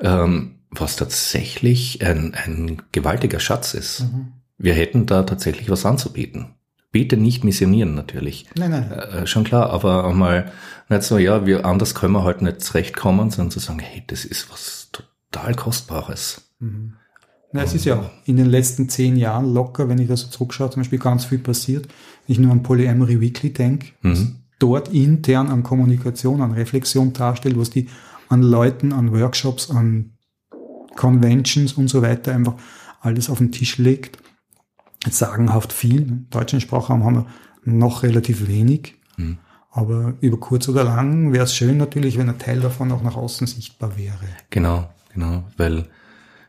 ähm, 0.01 0.57
was 0.71 0.97
tatsächlich 0.97 2.05
ein, 2.05 2.35
ein 2.35 2.83
gewaltiger 2.91 3.39
Schatz 3.39 3.75
ist. 3.75 4.01
Mhm. 4.01 4.33
Wir 4.59 4.75
hätten 4.75 5.07
da 5.07 5.23
tatsächlich 5.23 5.71
was 5.71 5.87
anzubieten. 5.87 6.55
Bitte 6.91 7.17
nicht 7.17 7.45
missionieren 7.45 7.95
natürlich. 7.95 8.47
Nein, 8.57 8.73
nein. 8.73 8.91
Äh, 8.91 9.27
schon 9.27 9.45
klar, 9.45 9.71
aber 9.71 10.13
mal 10.15 10.51
nicht 10.89 11.03
so, 11.05 11.19
ja, 11.19 11.47
wir 11.47 11.65
anders 11.65 11.95
können 11.95 12.15
wir 12.15 12.25
halt 12.25 12.43
nicht 12.43 12.61
zurechtkommen, 12.61 13.31
sondern 13.31 13.53
zu 13.53 13.61
sagen, 13.61 13.79
hey, 13.79 14.03
das 14.07 14.25
ist 14.25 14.51
was 14.51 14.91
total 14.91 15.55
Kostbares. 15.55 16.51
Mhm. 16.59 16.95
Na, 17.53 17.63
es 17.63 17.75
ist 17.75 17.87
ja 17.87 17.99
auch 17.99 18.11
in 18.27 18.37
den 18.37 18.47
letzten 18.47 18.89
zehn 18.89 19.17
Jahren 19.17 19.53
locker, 19.55 19.89
wenn 19.89 19.99
ich 19.99 20.09
das 20.09 20.21
so 20.21 20.29
zurückschaue, 20.29 20.71
zum 20.71 20.83
Beispiel 20.83 20.99
ganz 20.99 21.25
viel 21.25 21.39
passiert. 21.39 21.87
Wenn 22.27 22.33
ich 22.33 22.39
nur 22.39 22.53
an 22.53 22.63
Polyamory 22.63 23.21
Weekly 23.21 23.53
denke, 23.53 23.89
mhm. 24.03 24.37
dort 24.59 24.93
intern 24.93 25.49
an 25.49 25.63
Kommunikation, 25.63 26.43
an 26.43 26.53
Reflexion 26.53 27.13
darstellt, 27.15 27.59
was 27.59 27.71
die 27.71 27.89
an 28.29 28.43
Leuten, 28.43 28.93
an 28.93 29.13
Workshops, 29.13 29.71
an 29.71 30.13
Conventions 30.95 31.73
und 31.73 31.89
so 31.89 32.03
weiter 32.03 32.35
einfach 32.35 32.55
alles 33.01 33.31
auf 33.31 33.39
den 33.39 33.53
Tisch 33.53 33.79
legt. 33.79 34.19
Sagenhaft 35.09 35.73
viel. 35.73 36.03
Im 36.03 36.27
deutschen 36.29 36.61
Sprachraum 36.61 37.05
haben 37.05 37.17
wir 37.17 37.27
noch 37.65 38.03
relativ 38.03 38.49
wenig. 38.49 38.97
Mhm. 39.17 39.39
Aber 39.71 40.15
über 40.21 40.39
kurz 40.39 40.69
oder 40.69 40.85
lang 40.85 41.33
wäre 41.33 41.45
es 41.45 41.55
schön 41.55 41.77
natürlich, 41.77 42.19
wenn 42.19 42.29
ein 42.29 42.39
Teil 42.39 42.61
davon 42.61 42.91
auch 42.91 43.03
nach 43.03 43.17
außen 43.17 43.47
sichtbar 43.47 43.97
wäre. 43.97 44.19
Genau, 44.51 44.91
genau, 45.15 45.45
weil 45.57 45.89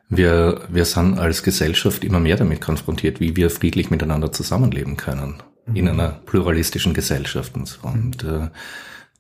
wir, 0.10 0.62
wir 0.70 0.86
sind 0.86 1.20
als 1.20 1.44
Gesellschaft 1.44 2.04
immer 2.04 2.20
mehr 2.20 2.36
damit 2.36 2.62
konfrontiert, 2.62 3.20
wie 3.20 3.36
wir 3.36 3.50
friedlich 3.50 3.92
miteinander 3.92 4.32
zusammenleben 4.32 4.98
können 4.98 5.36
mhm. 5.68 5.76
in 5.76 5.88
einer 5.88 6.10
pluralistischen 6.26 6.94
Gesellschaft 6.94 7.56
und 7.56 7.68
so. 7.68 7.88
Mhm. 7.88 7.94
Und 7.94 8.24
äh, 8.24 8.50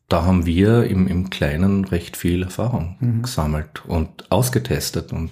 da 0.09 0.25
haben 0.25 0.47
wir 0.47 0.85
im, 0.85 1.07
im 1.07 1.29
Kleinen 1.29 1.85
recht 1.85 2.17
viel 2.17 2.41
Erfahrung 2.43 2.97
mhm. 2.99 3.21
gesammelt 3.21 3.85
und 3.85 4.31
ausgetestet 4.31 5.13
und 5.13 5.31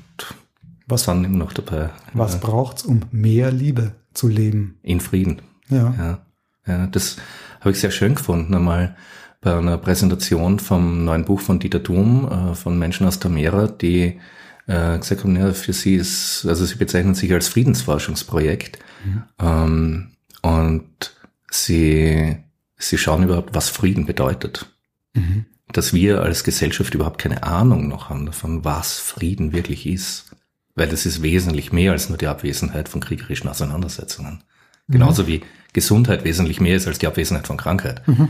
was 0.86 1.04
sind 1.04 1.26
immer 1.26 1.38
noch 1.38 1.54
dabei. 1.54 1.90
Was 2.14 2.34
ja. 2.34 2.40
braucht's, 2.40 2.84
um 2.84 3.02
mehr 3.12 3.52
Liebe 3.52 3.94
zu 4.14 4.28
leben? 4.28 4.78
In 4.84 5.02
Frieden. 5.02 5.42
Ja. 5.70 5.94
ja. 5.98 6.20
ja 6.68 6.88
das 6.88 7.18
habe 7.60 7.72
ich 7.72 7.80
sehr 7.80 7.92
schön 7.92 8.16
gefunden, 8.16 8.54
einmal 8.54 8.96
bei 9.42 9.58
einer 9.58 9.78
Präsentation 9.78 10.60
vom 10.60 11.04
neuen 11.04 11.26
Buch 11.26 11.42
von 11.42 11.60
Dieter 11.60 11.82
Thum, 11.82 12.30
äh, 12.30 12.56
von 12.56 12.78
Menschen 12.78 13.08
aus 13.08 13.20
Tamera, 13.20 13.68
die 13.68 14.20
äh, 14.68 14.98
gesagt 15.00 15.24
haben, 15.24 15.36
ja, 15.36 15.54
für 15.54 15.74
sie 15.74 15.96
ist, 15.96 16.46
also 16.46 16.66
sie 16.66 16.76
bezeichnen 16.76 17.16
sich 17.16 17.32
als 17.34 17.48
Friedensforschungsprojekt 17.48 18.80
mhm. 19.06 19.24
ähm, 19.40 20.12
und 20.42 21.16
sie, 21.50 22.38
sie 22.78 22.98
schauen 22.98 23.24
überhaupt, 23.24 23.56
was 23.56 23.70
Frieden 23.70 24.06
bedeutet. 24.06 24.68
Mhm. 25.14 25.46
Dass 25.72 25.94
wir 25.94 26.22
als 26.22 26.44
Gesellschaft 26.44 26.94
überhaupt 26.94 27.20
keine 27.20 27.44
Ahnung 27.44 27.88
noch 27.88 28.10
haben 28.10 28.26
davon, 28.26 28.64
was 28.64 29.00
Frieden 29.00 29.52
wirklich 29.52 29.86
ist. 29.86 30.32
Weil 30.76 30.88
das 30.88 31.06
ist 31.06 31.24
wesentlich 31.24 31.72
mehr 31.72 31.92
als 31.92 32.08
nur 32.08 32.18
die 32.18 32.28
Abwesenheit 32.28 32.88
von 32.88 33.02
kriegerischen 33.02 33.50
Auseinandersetzungen. 33.50 34.44
Mhm. 34.88 34.94
Genauso 34.94 35.28
wie 35.28 35.42
Gesundheit 35.74 36.24
wesentlich 36.24 36.62
mehr 36.62 36.76
ist 36.76 36.88
als 36.88 37.00
die 37.00 37.08
Abwesenheit 37.08 37.48
von 37.48 37.58
Krankheit. 37.58 38.08
Mhm. 38.08 38.30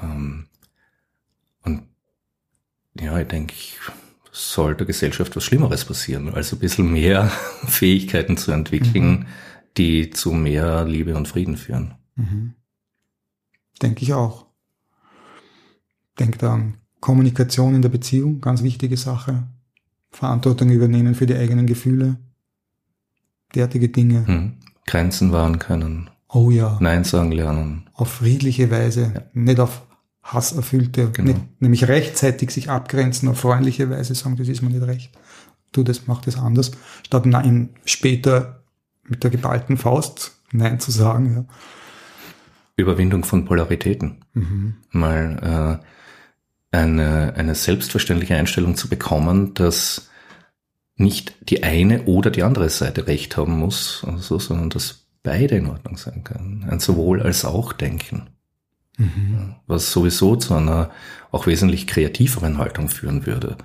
Ähm, 0.00 0.46
und 1.62 1.82
ja, 3.00 3.18
ich 3.18 3.28
denke, 3.28 3.54
soll 4.36 4.74
der 4.74 4.86
Gesellschaft 4.86 5.34
was 5.34 5.44
Schlimmeres 5.44 5.84
passieren, 5.84 6.32
also 6.32 6.56
ein 6.56 6.58
bisschen 6.58 6.92
mehr 6.92 7.30
Fähigkeiten 7.66 8.36
zu 8.36 8.52
entwickeln, 8.52 9.10
mhm. 9.10 9.26
die 9.76 10.10
zu 10.10 10.32
mehr 10.32 10.84
Liebe 10.84 11.16
und 11.16 11.26
Frieden 11.26 11.56
führen. 11.56 11.94
Mhm. 12.16 12.54
Denke 13.80 14.02
ich 14.02 14.12
auch. 14.12 14.46
Denkt 16.18 16.42
an 16.44 16.78
Kommunikation 17.00 17.74
in 17.74 17.82
der 17.82 17.88
Beziehung, 17.88 18.40
ganz 18.40 18.62
wichtige 18.62 18.96
Sache. 18.96 19.48
Verantwortung 20.10 20.70
übernehmen 20.70 21.14
für 21.14 21.26
die 21.26 21.36
eigenen 21.36 21.66
Gefühle. 21.66 22.16
Derartige 23.54 23.88
Dinge. 23.88 24.26
Hm. 24.26 24.56
Grenzen 24.86 25.32
wahren 25.32 25.58
können. 25.58 26.10
Oh 26.28 26.50
ja. 26.50 26.78
Nein 26.80 27.04
sagen 27.04 27.32
lernen. 27.32 27.88
Auf 27.92 28.08
friedliche 28.08 28.70
Weise, 28.70 29.12
ja. 29.14 29.22
nicht 29.34 29.60
auf 29.60 29.85
hasserfüllte, 30.26 31.10
genau. 31.10 31.32
nicht, 31.32 31.60
nämlich 31.60 31.88
rechtzeitig 31.88 32.50
sich 32.50 32.70
abgrenzen, 32.70 33.28
auf 33.28 33.40
freundliche 33.40 33.90
Weise 33.90 34.14
sagen, 34.14 34.36
das 34.36 34.48
ist 34.48 34.62
mir 34.62 34.70
nicht 34.70 34.86
recht. 34.86 35.10
Du, 35.72 35.82
das 35.82 36.06
mach 36.06 36.20
das 36.20 36.36
anders, 36.36 36.72
statt 37.04 37.26
nein, 37.26 37.70
später 37.84 38.62
mit 39.04 39.22
der 39.22 39.30
geballten 39.30 39.76
Faust 39.76 40.32
Nein 40.52 40.80
zu 40.80 40.90
sagen. 40.90 41.34
Ja. 41.34 41.44
Überwindung 42.76 43.24
von 43.24 43.44
Polaritäten. 43.44 44.24
Mhm. 44.34 44.76
Mal 44.90 45.80
äh, 45.82 46.76
eine, 46.76 47.34
eine 47.36 47.54
selbstverständliche 47.54 48.36
Einstellung 48.36 48.76
zu 48.76 48.88
bekommen, 48.88 49.54
dass 49.54 50.10
nicht 50.96 51.34
die 51.48 51.62
eine 51.62 52.04
oder 52.04 52.30
die 52.30 52.42
andere 52.42 52.70
Seite 52.70 53.06
recht 53.06 53.36
haben 53.36 53.58
muss, 53.58 54.04
also, 54.06 54.38
sondern 54.38 54.70
dass 54.70 55.06
beide 55.22 55.56
in 55.56 55.66
Ordnung 55.66 55.96
sein 55.96 56.24
können. 56.24 56.66
Ein 56.68 56.80
sowohl 56.80 57.22
als 57.22 57.44
auch 57.44 57.72
Denken. 57.72 58.30
Mhm. 58.96 59.56
Was 59.66 59.92
sowieso 59.92 60.36
zu 60.36 60.54
einer 60.54 60.90
auch 61.30 61.46
wesentlich 61.46 61.86
kreativeren 61.86 62.58
Haltung 62.58 62.88
führen 62.88 63.26
würde. 63.26 63.56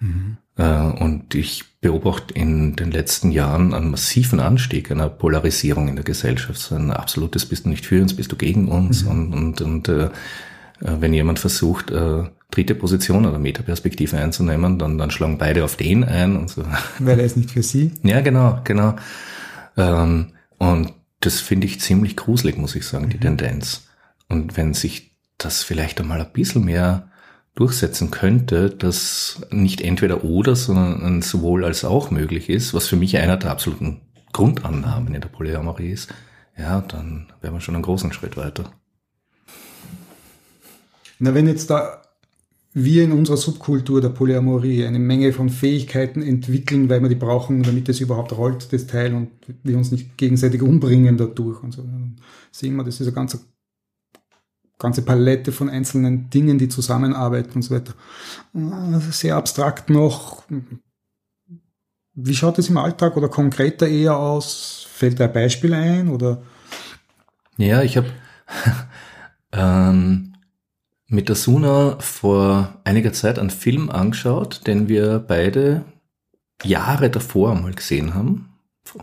Mhm. 0.00 0.38
Äh, 0.56 0.80
und 0.80 1.34
ich 1.34 1.64
beobachte 1.80 2.34
in 2.34 2.74
den 2.76 2.90
letzten 2.90 3.30
Jahren 3.30 3.74
einen 3.74 3.90
massiven 3.90 4.40
Anstieg 4.40 4.90
einer 4.90 5.08
Polarisierung 5.08 5.88
in 5.88 5.96
der 5.96 6.04
Gesellschaft. 6.04 6.58
So 6.58 6.74
ein 6.74 6.90
absolutes 6.90 7.46
bist 7.46 7.64
du 7.64 7.68
nicht 7.68 7.86
für 7.86 8.00
uns, 8.00 8.14
bist 8.14 8.32
du 8.32 8.36
gegen 8.36 8.68
uns. 8.68 9.04
Mhm. 9.04 9.10
Und, 9.10 9.32
und, 9.34 9.60
und 9.60 9.88
äh, 9.88 10.10
wenn 10.80 11.12
jemand 11.12 11.38
versucht, 11.38 11.90
äh, 11.90 12.24
dritte 12.50 12.74
Position 12.74 13.26
oder 13.26 13.38
Metaperspektive 13.38 14.16
einzunehmen, 14.16 14.78
dann, 14.78 14.96
dann 14.96 15.10
schlagen 15.10 15.38
beide 15.38 15.64
auf 15.64 15.76
den 15.76 16.04
ein 16.04 16.36
und 16.36 16.50
so. 16.50 16.64
Weil 16.98 17.18
er 17.20 17.26
ist 17.26 17.36
nicht 17.36 17.50
für 17.50 17.62
sie? 17.62 17.92
Ja, 18.02 18.20
genau, 18.20 18.60
genau. 18.64 18.96
Ähm, 19.76 20.32
und 20.58 20.92
das 21.20 21.40
finde 21.40 21.66
ich 21.66 21.80
ziemlich 21.80 22.16
gruselig, 22.16 22.56
muss 22.56 22.76
ich 22.76 22.86
sagen, 22.86 23.10
die 23.10 23.16
mhm. 23.16 23.22
Tendenz. 23.22 23.87
Und 24.28 24.56
wenn 24.56 24.74
sich 24.74 25.16
das 25.38 25.62
vielleicht 25.62 26.00
einmal 26.00 26.20
ein 26.20 26.32
bisschen 26.32 26.64
mehr 26.64 27.10
durchsetzen 27.54 28.10
könnte, 28.10 28.70
dass 28.70 29.40
nicht 29.50 29.80
entweder 29.80 30.22
oder, 30.24 30.54
sondern 30.54 31.02
ein 31.02 31.22
sowohl 31.22 31.64
als 31.64 31.84
auch 31.84 32.10
möglich 32.10 32.48
ist, 32.48 32.74
was 32.74 32.86
für 32.86 32.96
mich 32.96 33.16
einer 33.16 33.36
der 33.36 33.50
absoluten 33.50 34.00
Grundannahmen 34.32 35.14
in 35.14 35.20
der 35.20 35.28
Polyamorie 35.28 35.90
ist, 35.90 36.12
ja, 36.56 36.80
dann 36.82 37.32
wären 37.40 37.54
wir 37.54 37.60
schon 37.60 37.74
einen 37.74 37.82
großen 37.82 38.12
Schritt 38.12 38.36
weiter. 38.36 38.72
Na, 41.18 41.34
wenn 41.34 41.48
jetzt 41.48 41.70
da 41.70 42.02
wir 42.74 43.04
in 43.04 43.12
unserer 43.12 43.36
Subkultur 43.36 44.00
der 44.00 44.10
Polyamorie 44.10 44.84
eine 44.84 44.98
Menge 44.98 45.32
von 45.32 45.48
Fähigkeiten 45.48 46.22
entwickeln, 46.22 46.88
weil 46.88 47.00
wir 47.00 47.08
die 47.08 47.14
brauchen, 47.14 47.62
damit 47.62 47.88
es 47.88 48.00
überhaupt 48.00 48.36
rollt, 48.36 48.72
das 48.72 48.86
Teil, 48.86 49.14
und 49.14 49.30
wir 49.64 49.76
uns 49.76 49.90
nicht 49.90 50.16
gegenseitig 50.16 50.62
umbringen 50.62 51.16
dadurch 51.16 51.62
und 51.62 51.72
so. 51.72 51.82
Dann 51.82 52.16
sehen 52.52 52.76
wir, 52.76 52.84
das 52.84 53.00
ist 53.00 53.06
eine 53.06 53.14
ganze, 53.14 53.40
ganze 54.78 55.02
Palette 55.02 55.52
von 55.52 55.68
einzelnen 55.68 56.30
Dingen, 56.30 56.58
die 56.58 56.68
zusammenarbeiten 56.68 57.54
und 57.56 57.62
so 57.62 57.74
weiter. 57.74 57.94
Sehr 59.10 59.36
abstrakt 59.36 59.90
noch. 59.90 60.44
Wie 62.14 62.34
schaut 62.34 62.58
es 62.58 62.68
im 62.68 62.78
Alltag 62.78 63.16
oder 63.16 63.28
konkreter 63.28 63.86
eher 63.86 64.16
aus? 64.16 64.86
Fällt 64.90 65.20
da 65.20 65.26
ein 65.26 65.32
Beispiel 65.32 65.74
ein 65.74 66.08
oder? 66.08 66.42
Ja, 67.56 67.82
ich 67.82 67.96
habe 67.96 68.08
ähm, 69.52 70.34
mit 71.06 71.28
der 71.28 71.36
Suna 71.36 71.96
vor 72.00 72.80
einiger 72.84 73.12
Zeit 73.12 73.38
einen 73.38 73.50
Film 73.50 73.90
angeschaut, 73.90 74.66
den 74.66 74.88
wir 74.88 75.18
beide 75.18 75.84
Jahre 76.64 77.10
davor 77.10 77.54
mal 77.54 77.72
gesehen 77.72 78.14
haben, 78.14 78.48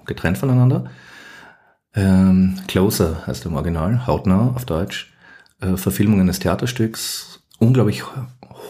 getrennt 0.06 0.38
voneinander. 0.38 0.90
Ähm, 1.94 2.60
Closer 2.68 3.26
heißt 3.26 3.46
im 3.46 3.56
Original, 3.56 4.06
Hautnah 4.08 4.52
auf 4.56 4.66
Deutsch. 4.66 5.15
Äh, 5.66 5.78
Verfilmung 5.78 6.20
eines 6.20 6.40
Theaterstücks, 6.40 7.40
unglaublich 7.60 8.04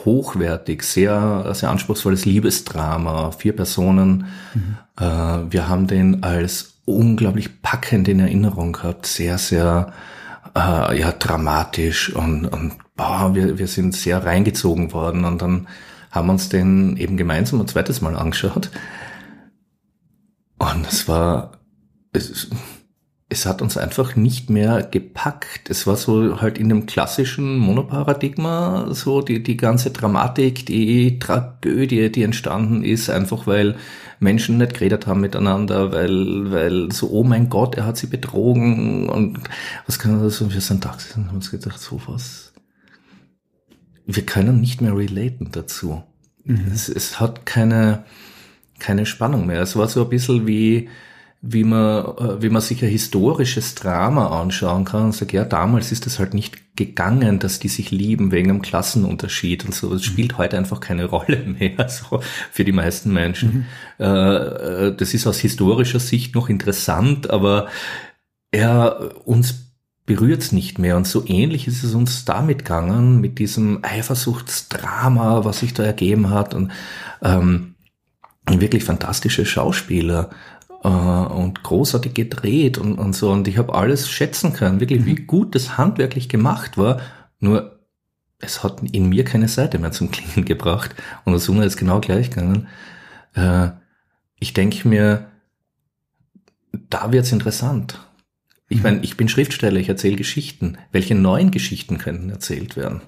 hochwertig, 0.05 0.83
sehr, 0.83 1.51
sehr 1.53 1.69
anspruchsvolles 1.69 2.25
Liebesdrama, 2.25 3.31
vier 3.31 3.55
Personen. 3.55 4.27
Mhm. 4.53 4.77
Äh, 4.99 5.51
wir 5.51 5.67
haben 5.67 5.87
den 5.87 6.23
als 6.23 6.75
unglaublich 6.85 7.61
packend 7.61 8.07
in 8.07 8.19
Erinnerung 8.19 8.73
gehabt, 8.73 9.07
sehr, 9.07 9.37
sehr 9.37 9.93
äh, 10.55 10.99
ja, 10.99 11.11
dramatisch 11.11 12.13
und, 12.13 12.45
und 12.45 12.73
boah, 12.95 13.31
wir, 13.33 13.57
wir 13.57 13.67
sind 13.67 13.95
sehr 13.95 14.23
reingezogen 14.23 14.93
worden 14.93 15.25
und 15.25 15.41
dann 15.41 15.67
haben 16.11 16.27
wir 16.27 16.33
uns 16.33 16.49
den 16.49 16.95
eben 16.97 17.17
gemeinsam 17.17 17.59
ein 17.59 17.67
zweites 17.67 18.01
Mal 18.01 18.15
angeschaut. 18.15 18.69
Und 20.57 20.87
es 20.87 21.07
war, 21.07 21.51
es, 22.13 22.49
es 23.35 23.45
hat 23.45 23.61
uns 23.61 23.77
einfach 23.77 24.15
nicht 24.15 24.49
mehr 24.49 24.81
gepackt. 24.81 25.69
Es 25.69 25.85
war 25.85 25.97
so 25.97 26.41
halt 26.41 26.57
in 26.57 26.69
dem 26.69 26.85
klassischen 26.85 27.57
Monoparadigma 27.57 28.87
so 28.91 29.21
die, 29.21 29.43
die 29.43 29.57
ganze 29.57 29.91
Dramatik, 29.91 30.65
die 30.65 31.19
Tragödie, 31.19 32.09
die 32.09 32.23
entstanden 32.23 32.83
ist, 32.83 33.09
einfach 33.09 33.45
weil 33.45 33.75
Menschen 34.19 34.57
nicht 34.57 34.75
geredet 34.75 35.05
haben 35.05 35.19
miteinander, 35.19 35.91
weil, 35.91 36.51
weil 36.51 36.91
so, 36.93 37.09
oh 37.11 37.25
mein 37.25 37.49
Gott, 37.49 37.75
er 37.75 37.85
hat 37.85 37.97
sie 37.97 38.07
betrogen 38.07 39.09
und 39.09 39.39
was 39.85 39.99
kann 39.99 40.21
das 40.21 40.37
so, 40.37 40.53
wir 40.53 40.61
sind 40.61 40.85
da 40.85 40.95
und 41.15 41.27
haben 41.27 41.35
uns 41.35 41.51
gedacht, 41.51 41.79
so 41.79 42.01
was, 42.07 42.53
wir 44.05 44.25
können 44.25 44.61
nicht 44.61 44.79
mehr 44.81 44.95
relaten 44.95 45.49
dazu. 45.51 46.03
Mhm. 46.45 46.71
Es, 46.73 46.87
es 46.87 47.19
hat 47.19 47.45
keine, 47.45 48.05
keine 48.79 49.05
Spannung 49.05 49.45
mehr. 49.45 49.61
Es 49.61 49.75
war 49.75 49.89
so 49.89 50.03
ein 50.03 50.09
bisschen 50.09 50.47
wie, 50.47 50.87
wie 51.41 51.63
man, 51.63 52.05
äh, 52.17 52.41
wie 52.41 52.49
man 52.49 52.61
sich 52.61 52.83
ein 52.83 52.89
historisches 52.89 53.75
Drama 53.75 54.41
anschauen 54.41 54.85
kann 54.85 55.05
und 55.05 55.15
sagt, 55.15 55.31
ja, 55.31 55.45
damals 55.45 55.91
ist 55.91 56.07
es 56.07 56.17
halt 56.17 56.33
nicht 56.33 56.75
gegangen, 56.75 57.39
dass 57.39 57.59
die 57.59 57.67
sich 57.67 57.91
lieben 57.91 58.31
wegen 58.31 58.49
einem 58.49 58.61
Klassenunterschied 58.61 59.65
und 59.65 59.73
so. 59.73 59.89
Das 59.91 60.01
mhm. 60.01 60.05
spielt 60.05 60.37
heute 60.37 60.57
einfach 60.57 60.79
keine 60.79 61.05
Rolle 61.09 61.43
mehr, 61.45 61.87
so 61.89 62.21
für 62.51 62.63
die 62.63 62.71
meisten 62.71 63.13
Menschen. 63.13 63.67
Mhm. 63.99 64.05
Äh, 64.05 64.95
das 64.95 65.13
ist 65.13 65.27
aus 65.27 65.39
historischer 65.39 65.99
Sicht 65.99 66.35
noch 66.35 66.49
interessant, 66.49 67.29
aber 67.29 67.67
ja, 68.53 68.87
uns 68.87 69.65
berührt's 70.05 70.51
nicht 70.51 70.79
mehr. 70.79 70.97
Und 70.97 71.07
so 71.07 71.23
ähnlich 71.25 71.67
ist 71.67 71.83
es 71.83 71.93
uns 71.93 72.25
damit 72.25 72.59
gegangen, 72.59 73.21
mit 73.21 73.39
diesem 73.39 73.79
Eifersuchtsdrama, 73.83 75.45
was 75.45 75.59
sich 75.59 75.73
da 75.73 75.83
ergeben 75.83 76.29
hat. 76.29 76.53
Und 76.53 76.71
ähm, 77.21 77.75
wirklich 78.47 78.83
fantastische 78.83 79.45
Schauspieler 79.45 80.29
äh, 80.85 81.33
und 81.33 81.63
großartig 81.63 82.13
gedreht 82.13 82.77
und, 82.77 82.99
und 82.99 83.13
so. 83.13 83.31
Und 83.31 83.47
ich 83.47 83.57
habe 83.57 83.73
alles 83.73 84.09
schätzen 84.09 84.53
können, 84.53 84.79
wirklich, 84.79 85.05
wie 85.05 85.19
mhm. 85.19 85.27
gut 85.27 85.55
das 85.55 85.77
handwerklich 85.77 86.29
gemacht 86.29 86.77
war. 86.77 87.01
Nur 87.39 87.79
es 88.39 88.63
hat 88.63 88.81
in 88.91 89.09
mir 89.09 89.25
keine 89.25 89.47
Seite 89.47 89.79
mehr 89.79 89.91
zum 89.91 90.11
Klingen 90.11 90.45
gebracht. 90.45 90.95
Und 91.23 91.33
das 91.33 91.45
Summe 91.45 91.65
ist 91.65 91.77
genau 91.77 91.99
gleich 91.99 92.29
gegangen. 92.29 92.67
Äh, 93.33 93.69
ich 94.39 94.53
denke 94.53 94.87
mir, 94.87 95.31
da 96.89 97.11
wird's 97.11 97.31
interessant. 97.31 97.99
Ich 98.69 98.77
mhm. 98.77 98.83
meine, 98.83 98.99
ich 99.01 99.17
bin 99.17 99.27
Schriftsteller, 99.27 99.79
ich 99.79 99.89
erzähle 99.89 100.17
Geschichten. 100.17 100.77
Welche 100.91 101.15
neuen 101.15 101.49
Geschichten 101.49 101.97
könnten 101.97 102.29
erzählt 102.29 102.77
werden? 102.77 103.01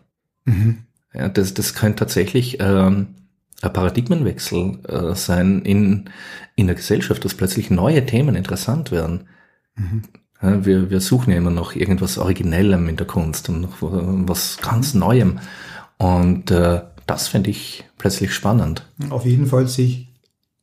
Mhm. 0.45 0.79
Ja, 1.13 1.29
das, 1.29 1.53
das 1.53 1.75
könnte 1.75 1.99
tatsächlich 1.99 2.57
ähm, 2.59 3.15
ein 3.61 3.73
Paradigmenwechsel 3.73 4.79
äh, 4.87 5.15
sein 5.15 5.61
in, 5.63 6.09
in 6.55 6.67
der 6.67 6.75
Gesellschaft, 6.75 7.25
dass 7.25 7.33
plötzlich 7.33 7.69
neue 7.69 8.05
Themen 8.05 8.35
interessant 8.35 8.91
werden. 8.91 9.27
Mhm. 9.75 10.03
Ja, 10.41 10.65
wir, 10.65 10.89
wir 10.91 11.01
suchen 11.01 11.31
ja 11.31 11.37
immer 11.37 11.49
noch 11.49 11.75
irgendwas 11.75 12.17
Originellem 12.17 12.87
in 12.89 12.97
der 12.97 13.07
Kunst 13.07 13.49
und 13.49 13.61
noch 13.61 13.77
was 13.81 14.57
ganz 14.57 14.93
Neuem. 14.93 15.39
Und 15.97 16.51
äh, 16.51 16.81
das 17.07 17.27
finde 17.27 17.49
ich 17.49 17.85
plötzlich 17.97 18.33
spannend. 18.33 18.85
Auf 19.09 19.25
jeden 19.25 19.47
Fall 19.47 19.67
sich 19.67 20.13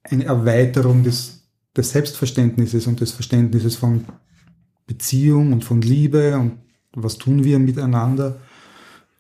eine 0.05 0.24
Erweiterung 0.24 1.03
des, 1.03 1.49
des 1.76 1.90
Selbstverständnisses 1.90 2.86
und 2.86 3.01
des 3.01 3.12
Verständnisses 3.12 3.74
von 3.74 4.05
Beziehung 4.86 5.53
und 5.53 5.64
von 5.64 5.80
Liebe 5.80 6.36
und 6.38 6.59
was 6.92 7.18
tun 7.18 7.42
wir 7.42 7.59
miteinander. 7.59 8.36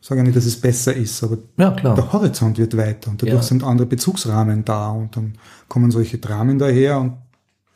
Ich 0.04 0.08
sage 0.08 0.20
ja 0.20 0.24
nicht, 0.24 0.36
dass 0.36 0.44
es 0.44 0.60
besser 0.60 0.94
ist, 0.94 1.24
aber 1.24 1.38
ja, 1.56 1.70
der 1.70 2.12
Horizont 2.12 2.58
wird 2.58 2.76
weiter 2.76 3.10
und 3.10 3.22
dadurch 3.22 3.36
ja. 3.36 3.42
sind 3.42 3.64
andere 3.64 3.86
Bezugsrahmen 3.86 4.62
da 4.62 4.90
und 4.90 5.16
dann 5.16 5.38
kommen 5.66 5.90
solche 5.90 6.18
Dramen 6.18 6.58
daher 6.58 7.00
und 7.00 7.14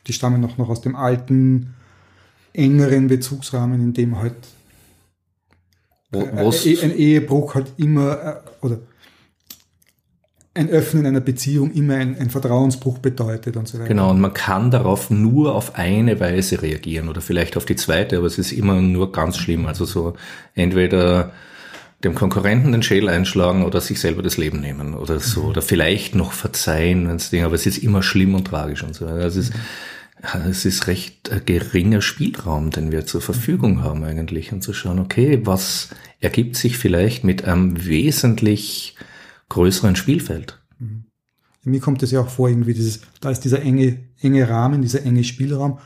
die 0.05 0.13
stammen 0.13 0.45
auch 0.45 0.55
noch 0.55 0.69
aus 0.69 0.79
dem 0.81 0.95
alten, 0.95 1.73
engeren 2.53 3.07
Bezugsrahmen, 3.07 3.81
in 3.81 3.93
dem 3.93 4.19
halt 4.19 4.35
was? 6.11 6.67
Äh, 6.67 6.83
ein 6.83 6.95
Ehebruch 6.95 7.55
halt 7.55 7.73
immer 7.77 8.11
äh, 8.23 8.35
oder 8.63 8.77
ein 10.53 10.69
Öffnen 10.69 11.07
einer 11.07 11.21
Beziehung 11.21 11.71
immer 11.71 11.95
ein, 11.95 12.15
ein, 12.15 12.29
Vertrauensbruch 12.29 12.99
bedeutet 12.99 13.57
und 13.57 13.67
so 13.67 13.79
weiter. 13.79 13.87
Genau, 13.87 14.11
und 14.11 14.21
man 14.21 14.35
kann 14.35 14.69
darauf 14.69 15.09
nur 15.09 15.55
auf 15.55 15.73
eine 15.73 16.19
Weise 16.19 16.61
reagieren 16.61 17.09
oder 17.09 17.21
vielleicht 17.21 17.57
auf 17.57 17.65
die 17.65 17.75
zweite, 17.75 18.17
aber 18.17 18.27
es 18.27 18.37
ist 18.37 18.51
immer 18.51 18.79
nur 18.79 19.11
ganz 19.11 19.37
schlimm. 19.37 19.65
Also 19.65 19.85
so 19.85 20.13
entweder 20.53 21.33
dem 22.03 22.15
Konkurrenten 22.15 22.71
den 22.71 22.83
Schädel 22.83 23.09
einschlagen 23.09 23.63
oder 23.63 23.81
sich 23.81 23.99
selber 23.99 24.21
das 24.21 24.37
Leben 24.37 24.61
nehmen 24.61 24.93
oder 24.93 25.19
so. 25.19 25.43
Oder 25.43 25.61
vielleicht 25.61 26.15
noch 26.15 26.31
verzeihen, 26.31 27.07
wenn's 27.07 27.29
Ding, 27.29 27.43
aber 27.43 27.55
es 27.55 27.65
ist 27.65 27.77
immer 27.77 28.03
schlimm 28.03 28.35
und 28.35 28.45
tragisch 28.45 28.83
und 28.83 28.95
so. 28.95 29.05
Es 29.05 29.35
ist, 29.35 29.53
es 30.49 30.65
ist 30.65 30.87
recht 30.87 31.29
ein 31.29 31.41
geringer 31.45 32.01
Spielraum, 32.01 32.71
den 32.71 32.91
wir 32.91 33.05
zur 33.05 33.21
Verfügung 33.21 33.83
haben 33.83 34.03
eigentlich, 34.03 34.53
und 34.53 34.61
zu 34.61 34.73
schauen, 34.73 34.99
okay, 34.99 35.41
was 35.43 35.89
ergibt 36.21 36.55
sich 36.55 36.77
vielleicht 36.77 37.23
mit 37.23 37.43
einem 37.43 37.85
wesentlich 37.85 38.95
größeren 39.49 39.95
Spielfeld? 39.95 40.57
Mir 41.65 41.81
kommt 41.81 42.01
es 42.03 42.11
ja 42.11 42.21
auch 42.21 42.29
vor, 42.29 42.47
irgendwie 42.49 42.73
dieses, 42.73 43.01
da 43.19 43.29
ist 43.29 43.41
dieser 43.41 43.61
enge, 43.61 43.99
enge 44.21 44.47
Rahmen, 44.47 44.81
dieser 44.81 45.03
enge 45.03 45.25
Spielraum, 45.25 45.79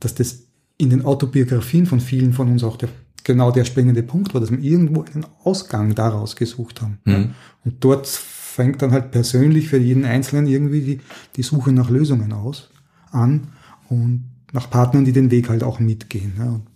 dass 0.00 0.14
das 0.14 0.44
in 0.76 0.90
den 0.90 1.04
Autobiografien 1.04 1.86
von 1.86 2.00
vielen 2.00 2.34
von 2.34 2.48
uns 2.48 2.62
auch 2.62 2.76
der 2.76 2.90
genau 3.28 3.52
der 3.52 3.64
springende 3.64 4.02
Punkt 4.02 4.34
war, 4.34 4.40
dass 4.40 4.50
wir 4.50 4.58
irgendwo 4.58 5.02
einen 5.02 5.26
Ausgang 5.44 5.94
daraus 5.94 6.34
gesucht 6.34 6.80
haben. 6.80 6.98
Mhm. 7.04 7.34
Und 7.64 7.84
dort 7.84 8.06
fängt 8.08 8.82
dann 8.82 8.90
halt 8.90 9.12
persönlich 9.12 9.68
für 9.68 9.76
jeden 9.76 10.04
Einzelnen 10.04 10.46
irgendwie 10.46 10.80
die, 10.80 11.00
die 11.36 11.42
Suche 11.42 11.70
nach 11.70 11.90
Lösungen 11.90 12.32
aus, 12.32 12.70
an 13.12 13.48
und 13.90 14.24
nach 14.52 14.70
Partnern, 14.70 15.04
die 15.04 15.12
den 15.12 15.30
Weg 15.30 15.50
halt 15.50 15.62
auch 15.62 15.78
mitgehen. 15.78 16.32
Ja. 16.38 16.46
Und 16.46 16.66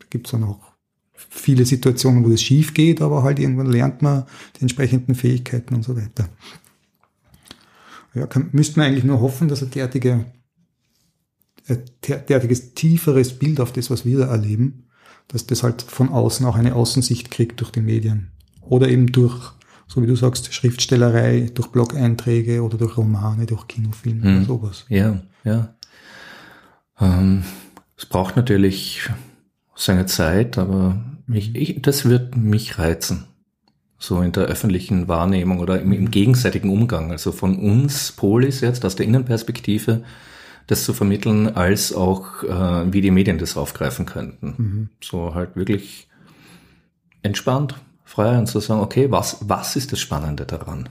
da 0.00 0.06
gibt's 0.10 0.32
dann 0.32 0.42
auch 0.42 0.72
viele 1.14 1.64
Situationen, 1.64 2.24
wo 2.24 2.28
das 2.28 2.42
schief 2.42 2.74
geht, 2.74 3.00
aber 3.00 3.22
halt 3.22 3.38
irgendwann 3.38 3.70
lernt 3.70 4.02
man 4.02 4.24
die 4.56 4.62
entsprechenden 4.62 5.14
Fähigkeiten 5.14 5.76
und 5.76 5.84
so 5.84 5.96
weiter. 5.96 6.28
Ja, 8.14 8.26
kann, 8.26 8.48
müsste 8.52 8.80
man 8.80 8.88
eigentlich 8.88 9.04
nur 9.04 9.20
hoffen, 9.20 9.46
dass 9.46 9.62
ein 9.62 9.70
derartige, 9.70 10.26
ein 11.68 11.84
derartiges 12.08 12.74
tieferes 12.74 13.38
Bild 13.38 13.60
auf 13.60 13.72
das, 13.72 13.90
was 13.90 14.04
wir 14.04 14.18
da 14.18 14.26
erleben, 14.26 14.85
dass 15.28 15.46
das 15.46 15.62
halt 15.62 15.82
von 15.82 16.08
außen 16.08 16.46
auch 16.46 16.56
eine 16.56 16.74
Außensicht 16.74 17.30
kriegt 17.30 17.60
durch 17.60 17.70
die 17.70 17.80
Medien. 17.80 18.30
Oder 18.60 18.88
eben 18.88 19.12
durch, 19.12 19.52
so 19.86 20.02
wie 20.02 20.06
du 20.06 20.16
sagst, 20.16 20.52
Schriftstellerei, 20.52 21.50
durch 21.54 21.68
Blog-Einträge 21.68 22.62
oder 22.62 22.78
durch 22.78 22.96
Romane, 22.96 23.46
durch 23.46 23.66
Kinofilme 23.68 24.22
hm. 24.22 24.36
oder 24.36 24.46
sowas. 24.46 24.84
Ja, 24.88 25.20
ja. 25.44 25.74
Ähm, 27.00 27.44
es 27.96 28.06
braucht 28.06 28.36
natürlich 28.36 29.08
seine 29.74 30.06
Zeit, 30.06 30.58
aber 30.58 31.02
ich, 31.28 31.54
ich, 31.54 31.82
das 31.82 32.04
wird 32.04 32.36
mich 32.36 32.78
reizen. 32.78 33.26
So 33.98 34.20
in 34.20 34.32
der 34.32 34.44
öffentlichen 34.44 35.08
Wahrnehmung 35.08 35.58
oder 35.58 35.80
im, 35.80 35.92
im 35.92 36.10
gegenseitigen 36.10 36.70
Umgang. 36.70 37.10
Also 37.10 37.32
von 37.32 37.58
uns 37.58 38.12
Polis 38.12 38.60
jetzt 38.60 38.84
aus 38.84 38.96
der 38.96 39.06
Innenperspektive 39.06 40.04
das 40.66 40.84
zu 40.84 40.92
vermitteln, 40.92 41.54
als 41.54 41.92
auch 41.92 42.42
äh, 42.42 42.92
wie 42.92 43.00
die 43.00 43.10
Medien 43.10 43.38
das 43.38 43.56
aufgreifen 43.56 44.06
könnten. 44.06 44.54
Mhm. 44.56 44.88
So 45.02 45.34
halt 45.34 45.56
wirklich 45.56 46.08
entspannt, 47.22 47.76
frei 48.04 48.38
und 48.38 48.46
zu 48.46 48.60
sagen, 48.60 48.80
okay, 48.80 49.10
was, 49.10 49.38
was 49.48 49.76
ist 49.76 49.92
das 49.92 50.00
Spannende 50.00 50.44
daran? 50.44 50.88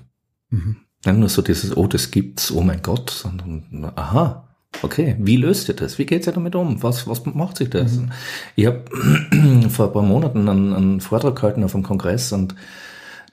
Mhm. 0.49 0.77
Nicht 1.05 1.17
nur 1.17 1.29
so 1.29 1.41
dieses, 1.41 1.75
oh, 1.75 1.87
das 1.87 2.11
gibt's, 2.11 2.51
oh 2.51 2.61
mein 2.61 2.81
Gott, 2.81 3.09
sondern, 3.09 3.91
aha, 3.95 4.47
okay, 4.81 5.15
wie 5.19 5.37
löst 5.37 5.67
ihr 5.69 5.75
das? 5.75 5.99
Wie 5.99 6.05
geht's 6.05 6.27
ihr 6.27 6.33
damit 6.33 6.55
um? 6.55 6.81
Was, 6.81 7.07
was 7.07 7.25
macht 7.25 7.57
sich 7.57 7.69
das? 7.69 7.93
Mhm. 7.93 8.11
Ich 8.55 8.65
habe 8.65 8.85
vor 9.69 9.87
ein 9.87 9.93
paar 9.93 10.03
Monaten 10.03 10.47
einen, 10.47 10.73
einen 10.73 11.01
Vortrag 11.01 11.35
gehalten 11.35 11.63
auf 11.63 11.75
einem 11.75 11.83
Kongress 11.83 12.31
und 12.31 12.55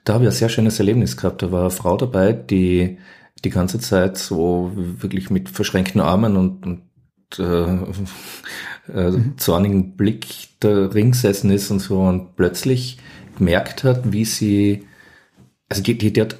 da 0.03 0.13
habe 0.13 0.25
ich 0.25 0.29
ein 0.29 0.35
sehr 0.35 0.49
schönes 0.49 0.79
Erlebnis 0.79 1.15
gehabt. 1.15 1.41
Da 1.41 1.51
war 1.51 1.61
eine 1.61 1.69
Frau 1.69 1.95
dabei, 1.95 2.33
die 2.33 2.97
die 3.43 3.49
ganze 3.49 3.79
Zeit 3.79 4.17
so 4.17 4.71
wirklich 4.75 5.29
mit 5.29 5.49
verschränkten 5.49 6.01
Armen 6.01 6.37
und, 6.37 6.65
und 6.65 6.81
äh, 7.39 8.93
äh, 8.93 9.11
mhm. 9.11 9.37
zornigen 9.37 9.95
Blick 9.95 10.27
da 10.59 10.87
ringsessen 10.87 11.49
ist 11.51 11.71
und 11.71 11.79
so 11.79 12.01
und 12.01 12.35
plötzlich 12.35 12.97
gemerkt 13.37 13.83
hat, 13.83 14.11
wie 14.11 14.25
sie, 14.25 14.87
also 15.69 15.81
die, 15.81 15.97
die, 15.97 16.13
die 16.13 16.21
hat 16.21 16.37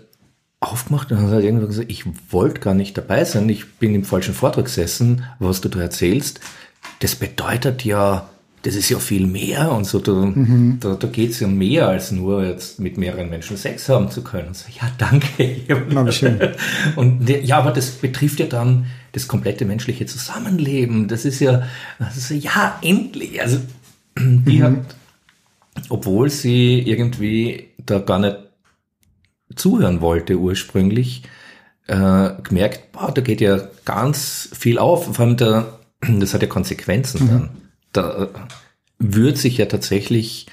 aufgemacht 0.59 1.11
und 1.11 1.19
hat 1.19 1.29
halt 1.29 1.43
irgendwann 1.43 1.67
gesagt, 1.67 1.91
ich 1.91 2.05
wollte 2.29 2.61
gar 2.61 2.73
nicht 2.73 2.97
dabei 2.97 3.25
sein, 3.25 3.49
ich 3.49 3.73
bin 3.73 3.95
im 3.95 4.05
falschen 4.05 4.33
Vortrag 4.33 4.65
gesessen, 4.65 5.25
was 5.39 5.61
du 5.61 5.69
da 5.69 5.79
erzählst, 5.81 6.39
das 6.99 7.15
bedeutet 7.15 7.83
ja 7.83 8.29
das 8.63 8.75
ist 8.75 8.89
ja 8.89 8.97
viel 8.97 9.27
mehr 9.27 9.73
und 9.73 9.85
so, 9.85 9.99
da, 9.99 10.13
mhm. 10.13 10.77
da, 10.79 10.95
da 10.95 11.07
geht 11.07 11.31
es 11.31 11.41
ja 11.41 11.47
mehr 11.47 11.89
als 11.89 12.13
nur 12.13 12.45
jetzt 12.45 12.79
mit 12.79 12.97
mehreren 12.97 13.29
Menschen 13.29 13.57
Sex 13.57 13.89
haben 13.89 14.09
zu 14.09 14.23
können. 14.23 14.53
So, 14.53 14.67
ja, 14.71 14.89
danke. 14.97 15.57
Na, 15.89 16.09
schön. 16.11 16.39
Und 16.95 17.29
ja, 17.29 17.59
aber 17.59 17.71
das 17.71 17.91
betrifft 17.91 18.39
ja 18.39 18.45
dann 18.45 18.85
das 19.11 19.27
komplette 19.27 19.65
menschliche 19.65 20.05
Zusammenleben. 20.05 21.09
Das 21.09 21.25
ist 21.25 21.41
ja, 21.41 21.63
das 21.99 22.15
ist 22.15 22.29
ja, 22.29 22.79
endlich. 22.81 23.41
Also 23.41 23.59
die 24.17 24.59
mhm. 24.59 24.63
hat, 24.63 24.95
obwohl 25.89 26.29
sie 26.29 26.79
irgendwie 26.79 27.67
da 27.85 27.99
gar 27.99 28.19
nicht 28.19 28.37
zuhören 29.55 29.99
wollte 29.99 30.37
ursprünglich, 30.37 31.23
äh, 31.87 32.29
gemerkt, 32.43 32.93
boah, 32.93 33.11
da 33.13 33.19
geht 33.19 33.41
ja 33.41 33.59
ganz 33.83 34.49
viel 34.57 34.77
auf. 34.77 35.13
Vor 35.13 35.25
allem 35.25 35.35
da, 35.35 35.79
das 35.99 36.33
hat 36.33 36.41
ja 36.41 36.47
Konsequenzen 36.47 37.25
mhm. 37.25 37.29
dann 37.29 37.49
da 37.93 38.29
wird 38.99 39.37
sich 39.37 39.57
ja 39.57 39.65
tatsächlich 39.65 40.47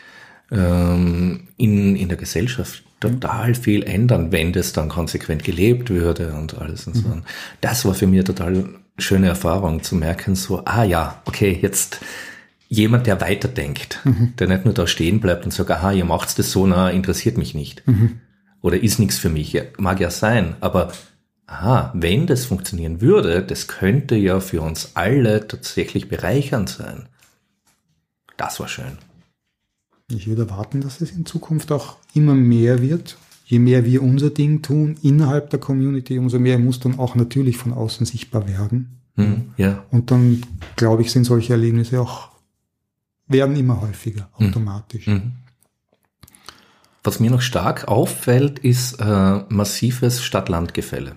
ähm, 0.50 1.48
in, 1.56 1.96
in 1.96 2.08
der 2.08 2.18
Gesellschaft 2.18 2.82
total 3.00 3.54
viel 3.54 3.82
ändern, 3.82 4.30
wenn 4.30 4.52
das 4.52 4.72
dann 4.72 4.88
konsequent 4.88 5.42
gelebt 5.42 5.90
würde 5.90 6.34
und 6.34 6.58
alles 6.58 6.86
und 6.86 6.94
so. 6.94 7.08
Mhm. 7.08 7.22
Das 7.60 7.84
war 7.84 7.94
für 7.94 8.06
mich 8.06 8.18
eine 8.18 8.24
total 8.24 8.68
schöne 8.98 9.28
Erfahrung 9.28 9.82
zu 9.82 9.94
merken, 9.94 10.34
so, 10.34 10.62
ah 10.64 10.84
ja, 10.84 11.22
okay, 11.24 11.58
jetzt 11.60 12.00
jemand, 12.68 13.06
der 13.06 13.20
weiterdenkt, 13.20 14.00
mhm. 14.04 14.34
der 14.38 14.48
nicht 14.48 14.64
nur 14.64 14.74
da 14.74 14.86
stehen 14.86 15.20
bleibt 15.20 15.44
und 15.44 15.50
sagt, 15.52 15.70
aha, 15.70 15.92
ihr 15.92 16.04
macht's 16.04 16.34
das 16.34 16.52
so, 16.52 16.66
na, 16.66 16.90
interessiert 16.90 17.38
mich 17.38 17.54
nicht. 17.54 17.86
Mhm. 17.86 18.20
Oder 18.60 18.82
ist 18.82 18.98
nichts 18.98 19.18
für 19.18 19.30
mich. 19.30 19.52
Ja, 19.52 19.62
mag 19.78 20.00
ja 20.00 20.10
sein, 20.10 20.54
aber 20.60 20.92
aha, 21.46 21.92
wenn 21.94 22.26
das 22.26 22.44
funktionieren 22.44 23.00
würde, 23.00 23.42
das 23.42 23.66
könnte 23.66 24.14
ja 24.14 24.40
für 24.40 24.60
uns 24.60 24.92
alle 24.94 25.48
tatsächlich 25.48 26.08
bereichernd 26.08 26.68
sein. 26.68 27.08
Das 28.40 28.58
war 28.58 28.68
schön. 28.68 28.96
Ich 30.08 30.26
würde 30.26 30.44
erwarten, 30.48 30.80
dass 30.80 31.02
es 31.02 31.10
in 31.10 31.26
Zukunft 31.26 31.70
auch 31.70 31.98
immer 32.14 32.34
mehr 32.34 32.80
wird. 32.80 33.18
Je 33.44 33.58
mehr 33.58 33.84
wir 33.84 34.02
unser 34.02 34.30
Ding 34.30 34.62
tun 34.62 34.96
innerhalb 35.02 35.50
der 35.50 35.60
Community, 35.60 36.18
umso 36.18 36.38
mehr 36.38 36.58
muss 36.58 36.80
dann 36.80 36.98
auch 36.98 37.14
natürlich 37.14 37.58
von 37.58 37.74
außen 37.74 38.06
sichtbar 38.06 38.48
werden. 38.48 39.02
Mhm, 39.16 39.52
ja. 39.58 39.84
Und 39.90 40.10
dann, 40.10 40.40
glaube 40.76 41.02
ich, 41.02 41.12
sind 41.12 41.24
solche 41.24 41.52
Erlebnisse 41.52 42.00
auch, 42.00 42.30
werden 43.26 43.56
immer 43.56 43.82
häufiger, 43.82 44.30
hm. 44.36 44.48
automatisch. 44.48 45.06
Mhm. 45.06 45.32
Was 47.04 47.20
mir 47.20 47.30
noch 47.30 47.42
stark 47.42 47.88
auffällt, 47.88 48.58
ist 48.58 49.00
äh, 49.00 49.44
massives 49.50 50.22
Stadt-Land-Gefälle 50.22 51.16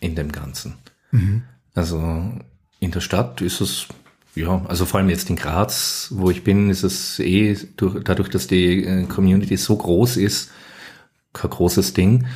in 0.00 0.16
dem 0.16 0.32
Ganzen. 0.32 0.74
Mhm. 1.12 1.44
Also 1.72 2.32
in 2.80 2.90
der 2.90 3.00
Stadt 3.00 3.40
ist 3.40 3.60
es 3.60 3.86
ja, 4.34 4.64
also 4.66 4.84
vor 4.84 4.98
allem 4.98 5.10
jetzt 5.10 5.30
in 5.30 5.36
Graz, 5.36 6.08
wo 6.10 6.30
ich 6.30 6.42
bin, 6.42 6.70
ist 6.70 6.82
es 6.82 7.18
eh 7.20 7.56
durch, 7.76 8.02
dadurch, 8.02 8.28
dass 8.28 8.46
die 8.46 8.84
äh, 8.84 9.04
Community 9.04 9.56
so 9.56 9.76
groß 9.76 10.16
ist, 10.16 10.50
kein 11.32 11.50
großes 11.50 11.94
Ding. 11.94 12.26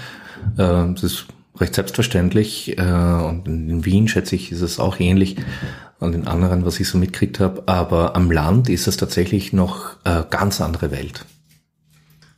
Äh, 0.57 0.93
es 0.93 1.03
ist 1.03 1.27
recht 1.61 1.75
selbstverständlich. 1.75 2.79
Äh, 2.79 2.83
und 2.83 3.47
in 3.47 3.85
Wien, 3.85 4.09
schätze 4.09 4.37
ich, 4.37 4.53
ist 4.53 4.61
es 4.61 4.79
auch 4.79 5.01
ähnlich. 5.01 5.37
Und 5.99 6.15
in 6.15 6.29
anderen, 6.29 6.65
was 6.65 6.79
ich 6.79 6.89
so 6.89 6.99
mitkriegt 6.99 7.41
habe. 7.41 7.65
Aber 7.67 8.15
am 8.15 8.31
Land 8.31 8.69
ist 8.69 8.87
es 8.87 8.97
tatsächlich 8.97 9.53
noch 9.53 9.97
äh, 10.05 10.23
ganz 10.31 10.61
andere 10.61 10.91
Welt. 10.91 11.25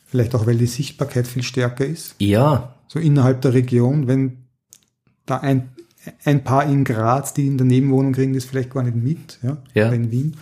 Vielleicht 0.07 0.35
auch, 0.35 0.47
weil 0.47 0.57
die 0.57 0.67
Sichtbarkeit 0.67 1.27
viel 1.27 1.43
stärker 1.43 1.85
ist. 1.85 2.15
Ja. 2.19 2.75
So 2.89 2.99
innerhalb 2.99 3.43
der 3.43 3.53
Region, 3.53 4.09
wenn 4.09 4.45
da 5.27 5.37
ein 5.37 5.69
ein 6.25 6.45
paar 6.45 6.65
in 6.65 6.85
Graz, 6.85 7.35
die 7.35 7.47
in 7.47 7.59
der 7.59 7.67
Nebenwohnung 7.67 8.13
kriegen 8.13 8.35
das 8.35 8.45
vielleicht 8.45 8.71
gar 8.71 8.83
nicht 8.83 8.97
mit, 8.97 9.39
ja, 9.43 9.59
ja. 9.75 9.91
in 9.91 10.11
Wien. 10.11 10.37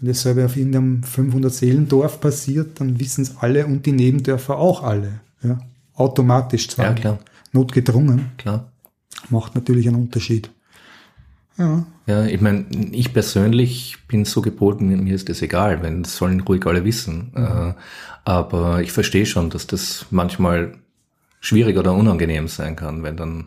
Wenn 0.00 0.08
dasselbe 0.08 0.44
auf 0.44 0.56
irgendeinem 0.56 1.02
500-Seelendorf 1.02 2.20
passiert, 2.20 2.80
dann 2.80 3.00
wissen 3.00 3.22
es 3.22 3.36
alle 3.38 3.66
und 3.66 3.86
die 3.86 3.92
Nebendörfer 3.92 4.58
auch 4.58 4.82
alle. 4.82 5.20
Ja. 5.42 5.58
Automatisch 5.94 6.68
zwar. 6.68 6.86
Ja, 6.86 6.92
klar. 6.92 7.18
Notgedrungen. 7.52 8.32
Klar. 8.36 8.70
Macht 9.30 9.54
natürlich 9.54 9.88
einen 9.88 9.96
Unterschied. 9.96 10.50
Ja. 11.56 11.86
Ja, 12.06 12.24
ich 12.26 12.40
meine, 12.40 12.66
ich 12.92 13.12
persönlich 13.12 13.96
bin 14.06 14.24
so 14.24 14.42
geboten, 14.42 14.88
mir 15.02 15.14
ist 15.14 15.28
das 15.28 15.42
egal, 15.42 15.82
wenn 15.82 16.02
das 16.02 16.16
sollen 16.16 16.40
ruhig 16.40 16.66
alle 16.66 16.84
wissen. 16.84 17.32
Mhm. 17.34 17.42
Äh, 17.42 17.74
aber 18.24 18.82
ich 18.82 18.92
verstehe 18.92 19.26
schon, 19.26 19.50
dass 19.50 19.66
das 19.66 20.06
manchmal 20.10 20.74
schwierig 21.40 21.78
oder 21.78 21.94
unangenehm 21.94 22.48
sein 22.48 22.76
kann, 22.76 23.02
wenn 23.02 23.16
dann 23.16 23.46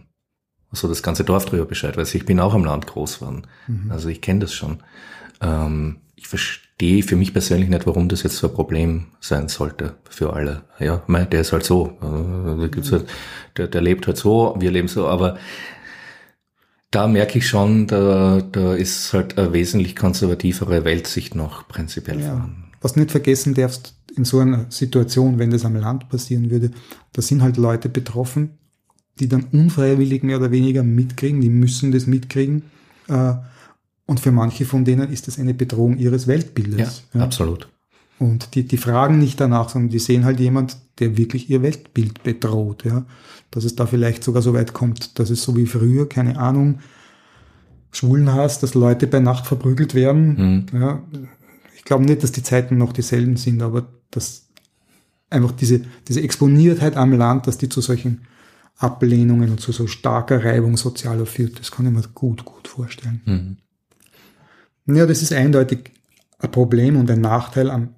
so 0.72 0.88
das 0.88 1.04
ganze 1.04 1.24
Dorf 1.24 1.46
drüber 1.46 1.66
Bescheid 1.66 1.98
weiß. 1.98 2.14
Ich 2.16 2.26
bin 2.26 2.40
auch 2.40 2.54
am 2.54 2.66
Land 2.66 2.88
groß 2.88 3.20
geworden. 3.20 3.44
Mhm. 3.68 3.92
Also 3.92 4.10
ich 4.10 4.22
kenne 4.22 4.42
das 4.42 4.54
schon. 4.54 4.80
Ähm, 5.42 5.98
ich 6.16 6.28
verstehe 6.28 7.02
für 7.02 7.16
mich 7.16 7.34
persönlich 7.34 7.70
nicht, 7.70 7.88
warum 7.88 8.10
das 8.10 8.24
jetzt 8.24 8.38
so 8.38 8.50
ein 8.50 8.54
Problem 8.54 9.08
sein 9.20 9.48
sollte 9.48 9.96
für 10.10 10.34
alle. 10.34 10.64
Ja, 10.80 11.02
mein, 11.08 11.30
der 11.30 11.42
ist 11.42 11.54
halt 11.54 11.64
so. 11.64 11.98
Gibt's 12.72 12.92
halt, 12.92 13.08
der, 13.58 13.68
der 13.68 13.82
lebt 13.82 14.06
halt 14.06 14.18
so, 14.18 14.56
wir 14.60 14.70
leben 14.70 14.88
so, 14.88 15.08
aber 15.08 15.38
da 16.92 17.08
merke 17.08 17.38
ich 17.38 17.48
schon, 17.48 17.88
da, 17.88 18.42
da 18.42 18.74
ist 18.74 19.14
halt 19.14 19.38
eine 19.38 19.54
wesentlich 19.54 19.96
konservativere 19.96 20.84
Weltsicht 20.84 21.36
noch 21.36 21.68
prinzipiell 21.68 22.20
ja. 22.20 22.32
vorhanden. 22.32 22.72
was 22.82 22.94
du 22.94 23.00
nicht 23.00 23.12
vergessen 23.12 23.54
darfst, 23.54 23.96
in 24.16 24.26
so 24.26 24.40
einer 24.40 24.66
Situation, 24.70 25.40
wenn 25.40 25.52
das 25.52 25.66
am 25.66 25.76
Land 25.76 26.10
passieren 26.10 26.50
würde, 26.50 26.72
da 27.14 27.22
sind 27.22 27.42
halt 27.42 27.58
Leute 27.58 27.90
betroffen, 27.90 28.59
die 29.20 29.28
dann 29.28 29.46
unfreiwillig 29.52 30.24
mehr 30.24 30.38
oder 30.38 30.52
weniger 30.52 30.84
mitkriegen, 30.84 31.42
die 31.42 31.50
müssen 31.50 31.92
das 31.92 32.08
mitkriegen. 32.08 32.64
Äh, 33.08 33.34
und 34.06 34.20
für 34.20 34.32
manche 34.32 34.66
von 34.66 34.86
denen 34.86 35.12
ist 35.12 35.28
das 35.28 35.38
eine 35.38 35.54
Bedrohung 35.54 35.98
ihres 35.98 36.28
Weltbildes. 36.28 37.04
Ja, 37.14 37.20
ja. 37.20 37.26
absolut. 37.26 37.68
Und 38.18 38.56
die, 38.56 38.64
die 38.64 38.78
fragen 38.78 39.20
nicht 39.20 39.40
danach, 39.40 39.70
sondern 39.70 39.90
die 39.90 40.00
sehen 40.00 40.26
halt 40.26 40.40
jemand, 40.40 40.78
der 41.00 41.18
wirklich 41.18 41.50
ihr 41.50 41.62
Weltbild 41.62 42.24
bedroht. 42.24 42.84
Ja? 42.84 43.06
Dass 43.52 43.64
es 43.64 43.76
da 43.76 43.86
vielleicht 43.86 44.24
sogar 44.24 44.42
so 44.42 44.54
weit 44.54 44.74
kommt, 44.74 45.20
dass 45.20 45.30
es 45.30 45.44
so 45.44 45.56
wie 45.56 45.66
früher, 45.66 46.08
keine 46.10 46.38
Ahnung, 46.38 46.80
Schwulenhass, 47.92 48.60
dass 48.60 48.74
Leute 48.74 49.08
bei 49.08 49.20
Nacht 49.20 49.48
verprügelt 49.48 49.96
werden. 49.96 50.66
Mhm. 50.72 50.80
Ja, 50.80 51.04
ich 51.76 51.84
glaube 51.84 52.06
nicht, 52.06 52.22
dass 52.22 52.32
die 52.32 52.44
Zeiten 52.44 52.78
noch 52.78 52.94
dieselben 52.94 53.36
sind, 53.36 53.62
aber 53.62 53.88
dass 54.12 54.48
einfach 55.30 55.52
diese, 55.54 55.82
diese 56.08 56.22
Exponiertheit 56.22 56.98
am 56.98 57.14
Land, 57.14 57.48
dass 57.48 57.58
die 57.58 57.70
zu 57.70 57.82
solchen 57.82 58.22
Ablehnungen 58.80 59.52
und 59.52 59.60
zu 59.60 59.72
so 59.72 59.88
starker 59.88 60.44
Reibung 60.44 60.78
sozialer 60.78 61.26
führt, 61.26 61.60
das 61.60 61.70
kann 61.70 61.86
ich 61.86 61.92
mir 61.92 62.02
gut, 62.14 62.46
gut 62.46 62.68
vorstellen. 62.68 63.22
Mhm. 64.86 64.96
Ja, 64.96 65.06
das 65.06 65.22
ist 65.22 65.34
eindeutig 65.34 65.92
ein 66.40 66.52
Problem 66.52 66.96
und 66.96 67.12
ein 67.12 67.22
Nachteil, 67.22 67.70
am, 67.70 67.96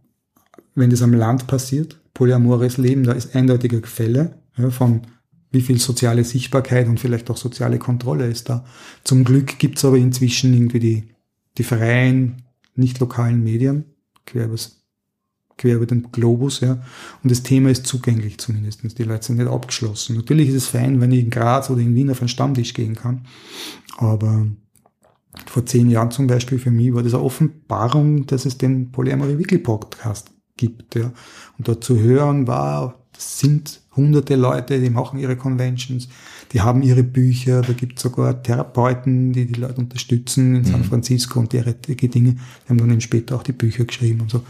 wenn 0.76 0.90
das 0.90 1.04
am 1.04 1.14
Land 1.14 1.48
passiert. 1.48 2.00
Polyamores 2.14 2.78
Leben, 2.78 3.04
da 3.04 3.14
ist 3.14 3.36
eindeutiger 3.36 3.80
Gefälle 3.80 4.40
ja, 4.58 4.70
von 4.72 5.02
wie 5.52 5.62
viel 5.62 5.80
soziale 5.80 6.24
Sichtbarkeit 6.24 6.88
und 6.88 7.00
vielleicht 7.00 7.30
auch 7.30 7.38
soziale 7.38 7.78
Kontrolle 7.78 8.28
ist 8.28 8.50
da. 8.50 8.66
Zum 9.04 9.24
Glück 9.24 9.60
gibt's 9.60 9.86
aber 9.86 9.98
inzwischen 9.98 10.54
irgendwie 10.54 10.80
die, 10.80 11.10
die 11.58 11.64
freien, 11.64 12.44
nicht 12.76 13.00
lokalen 13.00 13.44
Medien, 13.44 13.86
quer, 14.26 14.46
übers, 14.46 14.81
quer 15.62 15.76
über 15.76 15.86
den 15.86 16.12
Globus, 16.12 16.59
ja. 16.59 16.82
Und 17.24 17.32
das 17.32 17.43
Thema 17.43 17.70
ist 17.70 17.86
zugänglich 17.86 18.39
zumindest. 18.39 18.97
Die 18.97 19.03
Leute 19.03 19.26
sind 19.26 19.38
nicht 19.38 19.47
abgeschlossen. 19.47 20.16
Natürlich 20.16 20.49
ist 20.49 20.55
es 20.55 20.68
fein, 20.68 20.99
wenn 20.99 21.12
ich 21.12 21.24
in 21.24 21.30
Graz 21.30 21.70
oder 21.70 21.82
in 21.82 21.95
Wien 21.95 22.09
auf 22.09 22.20
einen 22.20 22.30
Stammtisch 22.30 22.74
gehen 22.74 22.95
kann. 22.95 23.26
Aber 23.97 24.47
vor 25.45 25.66
zehn 25.66 25.89
Jahren 25.89 26.12
zum 26.12 26.28
Beispiel 26.28 26.57
für 26.57 26.72
mich 26.72 26.93
war 26.93 27.03
das 27.03 27.14
eine 27.14 27.24
Offenbarung, 27.24 28.26
dass 28.26 28.45
es 28.45 28.57
den 28.57 28.91
Polyamory 28.91 29.38
Weekly 29.38 29.59
Podcast 29.59 30.32
gibt, 30.57 30.95
ja. 30.95 31.14
Und 31.57 31.68
dort 31.68 31.84
zu 31.84 31.99
hören 31.99 32.47
war, 32.47 32.99
das 33.14 33.39
sind 33.39 33.82
hunderte 33.95 34.36
Leute, 34.36 34.80
die 34.80 34.89
machen 34.89 35.20
ihre 35.20 35.36
Conventions, 35.36 36.09
die 36.53 36.62
haben 36.62 36.82
ihre 36.82 37.03
Bücher, 37.03 37.62
da 37.62 37.74
gibt 37.74 37.97
es 37.97 38.03
sogar 38.03 38.41
Therapeuten, 38.41 39.32
die 39.32 39.45
die 39.45 39.59
Leute 39.59 39.80
unterstützen 39.80 40.55
in 40.55 40.64
San 40.64 40.82
mhm. 40.82 40.86
Francisco 40.86 41.39
und 41.39 41.53
derartige 41.53 42.09
Dinge. 42.09 42.34
Die 42.34 42.70
haben 42.70 42.78
dann 42.78 42.89
eben 42.89 43.01
später 43.01 43.36
auch 43.36 43.43
die 43.43 43.51
Bücher 43.51 43.86
geschrieben 43.86 44.22
und 44.22 44.32
so. 44.32 44.41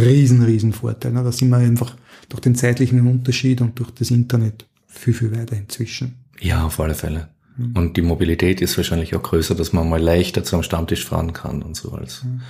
Riesen, 0.00 0.42
riesen 0.42 0.72
Vorteil. 0.72 1.12
Ne? 1.12 1.22
Da 1.22 1.32
sind 1.32 1.50
wir 1.50 1.56
einfach 1.56 1.96
durch 2.28 2.40
den 2.40 2.54
zeitlichen 2.54 3.06
Unterschied 3.06 3.60
und 3.60 3.78
durch 3.78 3.90
das 3.90 4.10
Internet 4.10 4.66
viel, 4.86 5.14
viel 5.14 5.32
weiter 5.36 5.56
inzwischen. 5.56 6.16
Ja, 6.40 6.64
auf 6.64 6.78
alle 6.80 6.94
Fälle. 6.94 7.28
Mhm. 7.56 7.76
Und 7.76 7.96
die 7.96 8.02
Mobilität 8.02 8.60
ist 8.60 8.76
wahrscheinlich 8.76 9.14
auch 9.14 9.22
größer, 9.22 9.54
dass 9.54 9.72
man 9.72 9.88
mal 9.88 10.00
leichter 10.00 10.44
zu 10.44 10.56
einem 10.56 10.62
Stammtisch 10.62 11.04
fahren 11.04 11.32
kann 11.32 11.62
und 11.62 11.76
so 11.76 11.92
als 11.92 12.24
mhm. 12.24 12.40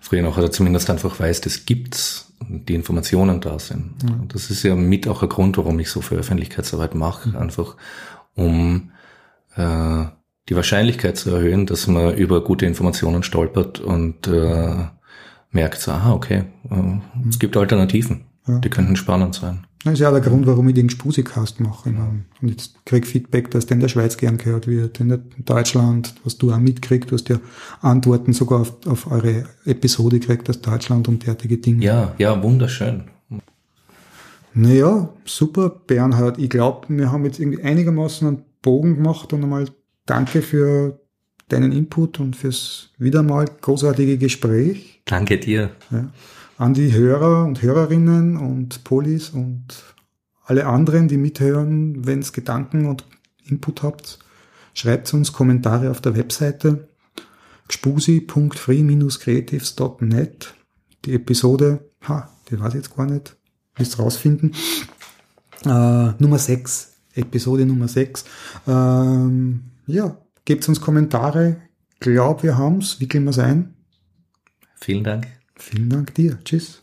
früher 0.00 0.22
noch. 0.22 0.38
Oder 0.38 0.50
zumindest 0.50 0.90
einfach 0.90 1.18
weiß, 1.18 1.40
das 1.42 1.66
gibt's 1.66 2.32
die 2.48 2.74
Informationen 2.74 3.40
da 3.40 3.58
sind. 3.58 3.94
Ja. 4.02 4.16
Das 4.28 4.50
ist 4.50 4.62
ja 4.62 4.76
mit 4.76 5.08
auch 5.08 5.22
ein 5.22 5.28
Grund, 5.28 5.56
warum 5.56 5.78
ich 5.80 5.90
so 5.90 6.00
viel 6.00 6.18
Öffentlichkeitsarbeit 6.18 6.94
mache, 6.94 7.30
mhm. 7.30 7.36
einfach 7.36 7.76
um 8.34 8.92
äh, 9.56 10.04
die 10.48 10.56
Wahrscheinlichkeit 10.56 11.16
zu 11.16 11.30
erhöhen, 11.30 11.66
dass 11.66 11.86
man 11.88 12.14
über 12.14 12.42
gute 12.42 12.64
Informationen 12.64 13.22
stolpert 13.22 13.80
und 13.80 14.26
äh, 14.28 14.86
merkt, 15.50 15.80
so, 15.80 15.92
aha, 15.92 16.12
okay, 16.12 16.44
äh, 16.70 17.28
es 17.28 17.38
gibt 17.38 17.56
Alternativen, 17.56 18.24
ja. 18.46 18.58
die 18.58 18.70
könnten 18.70 18.96
spannend 18.96 19.34
sein. 19.34 19.64
Das 19.84 19.94
ist 19.94 20.00
ja 20.00 20.10
der 20.10 20.20
Grund, 20.20 20.46
warum 20.46 20.68
ich 20.68 20.74
den 20.74 20.90
Spusikast 20.90 21.60
mache. 21.60 21.90
Und 22.42 22.48
jetzt 22.48 22.84
krieg 22.84 23.06
Feedback, 23.06 23.50
dass 23.52 23.66
der 23.66 23.76
in 23.76 23.80
der 23.80 23.88
Schweiz 23.88 24.16
gern 24.16 24.36
gehört 24.36 24.66
wird, 24.66 24.98
in 24.98 25.22
Deutschland, 25.44 26.14
was 26.24 26.36
du 26.36 26.52
auch 26.52 26.58
mitkriegst, 26.58 27.10
du 27.10 27.14
hast 27.14 27.28
ja 27.28 27.38
Antworten 27.80 28.32
sogar 28.32 28.62
auf, 28.62 28.86
auf 28.86 29.10
eure 29.10 29.44
Episode 29.64 30.18
gekriegt 30.18 30.50
aus 30.50 30.60
Deutschland 30.60 31.06
und 31.06 31.24
derartige 31.24 31.58
Dinge. 31.58 31.84
Ja, 31.84 32.12
ja, 32.18 32.42
wunderschön. 32.42 33.04
Naja, 34.52 35.10
super, 35.24 35.70
Bernhard. 35.70 36.38
Ich 36.38 36.50
glaube, 36.50 36.88
wir 36.88 37.12
haben 37.12 37.24
jetzt 37.24 37.38
irgendwie 37.38 37.62
einigermaßen 37.62 38.26
einen 38.26 38.44
Bogen 38.60 38.96
gemacht 38.96 39.32
und 39.32 39.44
einmal 39.44 39.66
danke 40.06 40.42
für 40.42 41.00
deinen 41.48 41.72
Input 41.72 42.20
und 42.20 42.36
fürs 42.36 42.90
wieder 42.98 43.22
mal 43.22 43.46
großartige 43.60 44.18
Gespräch. 44.18 45.02
Danke 45.04 45.38
dir. 45.38 45.70
Ja 45.90 46.10
an 46.58 46.74
die 46.74 46.92
Hörer 46.92 47.44
und 47.44 47.62
Hörerinnen 47.62 48.36
und 48.36 48.84
Polis 48.84 49.30
und 49.30 49.64
alle 50.44 50.66
anderen, 50.66 51.08
die 51.08 51.16
mithören, 51.16 52.04
wenn 52.04 52.18
es 52.18 52.34
Gedanken 52.34 52.84
und 52.86 53.04
Input 53.44 53.84
habt, 53.84 54.18
schreibt 54.74 55.14
uns 55.14 55.32
Kommentare 55.32 55.90
auf 55.90 56.02
der 56.02 56.16
Webseite 56.16 56.88
gspusi.free-creatives.net. 57.68 60.54
Die 61.04 61.14
Episode, 61.14 61.90
ha, 62.08 62.28
die 62.50 62.58
weiß 62.58 62.70
ich 62.70 62.76
jetzt 62.76 62.96
gar 62.96 63.06
nicht, 63.06 63.36
müsst 63.78 63.96
rausfinden. 63.98 64.54
Äh, 65.64 66.12
Nummer 66.18 66.38
6, 66.38 66.94
Episode 67.14 67.66
Nummer 67.66 67.88
6. 67.88 68.24
Ähm, 68.66 69.64
ja, 69.86 70.16
gebt 70.48 70.66
uns 70.66 70.80
Kommentare. 70.80 71.60
Glaub, 72.00 72.42
wir 72.42 72.56
haben's. 72.56 73.00
Wickeln 73.00 73.24
wir's 73.26 73.38
ein. 73.38 73.74
Vielen 74.80 75.04
Dank. 75.04 75.26
Vielen 75.56 75.90
Dank 75.90 76.14
dir. 76.14 76.38
Tschüss. 76.42 76.82